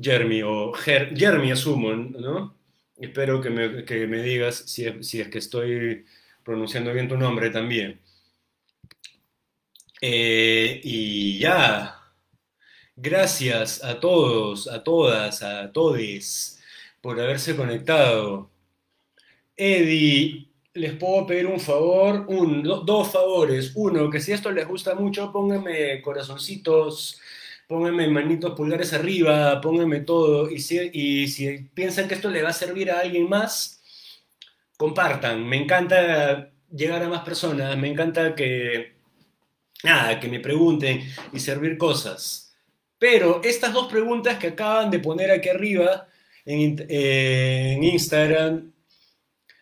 Jeremy, 0.00 0.42
o 0.42 0.72
Jeremy 0.74 1.50
asumo, 1.52 1.94
¿no? 1.94 2.54
Espero 2.98 3.40
que 3.40 3.48
me, 3.48 3.84
que 3.84 4.06
me 4.06 4.22
digas 4.22 4.64
si 4.66 5.02
si 5.02 5.20
es, 5.20 5.28
que 5.28 5.38
estoy 5.38 6.04
pronunciando 6.48 6.94
bien 6.94 7.06
tu 7.06 7.18
nombre 7.18 7.50
también. 7.50 8.00
Eh, 10.00 10.80
y 10.82 11.38
ya. 11.38 11.94
Gracias 12.96 13.84
a 13.84 14.00
todos, 14.00 14.66
a 14.66 14.82
todas, 14.82 15.42
a 15.42 15.70
todes 15.70 16.58
por 17.02 17.20
haberse 17.20 17.54
conectado. 17.54 18.50
Eddie, 19.56 20.48
les 20.72 20.94
puedo 20.94 21.26
pedir 21.26 21.46
un 21.46 21.60
favor, 21.60 22.24
un, 22.28 22.62
dos 22.62 23.12
favores. 23.12 23.72
Uno, 23.74 24.08
que 24.08 24.18
si 24.18 24.32
esto 24.32 24.50
les 24.50 24.66
gusta 24.66 24.94
mucho, 24.94 25.30
pónganme 25.30 26.00
corazoncitos, 26.00 27.20
pónganme 27.66 28.08
manitos 28.08 28.54
pulgares 28.56 28.94
arriba, 28.94 29.60
pónganme 29.60 30.00
todo. 30.00 30.50
Y 30.50 30.60
si, 30.60 30.78
y 30.94 31.28
si 31.28 31.58
piensan 31.74 32.08
que 32.08 32.14
esto 32.14 32.30
le 32.30 32.42
va 32.42 32.48
a 32.48 32.52
servir 32.54 32.90
a 32.90 33.00
alguien 33.00 33.28
más, 33.28 33.77
compartan. 34.78 35.46
Me 35.46 35.56
encanta 35.56 36.50
llegar 36.70 37.02
a 37.02 37.08
más 37.08 37.22
personas, 37.22 37.76
me 37.76 37.88
encanta 37.88 38.34
que, 38.34 38.94
nada, 39.82 40.18
que 40.20 40.28
me 40.28 40.40
pregunten 40.40 41.02
y 41.32 41.40
servir 41.40 41.76
cosas. 41.76 42.54
Pero 42.98 43.42
estas 43.44 43.72
dos 43.74 43.88
preguntas 43.90 44.38
que 44.38 44.48
acaban 44.48 44.90
de 44.90 45.00
poner 45.00 45.30
aquí 45.30 45.50
arriba 45.50 46.08
en, 46.46 47.84
Instagram, 47.84 48.72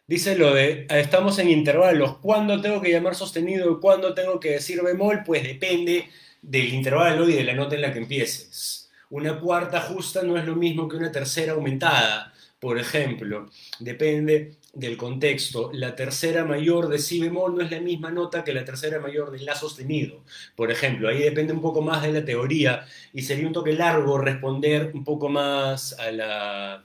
dice 0.07 0.37
lo 0.37 0.55
de, 0.55 0.87
estamos 0.91 1.39
en 1.39 1.51
intervalos, 1.51 2.19
¿cuándo 2.19 2.61
tengo 2.61 2.81
que 2.81 2.93
llamar 2.93 3.15
sostenido 3.15 3.81
cuándo 3.81 4.15
tengo 4.15 4.39
que 4.39 4.53
decir 4.53 4.83
bemol? 4.83 5.23
Pues 5.25 5.43
depende 5.43 6.09
del 6.43 6.73
intervalo 6.75 7.29
y 7.29 7.35
de 7.35 7.45
la 7.45 7.55
nota 7.55 7.75
en 7.75 7.83
la 7.83 7.93
que 7.93 8.01
empieces. 8.01 8.91
Una 9.11 9.41
cuarta 9.41 9.81
justa 9.81 10.23
no 10.23 10.37
es 10.37 10.45
lo 10.45 10.57
mismo 10.57 10.89
que 10.89 10.97
una 10.97 11.13
tercera 11.13 11.53
aumentada, 11.53 12.33
por 12.59 12.79
ejemplo. 12.79 13.49
Depende 13.79 14.57
del 14.77 14.97
contexto. 14.97 15.71
La 15.73 15.97
tercera 15.97 16.45
mayor 16.45 16.89
de 16.89 16.99
si 16.99 17.21
bemol 17.21 17.57
no 17.57 17.63
es 17.63 17.71
la 17.71 17.81
misma 17.81 18.11
nota 18.11 18.45
que 18.45 18.53
la 18.55 18.65
tercera 18.65 19.01
mayor 19.01 19.31
de 19.31 19.41
la 19.41 19.55
sostenido. 19.55 20.23
Por 20.55 20.71
ejemplo, 20.71 21.09
ahí 21.09 21.19
depende 21.19 21.53
un 21.53 21.63
poco 21.63 21.83
más 21.83 22.03
de 22.03 22.13
la 22.13 22.25
teoría 22.25 22.87
y 23.13 23.23
sería 23.23 23.47
un 23.47 23.53
toque 23.53 23.73
largo 23.73 24.19
responder 24.19 24.91
un 24.95 25.05
poco 25.05 25.29
más 25.29 25.99
a 25.99 26.13
la 26.13 26.85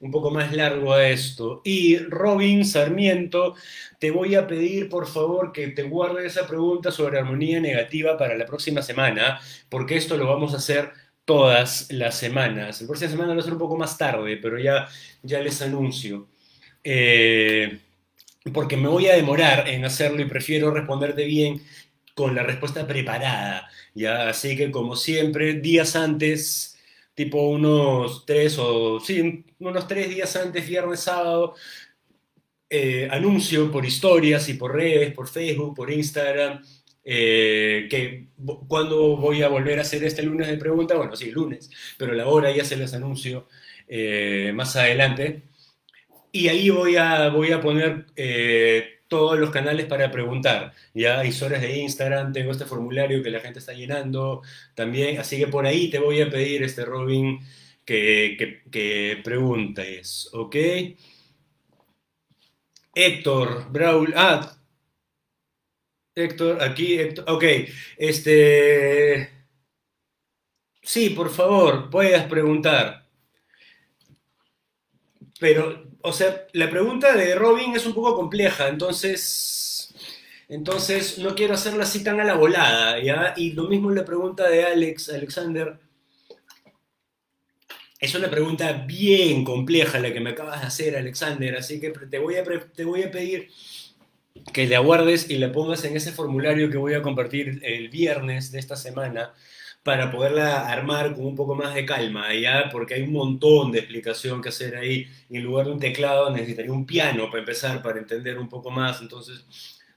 un 0.00 0.10
poco 0.10 0.30
más 0.32 0.52
largo 0.52 0.92
a 0.92 1.08
esto. 1.08 1.62
Y 1.64 1.96
Robin 1.98 2.64
Sarmiento, 2.64 3.54
te 4.00 4.10
voy 4.10 4.34
a 4.34 4.48
pedir 4.48 4.88
por 4.88 5.06
favor 5.06 5.52
que 5.52 5.68
te 5.68 5.84
guardes 5.84 6.36
esa 6.36 6.46
pregunta 6.48 6.90
sobre 6.90 7.18
armonía 7.20 7.60
negativa 7.60 8.18
para 8.18 8.36
la 8.36 8.44
próxima 8.44 8.82
semana, 8.82 9.40
porque 9.68 9.96
esto 9.96 10.16
lo 10.16 10.26
vamos 10.26 10.54
a 10.54 10.56
hacer 10.56 10.92
todas 11.24 11.90
las 11.92 12.16
semanas. 12.16 12.80
La 12.80 12.88
próxima 12.88 13.10
semana 13.12 13.34
va 13.34 13.40
a 13.40 13.44
ser 13.44 13.52
un 13.52 13.58
poco 13.60 13.76
más 13.76 13.96
tarde, 13.96 14.38
pero 14.38 14.58
ya, 14.58 14.88
ya 15.22 15.40
les 15.40 15.62
anuncio. 15.62 16.28
Eh, 16.84 17.78
porque 18.52 18.76
me 18.76 18.88
voy 18.88 19.06
a 19.06 19.14
demorar 19.14 19.68
en 19.68 19.84
hacerlo 19.84 20.20
y 20.20 20.24
prefiero 20.26 20.70
responderte 20.72 21.24
bien 21.24 21.62
con 22.14 22.34
la 22.34 22.42
respuesta 22.42 22.86
preparada. 22.86 23.68
¿ya? 23.94 24.28
Así 24.28 24.56
que 24.56 24.70
como 24.70 24.96
siempre, 24.96 25.54
días 25.54 25.96
antes, 25.96 26.78
tipo 27.14 27.48
unos 27.48 28.26
tres 28.26 28.58
o 28.58 29.00
sí, 29.00 29.44
unos 29.60 29.86
tres 29.88 30.08
días 30.08 30.34
antes, 30.36 30.66
viernes, 30.66 31.00
sábado, 31.00 31.54
eh, 32.70 33.08
anuncio 33.10 33.70
por 33.70 33.84
historias 33.84 34.48
y 34.48 34.54
por 34.54 34.74
redes, 34.74 35.12
por 35.14 35.28
Facebook, 35.28 35.74
por 35.76 35.90
Instagram, 35.90 36.62
eh, 37.04 37.86
que 37.90 38.28
cuando 38.68 39.16
voy 39.16 39.42
a 39.42 39.48
volver 39.48 39.78
a 39.78 39.82
hacer 39.82 40.02
este 40.04 40.22
lunes 40.22 40.48
de 40.48 40.56
pregunta, 40.56 40.96
bueno, 40.96 41.14
sí, 41.16 41.30
lunes, 41.30 41.70
pero 41.98 42.14
la 42.14 42.26
hora 42.28 42.50
ya 42.54 42.64
se 42.64 42.76
les 42.76 42.94
anuncio 42.94 43.48
más 44.54 44.74
adelante. 44.76 45.42
Y 46.32 46.48
ahí 46.48 46.70
voy 46.70 46.96
a, 46.96 47.28
voy 47.28 47.52
a 47.52 47.60
poner 47.60 48.06
eh, 48.16 49.00
todos 49.08 49.38
los 49.38 49.50
canales 49.50 49.86
para 49.86 50.10
preguntar. 50.10 50.72
Ya 50.94 51.20
hay 51.20 51.30
horas 51.42 51.60
de 51.60 51.76
Instagram, 51.78 52.32
tengo 52.32 52.52
este 52.52 52.64
formulario 52.64 53.22
que 53.22 53.30
la 53.30 53.40
gente 53.40 53.58
está 53.58 53.74
llenando 53.74 54.42
también. 54.74 55.18
Así 55.20 55.38
que 55.38 55.46
por 55.48 55.66
ahí 55.66 55.90
te 55.90 55.98
voy 55.98 56.22
a 56.22 56.30
pedir, 56.30 56.62
este 56.62 56.84
Robin, 56.86 57.40
que, 57.84 58.62
que, 58.70 59.20
preguntes, 59.24 60.30
¿ok? 60.32 60.56
Héctor, 62.94 63.70
Braul, 63.70 64.14
ah, 64.16 64.56
Héctor, 66.14 66.62
aquí, 66.62 66.98
Héctor, 66.98 67.24
ok, 67.28 67.44
este, 67.98 69.30
sí, 70.82 71.10
por 71.10 71.30
favor, 71.30 71.90
puedes 71.90 72.22
preguntar. 72.24 73.08
Pero 75.40 75.91
o 76.02 76.12
sea, 76.12 76.46
la 76.52 76.70
pregunta 76.70 77.14
de 77.14 77.34
Robin 77.34 77.74
es 77.74 77.86
un 77.86 77.94
poco 77.94 78.14
compleja, 78.14 78.68
entonces, 78.68 79.94
entonces 80.48 81.18
no 81.18 81.34
quiero 81.34 81.54
hacerla 81.54 81.84
así 81.84 82.02
tan 82.02 82.20
a 82.20 82.24
la 82.24 82.34
volada, 82.34 83.00
¿ya? 83.00 83.34
Y 83.36 83.52
lo 83.52 83.64
mismo 83.64 83.90
la 83.90 84.04
pregunta 84.04 84.48
de 84.48 84.64
Alex, 84.64 85.10
Alexander. 85.10 85.78
Es 88.00 88.14
una 88.16 88.28
pregunta 88.28 88.72
bien 88.72 89.44
compleja 89.44 90.00
la 90.00 90.12
que 90.12 90.20
me 90.20 90.30
acabas 90.30 90.60
de 90.60 90.66
hacer, 90.66 90.96
Alexander, 90.96 91.56
así 91.56 91.80
que 91.80 91.90
te 91.90 92.18
voy 92.18 92.34
a, 92.34 92.44
te 92.44 92.84
voy 92.84 93.04
a 93.04 93.10
pedir 93.10 93.48
que 94.52 94.66
le 94.66 94.76
aguardes 94.76 95.30
y 95.30 95.38
la 95.38 95.52
pongas 95.52 95.84
en 95.84 95.96
ese 95.96 96.10
formulario 96.10 96.70
que 96.70 96.78
voy 96.78 96.94
a 96.94 97.02
compartir 97.02 97.60
el 97.62 97.88
viernes 97.90 98.50
de 98.50 98.58
esta 98.58 98.76
semana 98.76 99.32
para 99.82 100.10
poderla 100.10 100.68
armar 100.68 101.14
con 101.14 101.26
un 101.26 101.34
poco 101.34 101.54
más 101.54 101.74
de 101.74 101.84
calma, 101.84 102.32
¿ya? 102.34 102.68
Porque 102.70 102.94
hay 102.94 103.02
un 103.02 103.12
montón 103.12 103.72
de 103.72 103.80
explicación 103.80 104.40
que 104.40 104.50
hacer 104.50 104.76
ahí. 104.76 105.08
En 105.30 105.42
lugar 105.42 105.66
de 105.66 105.72
un 105.72 105.80
teclado 105.80 106.30
necesitaría 106.30 106.72
un 106.72 106.86
piano 106.86 107.26
para 107.26 107.40
empezar, 107.40 107.82
para 107.82 107.98
entender 107.98 108.38
un 108.38 108.48
poco 108.48 108.70
más. 108.70 109.00
Entonces, 109.00 109.44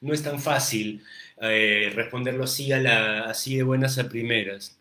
no 0.02 0.14
es 0.14 0.24
tan 0.24 0.40
fácil 0.42 1.04
eh, 1.42 1.92
responderlo 1.96 2.44
así, 2.46 2.72
así 2.72 3.58
de 3.58 3.64
buenas 3.64 3.98
a 4.00 4.10
primeras. 4.10 4.78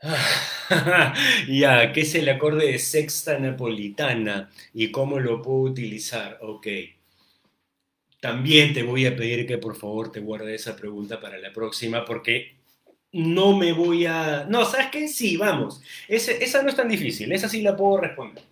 ya, 1.48 1.92
¿qué 1.92 2.00
es 2.02 2.14
el 2.14 2.28
acorde 2.28 2.66
de 2.66 2.78
sexta 2.78 3.38
napolitana 3.38 4.50
y 4.72 4.90
cómo 4.90 5.18
lo 5.18 5.42
puedo 5.42 5.60
utilizar? 5.60 6.38
Ok. 6.42 6.66
También 8.20 8.74
te 8.74 8.82
voy 8.82 9.06
a 9.06 9.16
pedir 9.16 9.46
que 9.46 9.58
por 9.58 9.76
favor 9.76 10.10
te 10.10 10.20
guardes 10.20 10.62
esa 10.62 10.76
pregunta 10.76 11.20
para 11.20 11.38
la 11.38 11.52
próxima 11.52 12.04
porque 12.04 12.57
no 13.12 13.56
me 13.56 13.72
voy 13.72 14.06
a... 14.06 14.44
No, 14.48 14.64
¿sabes 14.64 14.88
qué? 14.90 15.08
Sí, 15.08 15.36
vamos. 15.36 15.82
esa 16.08 16.62
no 16.62 16.68
es 16.68 16.76
tan 16.76 16.88
difícil, 16.88 17.32
esa 17.32 17.48
sí 17.48 17.62
la 17.62 17.76
puedo 17.76 17.98
responder. 17.98 18.44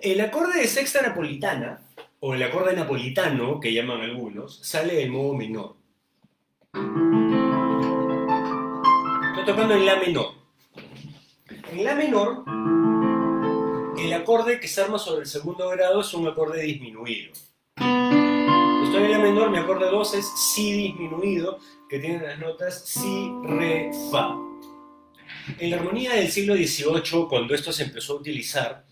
El 0.00 0.20
acorde 0.20 0.60
de 0.60 0.66
sexta 0.66 1.02
napolitana, 1.02 1.82
o 2.20 2.34
el 2.34 2.42
acorde 2.42 2.74
napolitano, 2.74 3.60
que 3.60 3.72
llaman 3.72 4.00
algunos, 4.00 4.60
sale 4.62 4.94
del 4.94 5.10
modo 5.10 5.34
menor. 5.34 5.76
Estoy 9.30 9.44
tocando 9.44 9.74
en 9.74 9.86
la 9.86 9.96
menor. 9.96 10.34
En 11.72 11.84
la 11.84 11.94
menor, 11.94 12.44
el 13.98 14.12
acorde 14.12 14.60
que 14.60 14.68
se 14.68 14.82
arma 14.82 14.98
sobre 14.98 15.22
el 15.22 15.26
segundo 15.26 15.68
grado 15.68 16.00
es 16.00 16.14
un 16.14 16.26
acorde 16.28 16.62
disminuido. 16.62 17.32
La 18.92 19.18
menor, 19.18 19.50
mi 19.50 19.58
acorde 19.58 19.86
2 19.86 20.14
es 20.14 20.26
si 20.26 20.72
disminuido, 20.72 21.58
que 21.88 22.00
tiene 22.00 22.20
las 22.26 22.38
notas 22.38 22.84
si, 22.86 23.30
re, 23.44 23.90
fa. 24.10 24.36
En 25.58 25.70
la 25.70 25.76
armonía 25.76 26.14
del 26.14 26.30
siglo 26.30 26.54
XVIII, 26.54 27.26
cuando 27.28 27.54
esto 27.54 27.72
se 27.72 27.84
empezó 27.84 28.14
a 28.14 28.16
utilizar, 28.16 28.84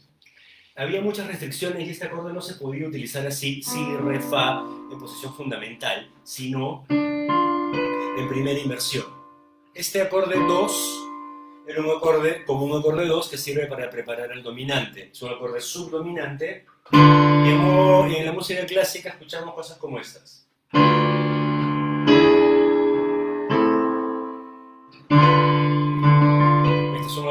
había 0.76 1.00
muchas 1.00 1.26
restricciones 1.26 1.86
y 1.86 1.90
este 1.90 2.06
acorde 2.06 2.32
no 2.32 2.40
se 2.40 2.54
podía 2.54 2.86
utilizar 2.86 3.26
así, 3.26 3.62
si, 3.62 3.84
re, 3.96 4.20
fa, 4.20 4.62
en 4.90 4.98
posición 4.98 5.34
fundamental, 5.34 6.08
sino 6.22 6.84
en 6.88 8.28
primera 8.28 8.58
inversión. 8.58 9.06
Este 9.74 10.00
acorde 10.00 10.36
2 10.38 11.07
era 11.68 11.82
un 11.82 11.90
acorde 11.90 12.44
como 12.44 12.64
un 12.64 12.78
acorde 12.78 13.06
2 13.06 13.28
que 13.28 13.36
sirve 13.36 13.66
para 13.66 13.90
preparar 13.90 14.32
al 14.32 14.42
dominante. 14.42 15.10
Es 15.12 15.22
un 15.22 15.30
acorde 15.30 15.60
subdominante 15.60 16.64
y 16.92 16.96
en 18.16 18.26
la 18.26 18.32
música 18.32 18.64
clásica 18.66 19.10
escuchamos 19.10 19.54
cosas 19.54 19.76
como 19.78 19.98
estas. 20.00 20.48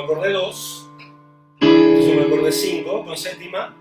acorde 0.07 0.31
2, 0.31 0.89
es 1.59 2.05
un 2.07 2.19
acorde 2.25 2.51
5 2.51 3.05
con 3.05 3.17
séptima, 3.17 3.75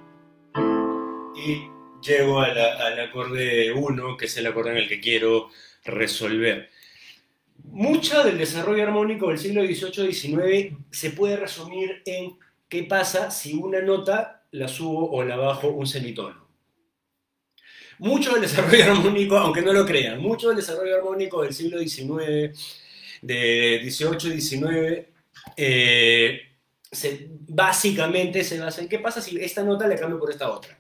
y 1.36 1.68
llego 2.02 2.40
al 2.40 3.00
acorde 3.00 3.72
1, 3.72 4.16
que 4.16 4.24
es 4.24 4.36
el 4.36 4.48
acorde 4.48 4.72
en 4.72 4.76
el 4.78 4.88
que 4.88 4.98
quiero 4.98 5.50
resolver. 5.84 6.68
Mucho 7.64 8.24
del 8.24 8.38
desarrollo 8.38 8.82
armónico 8.82 9.28
del 9.28 9.38
siglo 9.38 9.62
XVIII-XIX 9.62 10.76
se 10.90 11.10
puede 11.10 11.36
resumir 11.36 12.02
en 12.06 12.38
qué 12.68 12.84
pasa 12.84 13.30
si 13.30 13.54
una 13.54 13.80
nota 13.82 14.44
la 14.52 14.68
subo 14.68 15.10
o 15.10 15.22
la 15.22 15.36
bajo 15.36 15.68
un 15.68 15.86
semitono. 15.86 16.46
Mucho 17.98 18.32
del 18.32 18.42
desarrollo 18.42 18.84
armónico, 18.92 19.36
aunque 19.36 19.62
no 19.62 19.72
lo 19.72 19.84
crean, 19.84 20.20
mucho 20.20 20.48
del 20.48 20.56
desarrollo 20.56 20.96
armónico 20.96 21.42
del 21.42 21.52
siglo 21.52 21.78
XIX, 21.78 22.58
de 23.22 23.80
XVIII-XIX, 23.84 25.06
eh, 25.56 26.40
se, 26.90 27.28
básicamente 27.30 28.44
se 28.44 28.60
basa 28.60 28.80
en 28.80 28.88
qué 28.88 28.98
pasa 28.98 29.20
si 29.20 29.38
esta 29.38 29.62
nota 29.62 29.86
la 29.86 29.96
cambio 29.96 30.18
por 30.18 30.30
esta 30.30 30.50
otra. 30.50 30.78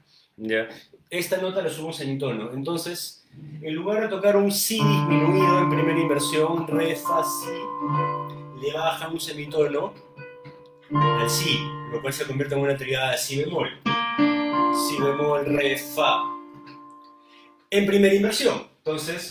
Esta 1.08 1.36
nota 1.36 1.62
la 1.62 1.70
subo 1.70 1.88
un 1.88 1.94
semitono. 1.94 2.50
Entonces, 2.52 3.24
en 3.62 3.74
lugar 3.74 4.02
de 4.02 4.08
tocar 4.08 4.36
un 4.36 4.50
si 4.50 4.74
disminuido 4.74 5.58
en 5.58 5.70
primera 5.70 6.00
inversión, 6.00 6.66
re, 6.66 6.96
fa, 6.96 7.22
si, 7.22 8.60
le 8.60 8.72
baja 8.72 9.08
un 9.08 9.20
semitono 9.20 9.94
al 10.90 11.30
si, 11.30 11.60
lo 11.92 12.00
cual 12.02 12.12
se 12.12 12.26
convierte 12.26 12.56
en 12.56 12.60
una 12.62 12.76
tríada 12.76 13.16
si 13.16 13.38
bemol. 13.38 13.68
Si 14.74 15.00
bemol, 15.00 15.46
re, 15.46 15.76
fa. 15.78 16.22
En 17.70 17.86
primera 17.86 18.14
inversión. 18.14 18.66
Entonces... 18.78 19.28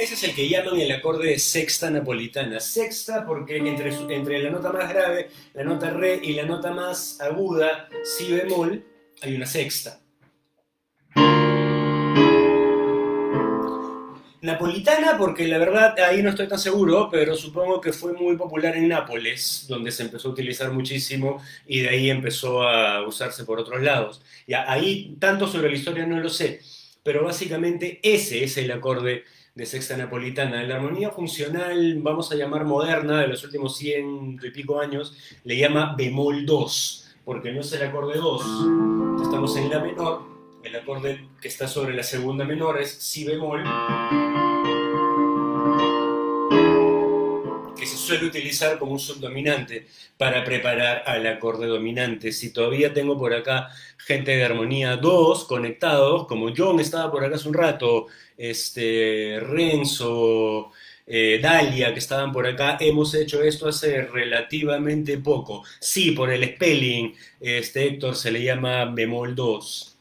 Ese 0.00 0.14
es 0.14 0.24
el 0.24 0.34
que 0.34 0.48
llaman 0.48 0.80
el 0.80 0.90
acorde 0.92 1.28
de 1.28 1.38
sexta 1.38 1.90
napolitana. 1.90 2.58
Sexta 2.58 3.26
porque 3.26 3.58
entre, 3.58 3.94
entre 4.08 4.42
la 4.42 4.48
nota 4.48 4.72
más 4.72 4.88
grave, 4.88 5.28
la 5.52 5.62
nota 5.62 5.90
re 5.90 6.18
y 6.22 6.32
la 6.32 6.46
nota 6.46 6.72
más 6.72 7.20
aguda, 7.20 7.86
si 8.02 8.32
bemol, 8.32 8.82
hay 9.20 9.34
una 9.34 9.44
sexta. 9.44 10.00
Napolitana, 14.40 15.18
porque 15.18 15.46
la 15.46 15.58
verdad 15.58 15.94
ahí 16.00 16.22
no 16.22 16.30
estoy 16.30 16.48
tan 16.48 16.58
seguro, 16.58 17.10
pero 17.12 17.36
supongo 17.36 17.78
que 17.78 17.92
fue 17.92 18.14
muy 18.14 18.36
popular 18.38 18.74
en 18.78 18.88
Nápoles, 18.88 19.66
donde 19.68 19.92
se 19.92 20.04
empezó 20.04 20.28
a 20.28 20.32
utilizar 20.32 20.72
muchísimo 20.72 21.42
y 21.66 21.80
de 21.80 21.90
ahí 21.90 22.08
empezó 22.08 22.62
a 22.62 23.06
usarse 23.06 23.44
por 23.44 23.60
otros 23.60 23.82
lados. 23.82 24.22
Ya, 24.46 24.64
ahí 24.66 25.14
tanto 25.20 25.46
sobre 25.46 25.68
la 25.68 25.76
historia 25.76 26.06
no 26.06 26.20
lo 26.20 26.30
sé, 26.30 26.62
pero 27.02 27.22
básicamente 27.22 28.00
ese 28.02 28.44
es 28.44 28.56
el 28.56 28.70
acorde 28.70 29.24
de 29.60 29.66
sexta 29.66 29.94
napolitana. 29.94 30.62
La 30.62 30.76
armonía 30.76 31.10
funcional, 31.10 31.98
vamos 32.00 32.32
a 32.32 32.34
llamar 32.34 32.64
moderna, 32.64 33.20
de 33.20 33.28
los 33.28 33.44
últimos 33.44 33.76
ciento 33.76 34.46
y 34.46 34.50
pico 34.52 34.80
años, 34.80 35.14
le 35.44 35.58
llama 35.58 35.94
bemol 35.98 36.46
2, 36.46 37.16
porque 37.26 37.52
no 37.52 37.60
es 37.60 37.70
el 37.74 37.82
acorde 37.82 38.16
2. 38.16 38.42
Estamos 39.22 39.54
en 39.58 39.68
la 39.68 39.80
menor, 39.80 40.22
el 40.64 40.76
acorde 40.76 41.28
que 41.42 41.48
está 41.48 41.68
sobre 41.68 41.92
la 41.92 42.02
segunda 42.02 42.46
menor 42.46 42.80
es 42.80 42.90
si 42.90 43.26
bemol, 43.26 43.62
suele 48.10 48.26
utilizar 48.26 48.78
como 48.78 48.92
un 48.92 48.98
subdominante 48.98 49.86
para 50.16 50.42
preparar 50.44 51.04
al 51.06 51.24
acorde 51.28 51.68
dominante. 51.68 52.32
Si 52.32 52.52
todavía 52.52 52.92
tengo 52.92 53.16
por 53.16 53.32
acá 53.32 53.68
gente 53.98 54.32
de 54.32 54.44
armonía 54.44 54.96
2 54.96 55.44
conectados, 55.44 56.26
como 56.26 56.52
John 56.56 56.80
estaba 56.80 57.10
por 57.10 57.24
acá 57.24 57.36
hace 57.36 57.48
un 57.48 57.54
rato, 57.54 58.08
este, 58.36 59.38
Renzo, 59.40 60.72
eh, 61.06 61.38
Dalia, 61.40 61.92
que 61.92 62.00
estaban 62.00 62.32
por 62.32 62.46
acá, 62.48 62.78
hemos 62.80 63.14
hecho 63.14 63.42
esto 63.42 63.68
hace 63.68 64.02
relativamente 64.02 65.18
poco. 65.18 65.62
Sí, 65.78 66.10
por 66.10 66.30
el 66.30 66.44
spelling, 66.54 67.14
este 67.40 67.86
Héctor 67.86 68.16
se 68.16 68.32
le 68.32 68.42
llama 68.42 68.86
bemol 68.86 69.36
2. 69.36 69.98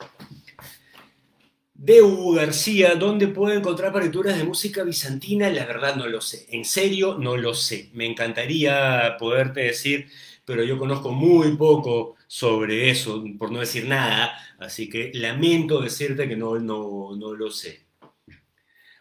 De 1.81 2.01
Hugo 2.01 2.33
García, 2.33 2.95
¿dónde 2.95 3.29
puedo 3.29 3.55
encontrar 3.55 3.93
partituras 3.93 4.37
de 4.37 4.43
música 4.43 4.83
bizantina? 4.83 5.49
La 5.49 5.65
verdad 5.65 5.95
no 5.95 6.07
lo 6.07 6.19
sé. 6.19 6.45
En 6.49 6.65
serio, 6.65 7.17
no 7.17 7.37
lo 7.37 7.53
sé. 7.53 7.89
Me 7.93 8.05
encantaría 8.05 9.15
poderte 9.17 9.61
decir, 9.61 10.09
pero 10.43 10.61
yo 10.61 10.77
conozco 10.77 11.11
muy 11.11 11.55
poco 11.55 12.17
sobre 12.27 12.89
eso, 12.89 13.23
por 13.37 13.49
no 13.53 13.61
decir 13.61 13.87
nada, 13.87 14.37
así 14.59 14.89
que 14.89 15.11
lamento 15.13 15.79
decirte 15.79 16.27
que 16.27 16.35
no, 16.35 16.59
no, 16.59 17.15
no 17.15 17.33
lo 17.33 17.49
sé. 17.49 17.85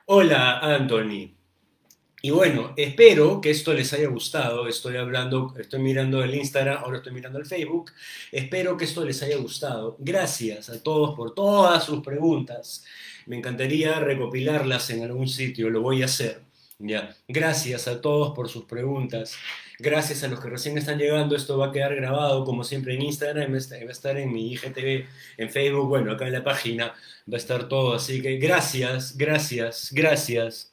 Hola, 0.07 0.61
Anthony. 0.61 1.38
Y 2.21 2.31
bueno, 2.31 2.73
espero 2.77 3.41
que 3.41 3.51
esto 3.51 3.73
les 3.73 3.93
haya 3.93 4.09
gustado. 4.09 4.67
Estoy 4.67 4.97
hablando, 4.97 5.55
estoy 5.57 5.79
mirando 5.81 6.23
el 6.23 6.35
Instagram, 6.35 6.83
ahora 6.83 6.97
estoy 6.99 7.13
mirando 7.13 7.39
el 7.39 7.47
Facebook. 7.47 7.93
Espero 8.33 8.77
que 8.77 8.87
esto 8.87 9.05
les 9.05 9.23
haya 9.23 9.37
gustado. 9.37 9.97
Gracias 10.01 10.69
a 10.69 10.83
todos 10.83 11.15
por 11.15 11.33
todas 11.35 11.85
sus 11.85 12.03
preguntas. 12.03 12.85
Me 13.27 13.37
encantaría 13.37 14.01
recopilarlas 14.01 14.91
en 14.91 15.05
algún 15.05 15.29
sitio, 15.29 15.71
lo 15.71 15.81
voy 15.81 16.03
a 16.03 16.07
hacer. 16.07 16.41
Ya. 16.81 17.15
Gracias 17.29 17.87
a 17.87 18.01
todos 18.01 18.35
por 18.35 18.49
sus 18.49 18.65
preguntas. 18.65 19.37
Gracias 19.79 20.25
a 20.25 20.29
los 20.29 20.41
que 20.41 20.49
recién 20.49 20.77
están 20.77 20.99
llegando. 20.99 21.37
Esto 21.37 21.57
va 21.57 21.69
a 21.69 21.73
quedar 21.73 21.95
grabado, 21.95 22.45
como 22.45 22.65
siempre, 22.65 22.95
en 22.95 23.03
Instagram. 23.03 23.53
Va 23.53 23.57
a 23.57 23.93
estar 23.93 24.17
en 24.17 24.33
mi 24.33 24.53
IGTV, 24.53 25.07
en 25.37 25.51
Facebook, 25.51 25.89
bueno, 25.89 26.13
acá 26.13 26.27
en 26.27 26.33
la 26.33 26.43
página 26.43 26.95
va 27.31 27.35
a 27.35 27.37
estar 27.37 27.69
todo. 27.69 27.95
Así 27.95 28.21
que 28.23 28.39
gracias, 28.39 29.17
gracias, 29.17 29.93
gracias 29.93 30.73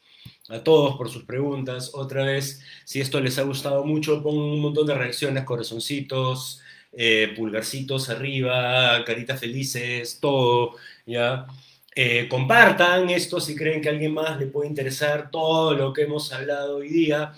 a 0.50 0.64
todos 0.64 0.96
por 0.98 1.10
sus 1.10 1.24
preguntas. 1.24 1.91
Otra 1.93 2.24
vez, 2.26 2.62
si 2.84 3.02
esto 3.02 3.20
les 3.20 3.38
ha 3.39 3.43
gustado 3.43 3.84
mucho, 3.84 4.22
pongan 4.22 4.43
un 4.43 4.62
montón 4.62 4.88
de 4.88 4.96
reacciones, 4.96 5.43
corazoncitos, 5.43 6.62
eh, 6.93 7.34
pulgarcitos 7.36 8.10
arriba, 8.10 9.04
caritas 9.06 9.39
felices, 9.39 10.20
todo, 10.20 10.76
¿ya? 11.06 11.48
Eh, 11.96 12.28
compartan 12.30 13.10
esto 13.10 13.39
si 13.39 13.56
creen 13.56 13.82
que 13.82 13.89
a 13.89 13.91
alguien 13.93 14.14
más 14.14 14.38
le 14.39 14.48
puede 14.48 14.68
interesar 14.70 15.32
todo 15.32 15.74
lo 15.74 15.93
que 15.93 16.04
hemos 16.04 16.32
hablado 16.34 16.78
hoy 16.78 16.89
día. 16.89 17.34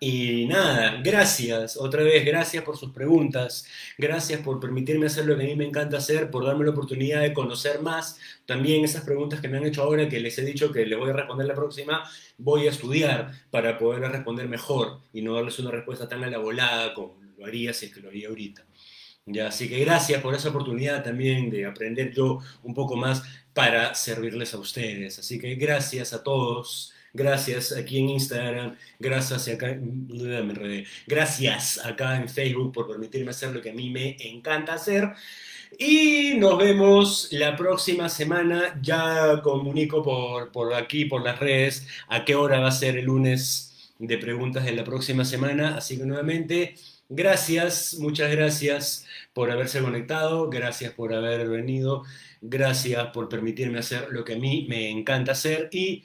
Y 0.00 0.46
nada, 0.46 1.00
gracias, 1.02 1.76
otra 1.76 2.04
vez, 2.04 2.24
gracias 2.24 2.62
por 2.62 2.76
sus 2.76 2.92
preguntas, 2.92 3.66
gracias 3.98 4.40
por 4.42 4.60
permitirme 4.60 5.06
hacer 5.06 5.26
lo 5.26 5.36
que 5.36 5.42
a 5.42 5.46
mí 5.46 5.56
me 5.56 5.64
encanta 5.64 5.96
hacer, 5.96 6.30
por 6.30 6.44
darme 6.44 6.64
la 6.64 6.70
oportunidad 6.70 7.20
de 7.20 7.32
conocer 7.32 7.80
más 7.82 8.16
también 8.46 8.84
esas 8.84 9.02
preguntas 9.02 9.40
que 9.40 9.48
me 9.48 9.56
han 9.56 9.66
hecho 9.66 9.82
ahora, 9.82 10.08
que 10.08 10.20
les 10.20 10.38
he 10.38 10.44
dicho 10.44 10.70
que 10.70 10.86
les 10.86 10.96
voy 10.96 11.10
a 11.10 11.14
responder 11.14 11.48
la 11.48 11.54
próxima, 11.56 12.08
voy 12.36 12.68
a 12.68 12.70
estudiar 12.70 13.32
para 13.50 13.76
poder 13.76 14.02
responder 14.02 14.48
mejor 14.48 15.00
y 15.12 15.22
no 15.22 15.34
darles 15.34 15.58
una 15.58 15.72
respuesta 15.72 16.08
tan 16.08 16.22
a 16.22 16.30
la 16.30 16.38
volada 16.38 16.94
como 16.94 17.18
lo 17.36 17.46
haría 17.46 17.72
si 17.74 17.86
es 17.86 17.94
que 17.94 18.00
lo 18.00 18.08
haría 18.08 18.28
ahorita. 18.28 18.64
Ya, 19.26 19.48
así 19.48 19.68
que 19.68 19.80
gracias 19.80 20.22
por 20.22 20.34
esa 20.34 20.48
oportunidad 20.50 21.04
también 21.04 21.50
de 21.50 21.66
aprender 21.66 22.12
yo 22.14 22.38
un 22.62 22.72
poco 22.72 22.96
más 22.96 23.22
para 23.52 23.94
servirles 23.94 24.54
a 24.54 24.58
ustedes. 24.58 25.18
Así 25.18 25.38
que 25.38 25.56
gracias 25.56 26.12
a 26.12 26.22
todos. 26.22 26.94
Gracias 27.12 27.72
aquí 27.72 27.98
en 27.98 28.10
Instagram, 28.10 28.76
gracias 28.98 29.48
acá, 29.48 29.78
gracias 31.06 31.84
acá 31.84 32.16
en 32.16 32.28
Facebook 32.28 32.72
por 32.72 32.86
permitirme 32.86 33.30
hacer 33.30 33.50
lo 33.54 33.60
que 33.60 33.70
a 33.70 33.74
mí 33.74 33.90
me 33.90 34.16
encanta 34.20 34.74
hacer. 34.74 35.12
Y 35.76 36.34
nos 36.36 36.58
vemos 36.58 37.28
la 37.32 37.56
próxima 37.56 38.08
semana. 38.08 38.78
Ya 38.82 39.40
comunico 39.42 40.02
por, 40.02 40.50
por 40.50 40.74
aquí, 40.74 41.04
por 41.04 41.22
las 41.22 41.38
redes, 41.38 41.86
a 42.08 42.24
qué 42.24 42.34
hora 42.34 42.60
va 42.60 42.68
a 42.68 42.72
ser 42.72 42.96
el 42.96 43.04
lunes 43.04 43.92
de 43.98 44.18
preguntas 44.18 44.64
de 44.64 44.72
la 44.72 44.84
próxima 44.84 45.24
semana. 45.24 45.76
Así 45.76 45.98
que 45.98 46.06
nuevamente, 46.06 46.74
gracias, 47.08 47.96
muchas 47.98 48.30
gracias 48.30 49.06
por 49.32 49.50
haberse 49.50 49.80
conectado, 49.80 50.48
gracias 50.48 50.92
por 50.92 51.12
haber 51.12 51.48
venido, 51.48 52.04
gracias 52.40 53.08
por 53.08 53.28
permitirme 53.28 53.78
hacer 53.78 54.08
lo 54.10 54.24
que 54.24 54.34
a 54.34 54.38
mí 54.38 54.66
me 54.68 54.90
encanta 54.90 55.32
hacer 55.32 55.68
y 55.72 56.04